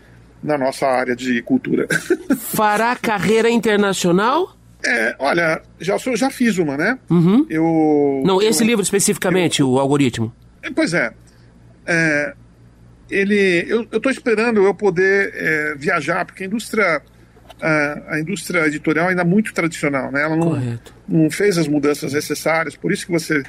na 0.42 0.56
nossa 0.56 0.86
área 0.86 1.16
de 1.16 1.42
cultura. 1.42 1.88
Fará 2.38 2.94
carreira 2.94 3.50
internacional? 3.50 4.56
É, 4.84 5.16
olha, 5.18 5.62
já, 5.80 5.96
eu 6.06 6.16
já 6.16 6.30
fiz 6.30 6.58
uma, 6.58 6.76
né? 6.76 6.98
Uhum. 7.10 7.46
Eu, 7.50 8.22
Não, 8.24 8.40
esse 8.40 8.62
livro 8.62 8.82
especificamente, 8.82 9.60
eu, 9.60 9.70
o 9.70 9.80
algoritmo. 9.80 10.32
É, 10.62 10.70
pois 10.70 10.94
é. 10.94 11.12
é 11.86 12.34
ele, 13.10 13.66
eu 13.68 13.82
estou 13.82 14.10
esperando 14.10 14.64
eu 14.64 14.74
poder 14.74 15.32
é, 15.34 15.74
viajar, 15.76 16.24
porque 16.24 16.42
a 16.42 16.46
indústria 16.46 17.02
a, 17.60 18.14
a, 18.14 18.20
indústria 18.20 18.66
editorial 18.66 19.08
ainda 19.08 19.24
muito 19.24 19.54
tradicional, 19.54 20.10
né? 20.10 20.22
Ela 20.22 20.36
não, 20.36 20.78
não 21.08 21.30
fez 21.30 21.56
as 21.56 21.66
mudanças 21.66 22.12
necessárias, 22.12 22.76
por 22.76 22.92
isso 22.92 23.06
que 23.06 23.12
você 23.12 23.42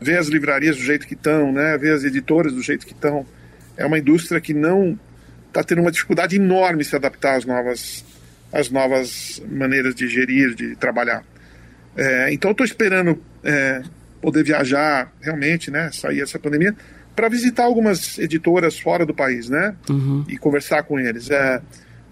vê 0.00 0.16
as 0.16 0.26
livrarias 0.28 0.76
do 0.76 0.82
jeito 0.82 1.06
que 1.06 1.14
estão, 1.14 1.52
né? 1.52 1.76
Vê 1.78 1.90
as 1.90 2.04
editoras 2.04 2.52
do 2.52 2.62
jeito 2.62 2.86
que 2.86 2.92
estão. 2.92 3.26
É 3.76 3.84
uma 3.86 3.98
indústria 3.98 4.40
que 4.40 4.52
não 4.52 4.98
está 5.48 5.62
tendo 5.62 5.80
uma 5.80 5.90
dificuldade 5.90 6.36
enorme 6.36 6.84
se 6.84 6.96
adaptar 6.96 7.36
às 7.36 7.44
novas, 7.44 8.04
às 8.52 8.70
novas 8.70 9.42
maneiras 9.48 9.94
de 9.94 10.08
gerir, 10.08 10.54
de 10.54 10.74
trabalhar. 10.76 11.24
É, 11.96 12.32
então, 12.32 12.50
estou 12.50 12.66
esperando 12.66 13.22
é, 13.44 13.82
poder 14.20 14.42
viajar 14.42 15.12
realmente, 15.20 15.70
né? 15.70 15.90
Sair 15.92 16.22
essa 16.22 16.38
pandemia 16.38 16.74
para 17.14 17.28
visitar 17.28 17.64
algumas 17.64 18.18
editoras 18.18 18.78
fora 18.78 19.06
do 19.06 19.14
país, 19.14 19.48
né? 19.48 19.74
Uhum. 19.88 20.24
E 20.28 20.36
conversar 20.36 20.82
com 20.82 20.98
eles. 20.98 21.30
É, 21.30 21.60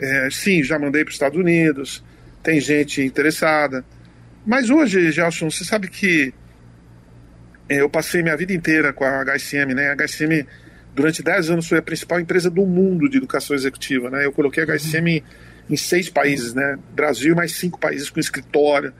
é, 0.00 0.28
sim, 0.30 0.62
já 0.62 0.78
mandei 0.78 1.05
para 1.05 1.11
os 1.11 1.14
Estados 1.14 1.38
Unidos, 1.38 2.03
tem 2.42 2.61
gente 2.61 3.03
interessada. 3.03 3.84
Mas 4.44 4.70
hoje, 4.70 5.11
Gelson, 5.12 5.50
você 5.50 5.64
sabe 5.64 5.88
que 5.88 6.32
é, 7.68 7.80
eu 7.80 7.88
passei 7.88 8.22
minha 8.22 8.36
vida 8.36 8.53
inteira 8.53 8.92
com 8.92 9.05
a 9.05 9.24
HSM, 9.24 9.74
né? 9.74 9.90
A 9.90 9.96
HSM, 9.96 10.46
durante 10.94 11.22
10 11.22 11.50
anos, 11.50 11.68
foi 11.68 11.78
a 11.78 11.82
principal 11.82 12.20
empresa 12.20 12.50
do 12.50 12.66
mundo 12.66 13.09
de 13.09 13.16
educação 13.16 13.55
executiva, 13.55 14.11
né? 14.11 14.24
Eu 14.24 14.32
coloquei 14.32 14.64
a 14.64 14.66
HSM 14.66 15.09
em, 15.09 15.22
em 15.70 15.76
seis 15.76 16.09
países, 16.09 16.55
né? 16.55 16.78
Brasil, 16.94 17.34
mais 17.34 17.53
cinco 17.53 17.78
países 17.78 18.11
com 18.11 18.18
escritório. 18.18 18.92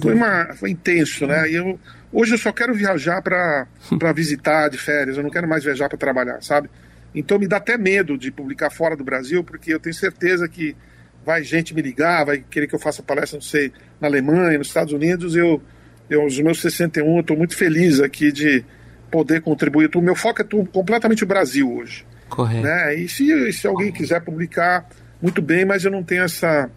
Foi, 0.00 0.14
uma, 0.14 0.54
foi 0.54 0.70
intenso, 0.70 1.26
né? 1.26 1.50
E 1.50 1.54
eu, 1.54 1.78
hoje 2.12 2.34
eu 2.34 2.38
só 2.38 2.52
quero 2.52 2.74
viajar 2.74 3.22
para 3.22 3.66
visitar 4.14 4.68
de 4.68 4.78
férias, 4.78 5.16
eu 5.16 5.22
não 5.22 5.30
quero 5.30 5.48
mais 5.48 5.64
viajar 5.64 5.88
para 5.88 5.98
trabalhar, 5.98 6.42
sabe? 6.42 6.68
Então 7.14 7.38
me 7.38 7.48
dá 7.48 7.56
até 7.56 7.78
medo 7.78 8.18
de 8.18 8.30
publicar 8.30 8.70
fora 8.70 8.96
do 8.96 9.02
Brasil, 9.02 9.42
porque 9.42 9.72
eu 9.72 9.80
tenho 9.80 9.94
certeza 9.94 10.46
que 10.48 10.76
vai 11.24 11.42
gente 11.42 11.74
me 11.74 11.82
ligar, 11.82 12.24
vai 12.24 12.38
querer 12.38 12.68
que 12.68 12.74
eu 12.74 12.78
faça 12.78 13.02
palestra, 13.02 13.38
não 13.38 13.42
sei, 13.42 13.72
na 14.00 14.06
Alemanha, 14.06 14.58
nos 14.58 14.68
Estados 14.68 14.92
Unidos. 14.92 15.34
Eu, 15.34 15.60
eu 16.08 16.24
os 16.24 16.38
meus 16.38 16.60
61, 16.60 17.16
eu 17.16 17.20
estou 17.20 17.36
muito 17.36 17.56
feliz 17.56 18.00
aqui 18.00 18.30
de 18.30 18.64
poder 19.10 19.40
contribuir. 19.40 19.90
O 19.96 20.02
meu 20.02 20.14
foco 20.14 20.42
é 20.42 20.44
completamente 20.44 21.24
o 21.24 21.26
Brasil 21.26 21.72
hoje. 21.72 22.06
Correto. 22.28 22.62
Né? 22.62 22.94
E 22.96 23.08
se, 23.08 23.52
se 23.52 23.66
alguém 23.66 23.90
quiser 23.90 24.20
publicar, 24.20 24.86
muito 25.20 25.40
bem, 25.40 25.64
mas 25.64 25.84
eu 25.84 25.90
não 25.90 26.04
tenho 26.04 26.22
essa, 26.22 26.70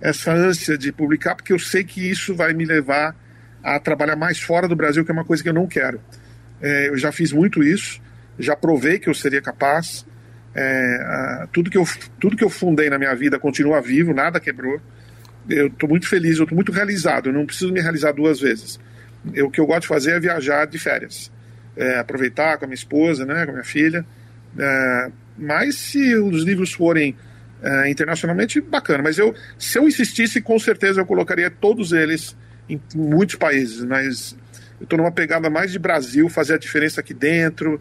essa 0.00 0.32
ânsia 0.32 0.76
de 0.76 0.92
publicar, 0.92 1.34
porque 1.34 1.52
eu 1.52 1.58
sei 1.58 1.82
que 1.82 2.08
isso 2.08 2.34
vai 2.34 2.52
me 2.52 2.64
levar 2.64 3.16
a 3.74 3.80
trabalhar 3.80 4.16
mais 4.16 4.40
fora 4.40 4.68
do 4.68 4.76
Brasil, 4.76 5.04
que 5.04 5.10
é 5.10 5.14
uma 5.14 5.24
coisa 5.24 5.42
que 5.42 5.48
eu 5.48 5.54
não 5.54 5.66
quero. 5.66 6.00
É, 6.60 6.88
eu 6.88 6.96
já 6.96 7.12
fiz 7.12 7.32
muito 7.32 7.62
isso 7.62 8.00
já 8.38 8.54
provei 8.54 8.98
que 8.98 9.08
eu 9.08 9.14
seria 9.14 9.40
capaz. 9.40 10.06
É, 10.54 11.46
tudo, 11.52 11.70
que 11.70 11.76
eu, 11.76 11.84
tudo 12.18 12.36
que 12.36 12.44
eu 12.44 12.48
fundei 12.48 12.88
na 12.88 12.98
minha 12.98 13.14
vida 13.14 13.38
continua 13.38 13.80
vivo, 13.80 14.14
nada 14.14 14.40
quebrou. 14.40 14.80
Eu 15.48 15.68
estou 15.68 15.88
muito 15.88 16.08
feliz, 16.08 16.38
eu 16.38 16.44
estou 16.44 16.56
muito 16.56 16.72
realizado. 16.72 17.28
Eu 17.28 17.32
não 17.32 17.46
preciso 17.46 17.72
me 17.72 17.80
realizar 17.80 18.12
duas 18.12 18.40
vezes. 18.40 18.80
Eu, 19.34 19.46
o 19.46 19.50
que 19.50 19.60
eu 19.60 19.66
gosto 19.66 19.82
de 19.82 19.88
fazer 19.88 20.12
é 20.12 20.20
viajar 20.20 20.66
de 20.66 20.78
férias, 20.78 21.30
é, 21.76 21.98
aproveitar 21.98 22.58
com 22.58 22.64
a 22.64 22.68
minha 22.68 22.76
esposa, 22.76 23.24
né, 23.24 23.44
com 23.44 23.50
a 23.50 23.54
minha 23.54 23.64
filha. 23.64 24.04
É, 24.58 25.10
mas 25.36 25.76
se 25.76 26.16
os 26.16 26.42
livros 26.42 26.72
forem 26.72 27.14
é, 27.62 27.90
internacionalmente, 27.90 28.60
bacana. 28.60 29.02
Mas 29.02 29.18
eu, 29.18 29.34
se 29.58 29.78
eu 29.78 29.86
insistisse, 29.86 30.40
com 30.40 30.58
certeza 30.58 31.00
eu 31.00 31.06
colocaria 31.06 31.50
todos 31.50 31.92
eles 31.92 32.36
em 32.68 32.80
muitos 32.94 33.36
países. 33.36 33.84
Mas 33.84 34.36
eu 34.80 34.84
estou 34.84 34.98
numa 34.98 35.12
pegada 35.12 35.48
mais 35.50 35.72
de 35.72 35.78
Brasil, 35.78 36.28
fazer 36.28 36.54
a 36.54 36.58
diferença 36.58 37.00
aqui 37.00 37.14
dentro 37.14 37.80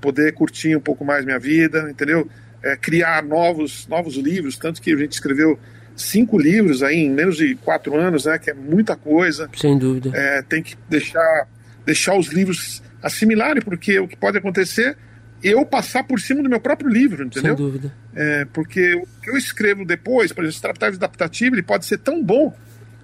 poder 0.00 0.32
curtir 0.32 0.74
um 0.74 0.80
pouco 0.80 1.04
mais 1.04 1.24
minha 1.24 1.38
vida, 1.38 1.88
entendeu? 1.90 2.28
É, 2.62 2.76
criar 2.76 3.22
novos, 3.22 3.86
novos 3.86 4.16
livros, 4.16 4.56
tanto 4.56 4.80
que 4.80 4.92
a 4.92 4.96
gente 4.96 5.12
escreveu 5.12 5.58
cinco 5.94 6.38
livros 6.38 6.82
aí 6.82 6.96
em 6.96 7.10
menos 7.10 7.36
de 7.36 7.54
quatro 7.56 7.94
anos, 7.96 8.24
né? 8.24 8.38
Que 8.38 8.50
é 8.50 8.54
muita 8.54 8.96
coisa. 8.96 9.48
Sem 9.56 9.78
dúvida. 9.78 10.10
É, 10.14 10.42
tem 10.42 10.62
que 10.62 10.76
deixar, 10.88 11.46
deixar 11.84 12.18
os 12.18 12.28
livros 12.28 12.82
assimilarem, 13.02 13.62
porque 13.62 13.98
o 13.98 14.08
que 14.08 14.16
pode 14.16 14.38
acontecer 14.38 14.96
eu 15.42 15.64
passar 15.64 16.04
por 16.04 16.20
cima 16.20 16.42
do 16.42 16.50
meu 16.50 16.60
próprio 16.60 16.90
livro, 16.90 17.24
entendeu? 17.24 17.56
Sem 17.56 17.66
dúvida. 17.66 17.92
É, 18.14 18.44
porque 18.52 18.94
o 18.94 19.06
que 19.22 19.30
eu 19.30 19.36
escrevo 19.38 19.86
depois, 19.86 20.32
por 20.32 20.42
exemplo, 20.42 20.54
esse 20.54 20.60
tratado 20.60 20.96
adaptativo, 20.96 21.54
ele 21.54 21.62
pode 21.62 21.86
ser 21.86 21.98
tão 21.98 22.22
bom 22.22 22.54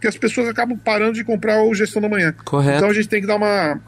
que 0.00 0.06
as 0.06 0.16
pessoas 0.16 0.48
acabam 0.48 0.78
parando 0.78 1.14
de 1.14 1.24
comprar 1.24 1.62
o 1.62 1.74
Gestão 1.74 2.02
da 2.02 2.08
Manhã. 2.08 2.34
Correto. 2.44 2.78
Então 2.78 2.90
a 2.90 2.94
gente 2.94 3.08
tem 3.08 3.20
que 3.20 3.26
dar 3.26 3.36
uma 3.36 3.80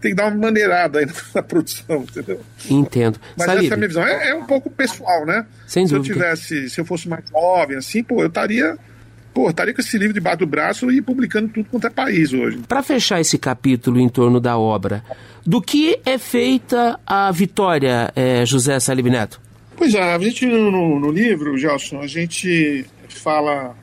tem 0.00 0.10
que 0.10 0.16
dar 0.16 0.26
uma 0.26 0.36
maneirada 0.36 0.98
aí 0.98 1.06
na 1.34 1.42
produção, 1.42 2.02
entendeu? 2.02 2.40
Entendo. 2.68 3.18
Mas 3.36 3.48
essa 3.48 3.64
é 3.64 3.72
a 3.72 3.76
minha 3.76 3.88
visão. 3.88 4.04
É, 4.04 4.30
é, 4.30 4.34
um 4.34 4.44
pouco 4.44 4.70
pessoal, 4.70 5.24
né? 5.24 5.46
Sem 5.66 5.86
se 5.86 5.94
dúvida. 5.94 6.12
eu 6.12 6.16
tivesse, 6.16 6.70
se 6.70 6.80
eu 6.80 6.84
fosse 6.84 7.08
mais 7.08 7.24
jovem, 7.30 7.76
assim, 7.76 8.02
pô, 8.02 8.22
eu 8.22 8.28
estaria. 8.28 8.76
Pô, 9.32 9.48
estaria 9.48 9.72
com 9.72 9.80
esse 9.80 9.96
livro 9.96 10.12
debaixo 10.12 10.40
do 10.40 10.46
braço 10.46 10.90
e 10.90 11.00
publicando 11.00 11.48
tudo 11.48 11.66
quanto 11.70 11.86
é 11.86 11.90
país 11.90 12.34
hoje. 12.34 12.58
Para 12.68 12.82
fechar 12.82 13.18
esse 13.18 13.38
capítulo 13.38 13.98
em 13.98 14.06
torno 14.06 14.38
da 14.38 14.58
obra, 14.58 15.02
do 15.46 15.62
que 15.62 15.98
é 16.04 16.18
feita 16.18 17.00
a 17.06 17.32
vitória, 17.32 18.12
é, 18.14 18.44
José 18.44 18.78
Salib 18.78 19.06
Neto? 19.06 19.40
Pois 19.74 19.94
é, 19.94 20.02
a 20.02 20.18
gente 20.18 20.44
no, 20.44 21.00
no 21.00 21.10
livro, 21.10 21.56
Gelson, 21.56 22.00
a 22.00 22.06
gente 22.06 22.84
fala. 23.08 23.74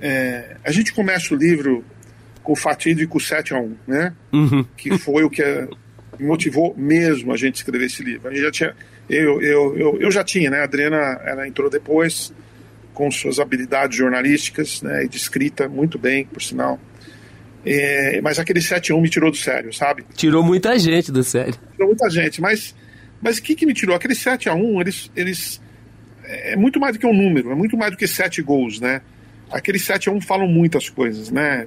É, 0.00 0.56
a 0.64 0.72
gente 0.72 0.92
começa 0.92 1.34
o 1.34 1.36
livro 1.36 1.84
com 2.42 2.52
o 2.52 2.56
fatídico 2.56 3.20
7 3.20 3.54
a 3.54 3.60
1, 3.60 3.76
né? 3.86 4.14
Uhum. 4.32 4.64
Que 4.76 4.96
foi 4.98 5.22
o 5.24 5.30
que 5.30 5.42
motivou 6.18 6.74
mesmo 6.76 7.32
a 7.32 7.36
gente 7.36 7.56
escrever 7.56 7.86
esse 7.86 8.02
livro. 8.02 8.28
A 8.28 8.30
gente 8.32 8.42
já 8.42 8.50
tinha, 8.50 8.76
eu, 9.08 9.40
eu, 9.40 9.78
eu, 9.78 10.00
eu 10.00 10.10
já 10.10 10.24
tinha, 10.24 10.50
né? 10.50 10.60
A 10.60 10.64
Adriana, 10.64 11.20
ela 11.24 11.46
entrou 11.46 11.68
depois 11.68 12.32
com 12.94 13.10
suas 13.10 13.38
habilidades 13.38 13.96
jornalísticas, 13.96 14.82
né? 14.82 15.04
E 15.04 15.08
de 15.08 15.16
escrita 15.16 15.68
muito 15.68 15.98
bem, 15.98 16.24
por 16.24 16.42
sinal. 16.42 16.78
É, 17.64 18.20
mas 18.22 18.38
aquele 18.38 18.60
7 18.60 18.92
a 18.92 18.94
1 18.94 19.00
me 19.00 19.10
tirou 19.10 19.30
do 19.30 19.36
sério, 19.36 19.72
sabe? 19.72 20.04
Tirou 20.14 20.42
muita 20.42 20.78
gente 20.78 21.12
do 21.12 21.22
sério. 21.22 21.54
Tirou 21.72 21.88
muita 21.88 22.08
gente, 22.08 22.40
mas 22.40 22.74
mas 23.22 23.36
o 23.36 23.42
que, 23.42 23.54
que 23.54 23.66
me 23.66 23.74
tirou? 23.74 23.94
Aquele 23.94 24.14
7 24.14 24.48
a 24.48 24.54
1 24.54 24.80
eles, 24.80 25.10
eles 25.14 25.60
é 26.30 26.56
muito 26.56 26.78
mais 26.78 26.94
do 26.94 26.98
que 26.98 27.06
um 27.06 27.14
número, 27.14 27.50
é 27.50 27.54
muito 27.54 27.76
mais 27.76 27.90
do 27.90 27.96
que 27.96 28.06
sete 28.06 28.40
gols, 28.40 28.80
né? 28.80 29.02
Aqueles 29.50 29.84
7 29.84 30.08
a 30.08 30.12
1 30.12 30.20
falam 30.20 30.46
muitas 30.46 30.88
coisas, 30.88 31.30
né? 31.30 31.66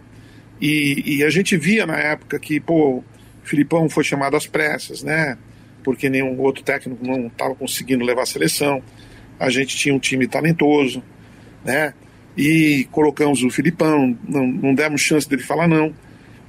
E, 0.62 1.18
e, 1.18 1.24
a 1.24 1.30
gente 1.30 1.58
via 1.58 1.86
na 1.86 1.98
época 1.98 2.40
que, 2.40 2.60
pô, 2.60 2.98
o 2.98 3.04
Filipão 3.44 3.90
foi 3.90 4.04
chamado 4.04 4.38
às 4.38 4.48
pressas, 4.48 5.04
né? 5.04 5.38
Porque 5.84 6.10
nenhum 6.10 6.40
outro 6.40 6.64
técnico 6.64 7.06
não 7.06 7.28
estava 7.28 7.54
conseguindo 7.56 8.06
levar 8.06 8.24
a 8.24 8.26
seleção. 8.26 8.82
A 9.38 9.50
gente 9.50 9.76
tinha 9.76 9.94
um 9.94 10.00
time 10.00 10.28
talentoso, 10.28 11.04
né? 11.66 11.94
E 12.38 12.88
colocamos 12.92 13.44
o 13.44 13.50
Filipão, 13.50 14.18
não, 14.28 14.48
não 14.48 14.74
demos 14.74 15.02
chance 15.02 15.28
dele 15.28 15.44
falar 15.44 15.68
não. 15.68 15.94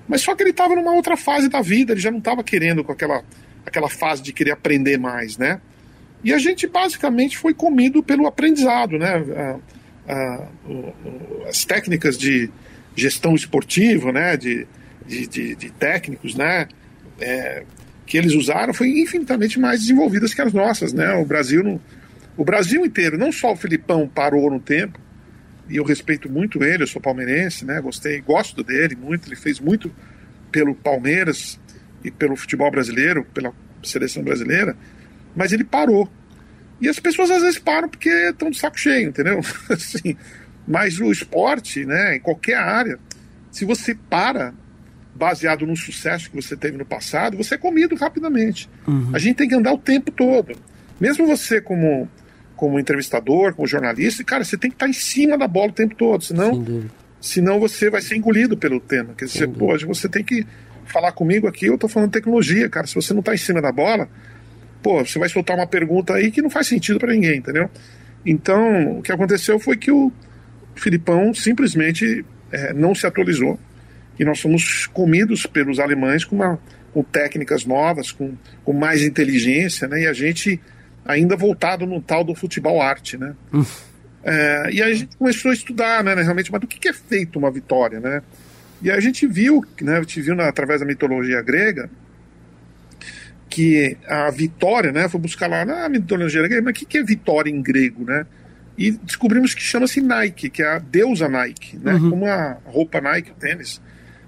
Mas 0.07 0.21
só 0.21 0.35
que 0.35 0.43
ele 0.43 0.51
estava 0.51 0.77
numa 0.77 0.93
outra 0.93 1.17
fase 1.17 1.49
da 1.49 1.61
vida, 1.61 1.93
ele 1.93 2.01
já 2.01 2.11
não 2.11 2.19
estava 2.19 2.45
querendo 2.45 2.85
com 2.85 2.93
aquela, 2.93 3.25
aquela 3.67 3.89
fase 3.89 4.23
de 4.23 4.33
querer 4.33 4.53
aprender 4.53 4.99
mais, 4.99 5.37
né? 5.37 5.61
E 6.23 6.33
a 6.33 6.39
gente 6.39 6.67
basicamente 6.67 7.37
foi 7.37 7.53
comido 7.53 8.03
pelo 8.03 8.27
aprendizado, 8.27 8.99
né? 8.99 9.59
A, 10.09 10.49
as 11.49 11.65
técnicas 11.65 12.17
de 12.19 12.51
gestão 12.97 13.35
esportiva, 13.35 14.13
né, 14.13 14.37
de, 14.37 14.67
de, 15.07 15.27
de, 15.27 15.55
de 15.55 15.71
técnicos, 15.71 16.35
né, 16.35 16.69
é, 17.21 17.65
que 18.07 18.17
eles 18.17 18.35
usaram 18.35 18.73
foi 18.75 18.89
infinitamente 19.01 19.59
mais 19.59 19.81
desenvolvidas 19.81 20.35
que 20.35 20.43
as 20.43 20.53
nossas, 20.53 20.93
né? 20.93 21.15
O 21.15 21.25
Brasil, 21.25 21.81
o 22.37 22.45
Brasil 22.45 22.85
inteiro, 22.85 23.17
não 23.17 23.33
só 23.33 23.53
o 23.53 23.57
Filipão 23.57 24.07
parou 24.07 24.51
no 24.51 24.61
tempo, 24.61 24.99
e 25.69 25.77
eu 25.77 25.85
respeito 25.85 26.31
muito 26.31 26.63
ele, 26.63 26.83
eu 26.83 26.87
sou 26.87 27.01
palmeirense, 27.01 27.65
né? 27.65 27.81
Gostei, 27.81 28.21
gosto 28.21 28.63
dele 28.63 28.95
muito, 28.95 29.29
ele 29.29 29.37
fez 29.37 29.59
muito 29.59 29.91
pelo 30.53 30.75
Palmeiras 30.75 31.59
e 32.05 32.11
pelo 32.11 32.37
futebol 32.37 32.71
brasileiro, 32.71 33.25
pela 33.33 33.53
seleção 33.83 34.23
brasileira, 34.23 34.77
mas 35.35 35.53
ele 35.53 35.65
parou. 35.65 36.11
E 36.85 36.89
as 36.89 37.01
pessoas 37.01 37.31
às 37.31 37.41
vezes 37.41 37.59
param 37.59 37.89
porque 37.89 38.11
estão 38.11 38.51
de 38.51 38.59
saco 38.59 38.79
cheio, 38.79 39.09
entendeu? 39.09 39.41
assim, 39.71 40.15
mas 40.69 41.01
o 41.01 41.11
esporte, 41.11 41.87
né, 41.87 42.17
em 42.17 42.21
qualquer 42.21 42.59
área, 42.59 42.99
se 43.51 43.65
você 43.65 43.95
para 43.95 44.53
baseado 45.15 45.67
no 45.67 45.75
sucesso 45.75 46.29
que 46.29 46.37
você 46.37 46.55
teve 46.55 46.77
no 46.77 46.85
passado, 46.85 47.39
você 47.39 47.55
é 47.55 47.59
comido 47.59 47.95
rapidamente. 47.95 48.69
Uhum. 48.87 49.13
A 49.15 49.19
gente 49.19 49.37
tem 49.37 49.49
que 49.49 49.55
andar 49.55 49.73
o 49.73 49.79
tempo 49.79 50.11
todo. 50.11 50.55
Mesmo 51.01 51.27
você 51.27 51.59
como 51.59 52.07
como 52.55 52.79
entrevistador, 52.79 53.55
como 53.55 53.67
jornalista, 53.67 54.23
cara, 54.23 54.45
você 54.45 54.57
tem 54.57 54.71
que 54.71 54.77
estar 54.77 54.89
em 54.89 54.93
cima 54.93 55.39
da 55.39 55.49
bola 55.49 55.71
o 55.71 55.75
tempo 55.75 55.95
todo, 55.95 56.23
senão 56.23 56.85
senão 57.19 57.59
você 57.59 57.89
vai 57.89 58.03
ser 58.03 58.17
engolido 58.17 58.59
pelo 58.59 58.79
tema. 58.79 59.15
Quer 59.15 59.25
dizer, 59.25 59.49
pô, 59.49 59.77
você 59.87 60.07
tem 60.07 60.23
que 60.23 60.47
falar 60.85 61.13
comigo 61.13 61.49
aqui, 61.49 61.67
eu 61.67 61.77
estou 61.77 61.89
falando 61.89 62.11
tecnologia, 62.11 62.69
cara. 62.69 62.87
Se 62.87 62.95
você 62.95 63.15
não 63.15 63.21
está 63.21 63.33
em 63.33 63.39
cima 63.39 63.63
da 63.63 63.73
bola, 63.73 64.09
pô, 64.85 65.03
você 65.03 65.19
vai 65.19 65.31
soltar 65.31 65.57
uma 65.57 65.67
pergunta 65.67 66.13
aí 66.13 66.31
que 66.31 66.43
não 66.43 66.51
faz 66.51 66.67
sentido 66.67 66.99
para 66.99 67.11
ninguém, 67.11 67.39
entendeu? 67.39 67.71
Então, 68.25 68.99
o 68.99 69.03
que 69.03 69.11
aconteceu 69.11 69.59
foi 69.59 69.79
que 69.79 69.91
o 69.91 70.13
Filipão 70.75 71.33
simplesmente 71.33 72.23
é, 72.53 72.75
não 72.75 72.95
se 72.95 73.07
atualizou 73.07 73.59
e 74.21 74.25
nós 74.25 74.39
fomos 74.41 74.87
comidos 74.87 75.47
pelos 75.47 75.79
alemães 75.79 76.23
com, 76.23 76.37
uma, 76.37 76.61
com 76.93 77.03
técnicas 77.03 77.65
novas, 77.65 78.13
com, 78.13 78.35
com 78.63 78.75
mais 78.75 79.03
inteligência, 79.03 79.89
né? 79.89 80.03
E 80.03 80.07
a 80.07 80.13
gente 80.13 80.61
ainda 81.03 81.35
voltado 81.35 81.87
no 81.87 82.01
tal 82.03 82.23
do 82.23 82.35
futebol 82.35 82.81
arte, 82.83 83.17
né? 83.17 83.35
É, 84.23 84.71
e 84.71 84.83
aí 84.83 84.93
a 84.93 84.95
gente 84.95 85.17
começou 85.17 85.51
a 85.51 85.55
estudar, 85.55 86.05
né, 86.05 86.15
realmente, 86.15 86.53
mas 86.53 86.61
do 86.61 86.67
que, 86.67 86.79
que 86.79 86.89
é 86.89 86.93
feito 86.93 87.39
uma 87.39 87.51
vitória, 87.51 88.01
né? 88.01 88.23
E 88.83 88.91
a 88.91 89.01
gente 89.01 89.27
viu, 89.27 89.65
né, 89.81 89.97
a 89.97 90.01
gente 90.01 90.21
viu 90.21 90.35
na, 90.35 90.47
através 90.49 90.81
da 90.81 90.87
mitologia 90.87 91.41
grega, 91.41 91.91
que 93.55 93.97
a 94.09 94.29
vitória, 94.33 94.91
né, 94.91 95.09
foi 95.09 95.21
buscar 95.21 95.47
lá 95.47 95.65
na 95.65 95.89
mitologia 95.89 96.43
grega, 96.43 96.61
mas 96.61 96.73
o 96.73 96.75
que, 96.75 96.85
que 96.85 96.99
é 96.99 97.05
vitória 97.05 97.49
em 97.49 97.63
grego, 97.63 98.05
né? 98.05 98.27
E 98.77 98.91
descobrimos 98.91 99.55
que 99.55 99.63
chama-se 99.63 100.01
Nike, 100.01 100.51
que 100.51 100.61
é 100.61 100.67
a 100.67 100.81
deusa 100.81 101.29
Nike, 101.29 101.79
né? 101.79 101.95
Uhum. 101.95 102.11
Como 102.11 102.27
a 102.27 102.59
roupa 102.65 103.01
Nike, 103.01 103.31
o 103.31 103.35
tênis. 103.35 103.81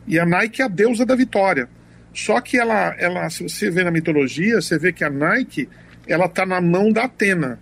E 0.06 0.16
a 0.20 0.24
Nike 0.24 0.62
é 0.62 0.66
a 0.66 0.68
deusa 0.68 1.04
da 1.04 1.16
vitória. 1.16 1.68
Só 2.14 2.40
que 2.40 2.56
ela, 2.56 2.94
ela, 3.00 3.28
se 3.28 3.42
você 3.42 3.68
vê 3.68 3.82
na 3.82 3.90
mitologia, 3.90 4.60
você 4.60 4.78
vê 4.78 4.92
que 4.92 5.02
a 5.02 5.10
Nike, 5.10 5.68
ela 6.06 6.26
está 6.26 6.46
na 6.46 6.60
mão 6.60 6.92
da 6.92 7.06
Atena, 7.06 7.58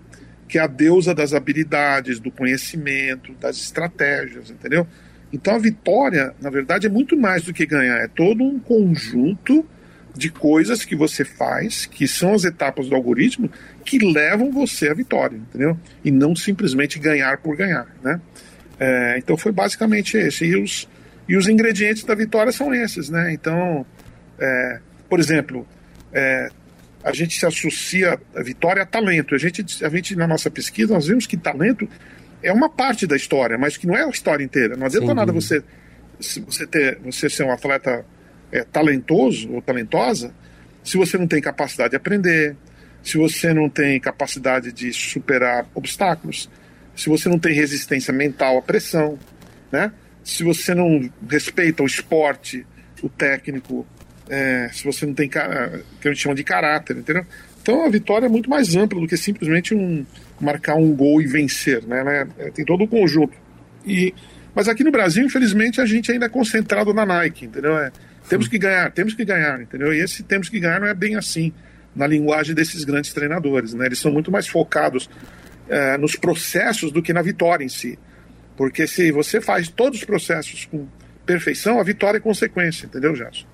que 0.47 0.59
é 0.59 0.61
a 0.61 0.67
deusa 0.67 1.15
das 1.15 1.33
habilidades, 1.33 2.21
do 2.21 2.31
conhecimento, 2.31 3.33
das 3.41 3.57
estratégias, 3.57 4.51
entendeu? 4.51 4.87
Então 5.33 5.55
a 5.55 5.59
vitória, 5.59 6.35
na 6.43 6.51
verdade, 6.51 6.89
é 6.89 6.91
muito 6.91 7.17
mais 7.17 7.45
do 7.45 7.55
que 7.55 7.65
ganhar, 7.65 7.97
é 7.97 8.09
todo 8.09 8.45
um 8.45 8.59
conjunto 8.59 9.67
de 10.15 10.31
coisas 10.31 10.85
que 10.85 10.95
você 10.95 11.25
faz, 11.25 11.87
que 11.87 12.07
são 12.07 12.35
as 12.35 12.45
etapas 12.45 12.89
do 12.89 12.95
algoritmo, 12.95 13.51
que 13.85 13.99
levam 13.99 14.53
você 14.53 14.89
à 14.89 14.95
vitória, 14.95 15.37
entendeu? 15.37 15.79
E 16.05 16.11
não 16.11 16.37
simplesmente 16.37 16.99
ganhar 16.99 17.39
por 17.39 17.57
ganhar, 17.57 17.87
né? 18.03 18.21
É, 18.79 19.17
então 19.19 19.37
foi 19.37 19.53
basicamente 19.53 20.17
esse. 20.17 20.45
E 20.45 20.57
os, 20.57 20.89
e 21.29 21.37
os 21.37 21.49
ingredientes 21.49 22.05
da 22.05 22.15
vitória 22.15 22.53
são 22.53 22.73
esses, 22.73 23.11
né? 23.11 23.33
Então, 23.33 23.85
é, 24.39 24.81
por 25.09 25.19
exemplo, 25.19 25.67
é, 26.13 26.49
a 27.03 27.13
gente 27.13 27.39
se 27.39 27.45
associa 27.45 28.19
a 28.35 28.43
vitória 28.43 28.83
a 28.83 28.87
talento. 28.87 29.35
A 29.35 29.39
gente, 29.39 29.85
a 29.85 29.89
gente, 29.89 30.17
na 30.17 30.27
nossa 30.27 30.51
pesquisa, 30.51 30.95
nós 30.95 31.07
vimos 31.07 31.27
que 31.27 31.37
talento 31.37 31.89
é 32.43 32.53
uma 32.53 32.69
parte 32.69 33.07
da 33.07 33.17
história, 33.17 33.59
mas 33.59 33.77
que 33.77 33.87
não 33.87 33.97
é 33.97 34.05
a 34.05 34.09
história 34.09 34.45
inteira. 34.45 34.77
Não 34.77 34.87
adianta 34.87 35.09
Sim. 35.09 35.15
nada 35.15 35.33
você, 35.33 35.63
você, 36.19 36.67
ter, 36.67 36.99
você 37.03 37.29
ser 37.29 37.45
um 37.45 37.53
atleta 37.53 38.05
é, 38.55 38.63
talentoso 38.63 39.53
ou 39.53 39.61
talentosa 39.61 40.33
se 40.83 40.97
você 40.97 41.19
não 41.19 41.27
tem 41.27 41.41
capacidade 41.41 41.91
de 41.91 41.97
aprender, 41.97 42.57
se 43.03 43.19
você 43.19 43.53
não 43.53 43.69
tem 43.69 43.99
capacidade 43.99 44.71
de 44.71 44.93
superar 44.93 45.67
obstáculos, 45.75 46.49
se 46.95 47.09
você 47.09 47.29
não 47.29 47.39
tem 47.39 47.55
resistência 47.55 48.13
mental 48.13 48.59
à 48.59 48.63
pressão, 48.63 49.19
né? 49.73 49.91
se 50.23 50.45
você 50.45 50.75
não 50.75 51.11
respeita 51.29 51.83
o 51.83 51.87
esporte, 51.87 52.67
o 53.03 53.09
técnico, 53.09 53.87
é, 54.29 54.71
se 54.73 54.85
você 54.85 55.05
não 55.05 55.15
tem 55.15 55.29
que 55.29 55.39
a 55.39 55.81
gente 56.05 56.17
chama 56.17 56.35
de 56.35 56.45
caráter, 56.45 56.97
entendeu? 56.97 57.27
Então 57.61 57.85
a 57.85 57.89
vitória 57.89 58.27
é 58.27 58.29
muito 58.29 58.49
mais 58.49 58.77
ampla 58.77 59.01
do 59.01 59.07
que 59.07 59.17
simplesmente 59.17 59.75
um 59.75 60.05
marcar 60.41 60.77
um 60.77 60.95
gol 60.95 61.21
e 61.21 61.27
vencer, 61.27 61.83
né? 61.87 62.05
né? 62.05 62.51
Tem 62.55 62.65
todo 62.65 62.85
o 62.85 62.89
conjunto. 62.89 63.35
E 63.87 64.15
mas 64.55 64.69
aqui 64.69 64.85
no 64.85 64.93
Brasil, 64.93 65.25
infelizmente, 65.27 65.81
a 65.81 65.87
gente 65.87 66.13
ainda 66.13 66.27
é 66.27 66.29
concentrado 66.29 66.95
na 66.95 67.05
Nike, 67.05 67.47
entendeu? 67.47 67.77
É, 67.77 67.91
temos 68.29 68.49
que 68.49 68.59
ganhar, 68.59 68.91
temos 68.93 69.15
que 69.15 69.25
ganhar, 69.25 69.61
entendeu? 69.61 69.93
E 69.93 70.01
esse 70.01 70.23
temos 70.23 70.49
que 70.49 70.59
ganhar 70.59 70.81
não 70.81 70.87
é 70.87 70.95
bem 70.95 71.17
assim 71.17 71.53
na 71.95 72.07
linguagem 72.07 72.55
desses 72.55 72.85
grandes 72.85 73.13
treinadores, 73.13 73.75
né? 73.75 73.87
Eles 73.87 73.99
são 73.99 74.13
muito 74.13 74.31
mais 74.31 74.49
focados 74.49 75.09
é, 75.69 75.97
nos 75.97 76.17
processos 76.17 76.91
do 76.91 77.03
que 77.03 77.13
na 77.13 77.23
vitória 77.23 77.65
em 77.65 77.69
si. 77.69 77.99
Porque 78.57 78.87
se 78.87 79.11
você 79.13 79.41
faz 79.41 79.69
todos 79.69 80.01
os 80.01 80.05
processos 80.05 80.67
com 80.67 80.87
perfeição, 81.25 81.81
a 81.81 81.83
vitória 81.83 82.19
é 82.19 82.21
consequência, 82.21 82.87
entendeu, 82.87 83.15
Gerson? 83.15 83.47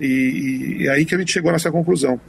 E, 0.00 0.06
e, 0.06 0.82
e 0.82 0.88
aí 0.88 1.04
que 1.04 1.14
a 1.14 1.18
gente 1.18 1.32
chegou 1.32 1.50
nessa 1.52 1.70
conclusão. 1.70 2.20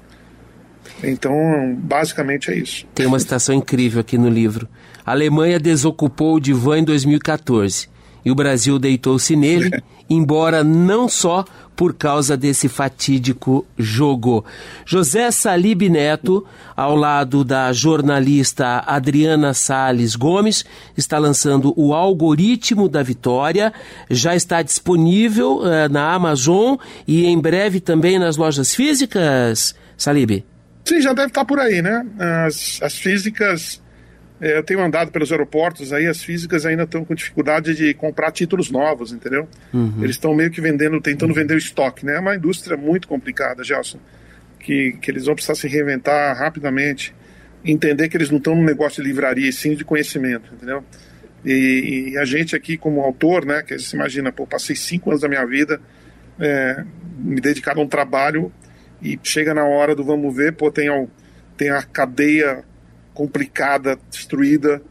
Então, 1.04 1.78
basicamente 1.78 2.52
é 2.52 2.58
isso. 2.58 2.86
Tem 2.96 3.06
uma 3.06 3.20
citação 3.20 3.54
incrível 3.54 4.02
aqui 4.02 4.18
no 4.18 4.30
livro. 4.30 4.68
A 5.06 5.12
Alemanha 5.12 5.60
desocupou 5.60 6.36
o 6.36 6.40
divã 6.40 6.78
em 6.80 6.84
2014 6.84 7.88
e 8.26 8.32
o 8.32 8.36
Brasil 8.36 8.78
deitou-se 8.80 9.36
nele, 9.36 9.72
embora 10.10 10.64
não 10.64 11.08
só 11.08 11.46
por 11.80 11.94
causa 11.94 12.36
desse 12.36 12.68
fatídico 12.68 13.66
jogo. 13.78 14.44
José 14.86 15.32
Salib 15.32 15.84
Neto, 15.84 16.46
ao 16.76 16.94
lado 16.94 17.42
da 17.42 17.72
jornalista 17.72 18.84
Adriana 18.86 19.54
Sales 19.54 20.14
Gomes, 20.14 20.66
está 20.98 21.18
lançando 21.18 21.74
o 21.78 21.94
Algoritmo 21.94 22.90
da 22.90 23.02
Vitória. 23.02 23.72
Já 24.10 24.36
está 24.36 24.62
disponível 24.62 25.60
uh, 25.60 25.88
na 25.90 26.12
Amazon 26.14 26.76
e 27.08 27.26
em 27.26 27.40
breve 27.40 27.80
também 27.80 28.20
nas 28.20 28.36
lojas 28.36 28.76
físicas, 28.76 29.74
Salib? 29.96 30.44
Sim, 30.84 31.00
já 31.00 31.14
deve 31.14 31.30
estar 31.30 31.46
por 31.46 31.62
aí, 31.62 31.82
né? 31.82 32.06
As, 32.46 32.82
as 32.84 32.96
físicas 32.96 33.82
eu 34.42 34.64
tenho 34.64 34.82
andado 34.82 35.12
pelos 35.12 35.32
aeroportos 35.32 35.92
aí, 35.92 36.08
as 36.08 36.24
físicas 36.24 36.66
ainda 36.66 36.84
estão 36.84 37.04
com 37.04 37.14
dificuldade 37.14 37.76
de 37.76 37.94
comprar 37.94 38.32
títulos 38.32 38.72
novos, 38.72 39.12
entendeu? 39.12 39.48
Uhum. 39.74 40.00
Eles 40.02 40.16
estão 40.16 40.34
meio 40.34 40.50
que 40.50 40.62
vendendo, 40.62 41.00
tentando 41.02 41.34
vender 41.34 41.56
o 41.56 41.58
estoque, 41.58 42.06
né? 42.06 42.16
É 42.16 42.20
uma 42.20 42.36
indústria 42.36 42.78
muito 42.78 43.08
complicada, 43.08 43.64
Gelson, 43.64 44.00
que, 44.60 44.94
que 45.02 45.12
eles 45.12 45.26
vão 45.26 45.36
precisar 45.36 45.56
se 45.56 45.68
reinventar 45.68 46.38
rapidamente, 46.38 47.14
entender 47.66 48.08
que 48.08 48.16
eles 48.16 48.30
não 48.30 48.38
estão 48.38 48.56
no 48.56 48.64
negócio 48.64 49.04
de 49.04 49.10
livraria, 49.10 49.50
e 49.50 49.54
sim 49.54 49.76
de 49.76 49.84
conhecimento, 49.84 50.54
entendeu? 50.54 50.84
E, 51.44 52.12
e, 52.12 52.18
a 52.18 52.26
gente 52.26 52.56
aqui 52.56 52.78
como 52.78 53.02
autor, 53.02 53.46
né, 53.46 53.62
que 53.62 53.78
você 53.78 53.96
imagina, 53.96 54.32
pô, 54.32 54.46
passei 54.46 54.76
cinco 54.76 55.10
anos 55.10 55.22
da 55.22 55.28
minha 55.28 55.46
vida 55.46 55.80
é, 56.40 56.84
me 57.18 57.40
dedicado 57.40 57.80
a 57.80 57.84
um 57.84 57.88
trabalho 57.88 58.52
e 59.02 59.20
chega 59.24 59.54
na 59.54 59.66
hora 59.66 59.96
do 59.96 60.04
vamos 60.04 60.36
ver, 60.36 60.54
pô, 60.54 60.72
tem, 60.72 60.90
tem 61.58 61.70
a 61.70 61.82
cadeia 61.82 62.64
complicada, 63.20 64.00
destruída 64.10 64.82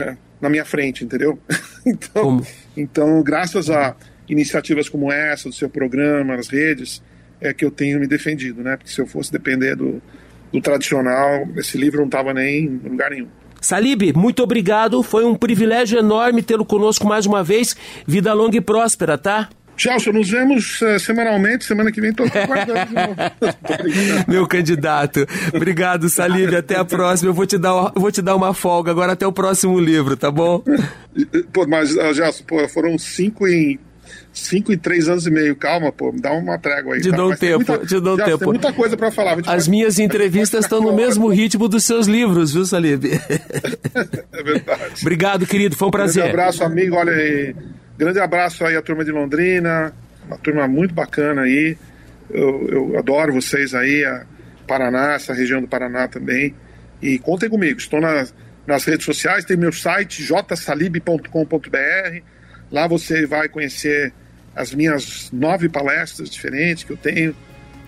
é, 0.00 0.16
na 0.40 0.48
minha 0.48 0.64
frente, 0.64 1.04
entendeu? 1.04 1.38
então, 1.84 2.42
então, 2.74 3.22
graças 3.22 3.68
a 3.68 3.94
iniciativas 4.26 4.88
como 4.88 5.12
essa, 5.12 5.50
do 5.50 5.54
seu 5.54 5.68
programa, 5.68 6.34
as 6.34 6.48
redes, 6.48 7.02
é 7.42 7.52
que 7.52 7.62
eu 7.62 7.70
tenho 7.70 8.00
me 8.00 8.06
defendido, 8.06 8.62
né? 8.62 8.74
Porque 8.78 8.90
se 8.90 8.98
eu 8.98 9.06
fosse 9.06 9.30
depender 9.30 9.76
do, 9.76 10.00
do 10.50 10.62
tradicional, 10.62 11.46
esse 11.56 11.76
livro 11.76 11.98
não 11.98 12.06
estava 12.06 12.32
nem 12.32 12.64
em 12.64 12.88
lugar 12.88 13.10
nenhum. 13.10 13.28
Salib, 13.60 14.14
muito 14.16 14.42
obrigado. 14.42 15.02
Foi 15.02 15.26
um 15.26 15.34
privilégio 15.34 15.98
enorme 15.98 16.42
tê-lo 16.42 16.64
conosco 16.64 17.06
mais 17.06 17.26
uma 17.26 17.44
vez. 17.44 17.76
Vida 18.06 18.32
longa 18.32 18.56
e 18.56 18.62
próspera, 18.62 19.18
tá? 19.18 19.50
Gelson, 19.76 20.12
nos 20.12 20.30
vemos 20.30 20.80
uh, 20.80 20.98
semanalmente. 20.98 21.64
Semana 21.64 21.90
que 21.90 22.00
vem 22.00 22.10
estou 22.10 22.26
aguardando 22.26 22.86
de 22.86 22.94
novo. 22.94 23.14
Meu 24.28 24.46
candidato. 24.46 25.26
Obrigado, 25.54 26.08
Salib. 26.08 26.54
Até 26.54 26.76
a 26.76 26.84
próxima. 26.84 27.30
Eu 27.30 27.34
vou 27.34 27.46
te, 27.46 27.58
dar, 27.58 27.92
vou 27.94 28.10
te 28.10 28.22
dar 28.22 28.36
uma 28.36 28.54
folga 28.54 28.90
agora 28.90 29.12
até 29.12 29.26
o 29.26 29.32
próximo 29.32 29.78
livro, 29.78 30.16
tá 30.16 30.30
bom? 30.30 30.62
Pô, 31.52 31.66
mas, 31.66 31.94
uh, 31.96 32.12
Gelson, 32.12 32.44
pô, 32.44 32.68
foram 32.68 32.98
cinco 32.98 33.46
em 33.46 33.78
cinco 34.32 34.72
e 34.72 34.76
três 34.76 35.08
anos 35.08 35.26
e 35.26 35.30
meio. 35.30 35.54
Calma, 35.54 35.92
pô, 35.92 36.12
me 36.12 36.20
dá 36.20 36.32
uma 36.32 36.58
trégua 36.58 36.94
aí. 36.94 37.00
Te 37.00 37.10
tá? 37.10 37.16
dou 37.16 37.30
um 37.32 37.36
tempo, 37.36 37.64
muita- 37.70 37.86
te 37.86 38.00
dou 38.00 38.14
um 38.14 38.18
já 38.18 38.24
tempo. 38.24 38.38
Tem 38.38 38.48
muita 38.48 38.72
coisa 38.72 38.96
para 38.96 39.10
falar. 39.10 39.36
As 39.46 39.68
minhas 39.68 39.98
entrevistas 39.98 40.64
estão 40.64 40.80
no 40.80 40.92
mesmo 40.96 41.28
ritmo 41.28 41.68
dos 41.68 41.84
seus 41.84 42.06
livros, 42.06 42.52
viu, 42.52 42.64
Salib? 42.64 43.04
É 43.04 44.42
verdade. 44.42 44.94
Obrigado, 45.00 45.46
querido. 45.46 45.76
Foi 45.76 45.88
um 45.88 45.90
prazer. 45.92 46.24
abraço, 46.24 46.64
amigo. 46.64 46.96
Olha 46.96 47.12
aí. 47.12 47.54
Grande 47.96 48.18
abraço 48.18 48.64
aí 48.64 48.76
à 48.76 48.82
turma 48.82 49.04
de 49.04 49.12
Londrina. 49.12 49.94
Uma 50.26 50.38
turma 50.38 50.66
muito 50.66 50.94
bacana 50.94 51.42
aí. 51.42 51.76
Eu, 52.30 52.68
eu 52.68 52.98
adoro 52.98 53.32
vocês 53.32 53.74
aí, 53.74 54.04
a 54.04 54.24
Paraná, 54.66 55.14
essa 55.14 55.32
região 55.32 55.60
do 55.60 55.68
Paraná 55.68 56.08
também. 56.08 56.54
E 57.00 57.18
contem 57.18 57.48
comigo. 57.48 57.78
Estou 57.78 58.00
nas, 58.00 58.34
nas 58.66 58.84
redes 58.84 59.04
sociais, 59.04 59.44
tem 59.44 59.56
meu 59.56 59.72
site 59.72 60.22
jsalib.com.br. 60.22 61.28
Lá 62.72 62.86
você 62.86 63.26
vai 63.26 63.48
conhecer 63.48 64.12
as 64.56 64.74
minhas 64.74 65.30
nove 65.32 65.68
palestras 65.68 66.30
diferentes 66.30 66.84
que 66.84 66.92
eu 66.92 66.96
tenho, 66.96 67.36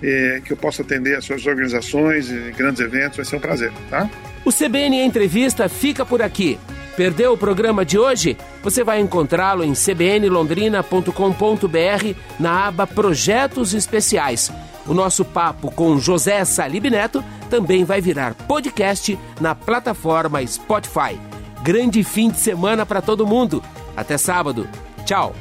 eh, 0.02 0.40
que 0.44 0.52
eu 0.52 0.57
posso 0.57 0.82
atender 0.82 1.16
as 1.16 1.24
suas 1.24 1.46
organizações 1.46 2.30
e 2.30 2.52
grandes 2.57 2.80
eventos. 2.80 3.16
Vai 3.16 3.24
ser 3.24 3.36
um 3.36 3.40
prazer, 3.40 3.72
tá? 3.88 4.09
O 4.44 4.52
CBN 4.52 5.02
Entrevista 5.02 5.68
fica 5.68 6.04
por 6.04 6.20
aqui. 6.22 6.59
Perdeu 6.97 7.34
o 7.34 7.38
programa 7.38 7.84
de 7.84 7.99
hoje? 7.99 8.38
Você 8.62 8.82
vai 8.82 9.01
encontrá-lo 9.01 9.62
em 9.62 9.74
cbnlondrina.com.br 9.74 12.14
na 12.40 12.68
aba 12.68 12.86
Projetos 12.86 13.74
Especiais. 13.74 14.51
O 14.86 14.94
nosso 14.94 15.24
papo 15.24 15.70
com 15.70 15.99
José 15.99 16.44
Salib 16.44 16.88
Neto 16.88 17.22
também 17.51 17.84
vai 17.84 18.01
virar 18.01 18.34
podcast 18.34 19.18
na 19.40 19.55
plataforma 19.55 20.47
Spotify. 20.47 21.18
Grande 21.62 22.03
fim 22.03 22.30
de 22.30 22.38
semana 22.38 22.86
para 22.86 23.03
todo 23.03 23.26
mundo. 23.26 23.62
Até 23.97 24.16
sábado. 24.16 24.68
Tchau. 25.05 25.34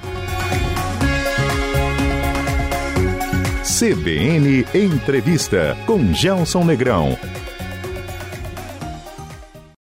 CBN 3.64 4.66
Entrevista 4.74 5.78
com 5.86 6.14
Gelson 6.14 6.64
Negrão. 6.64 7.18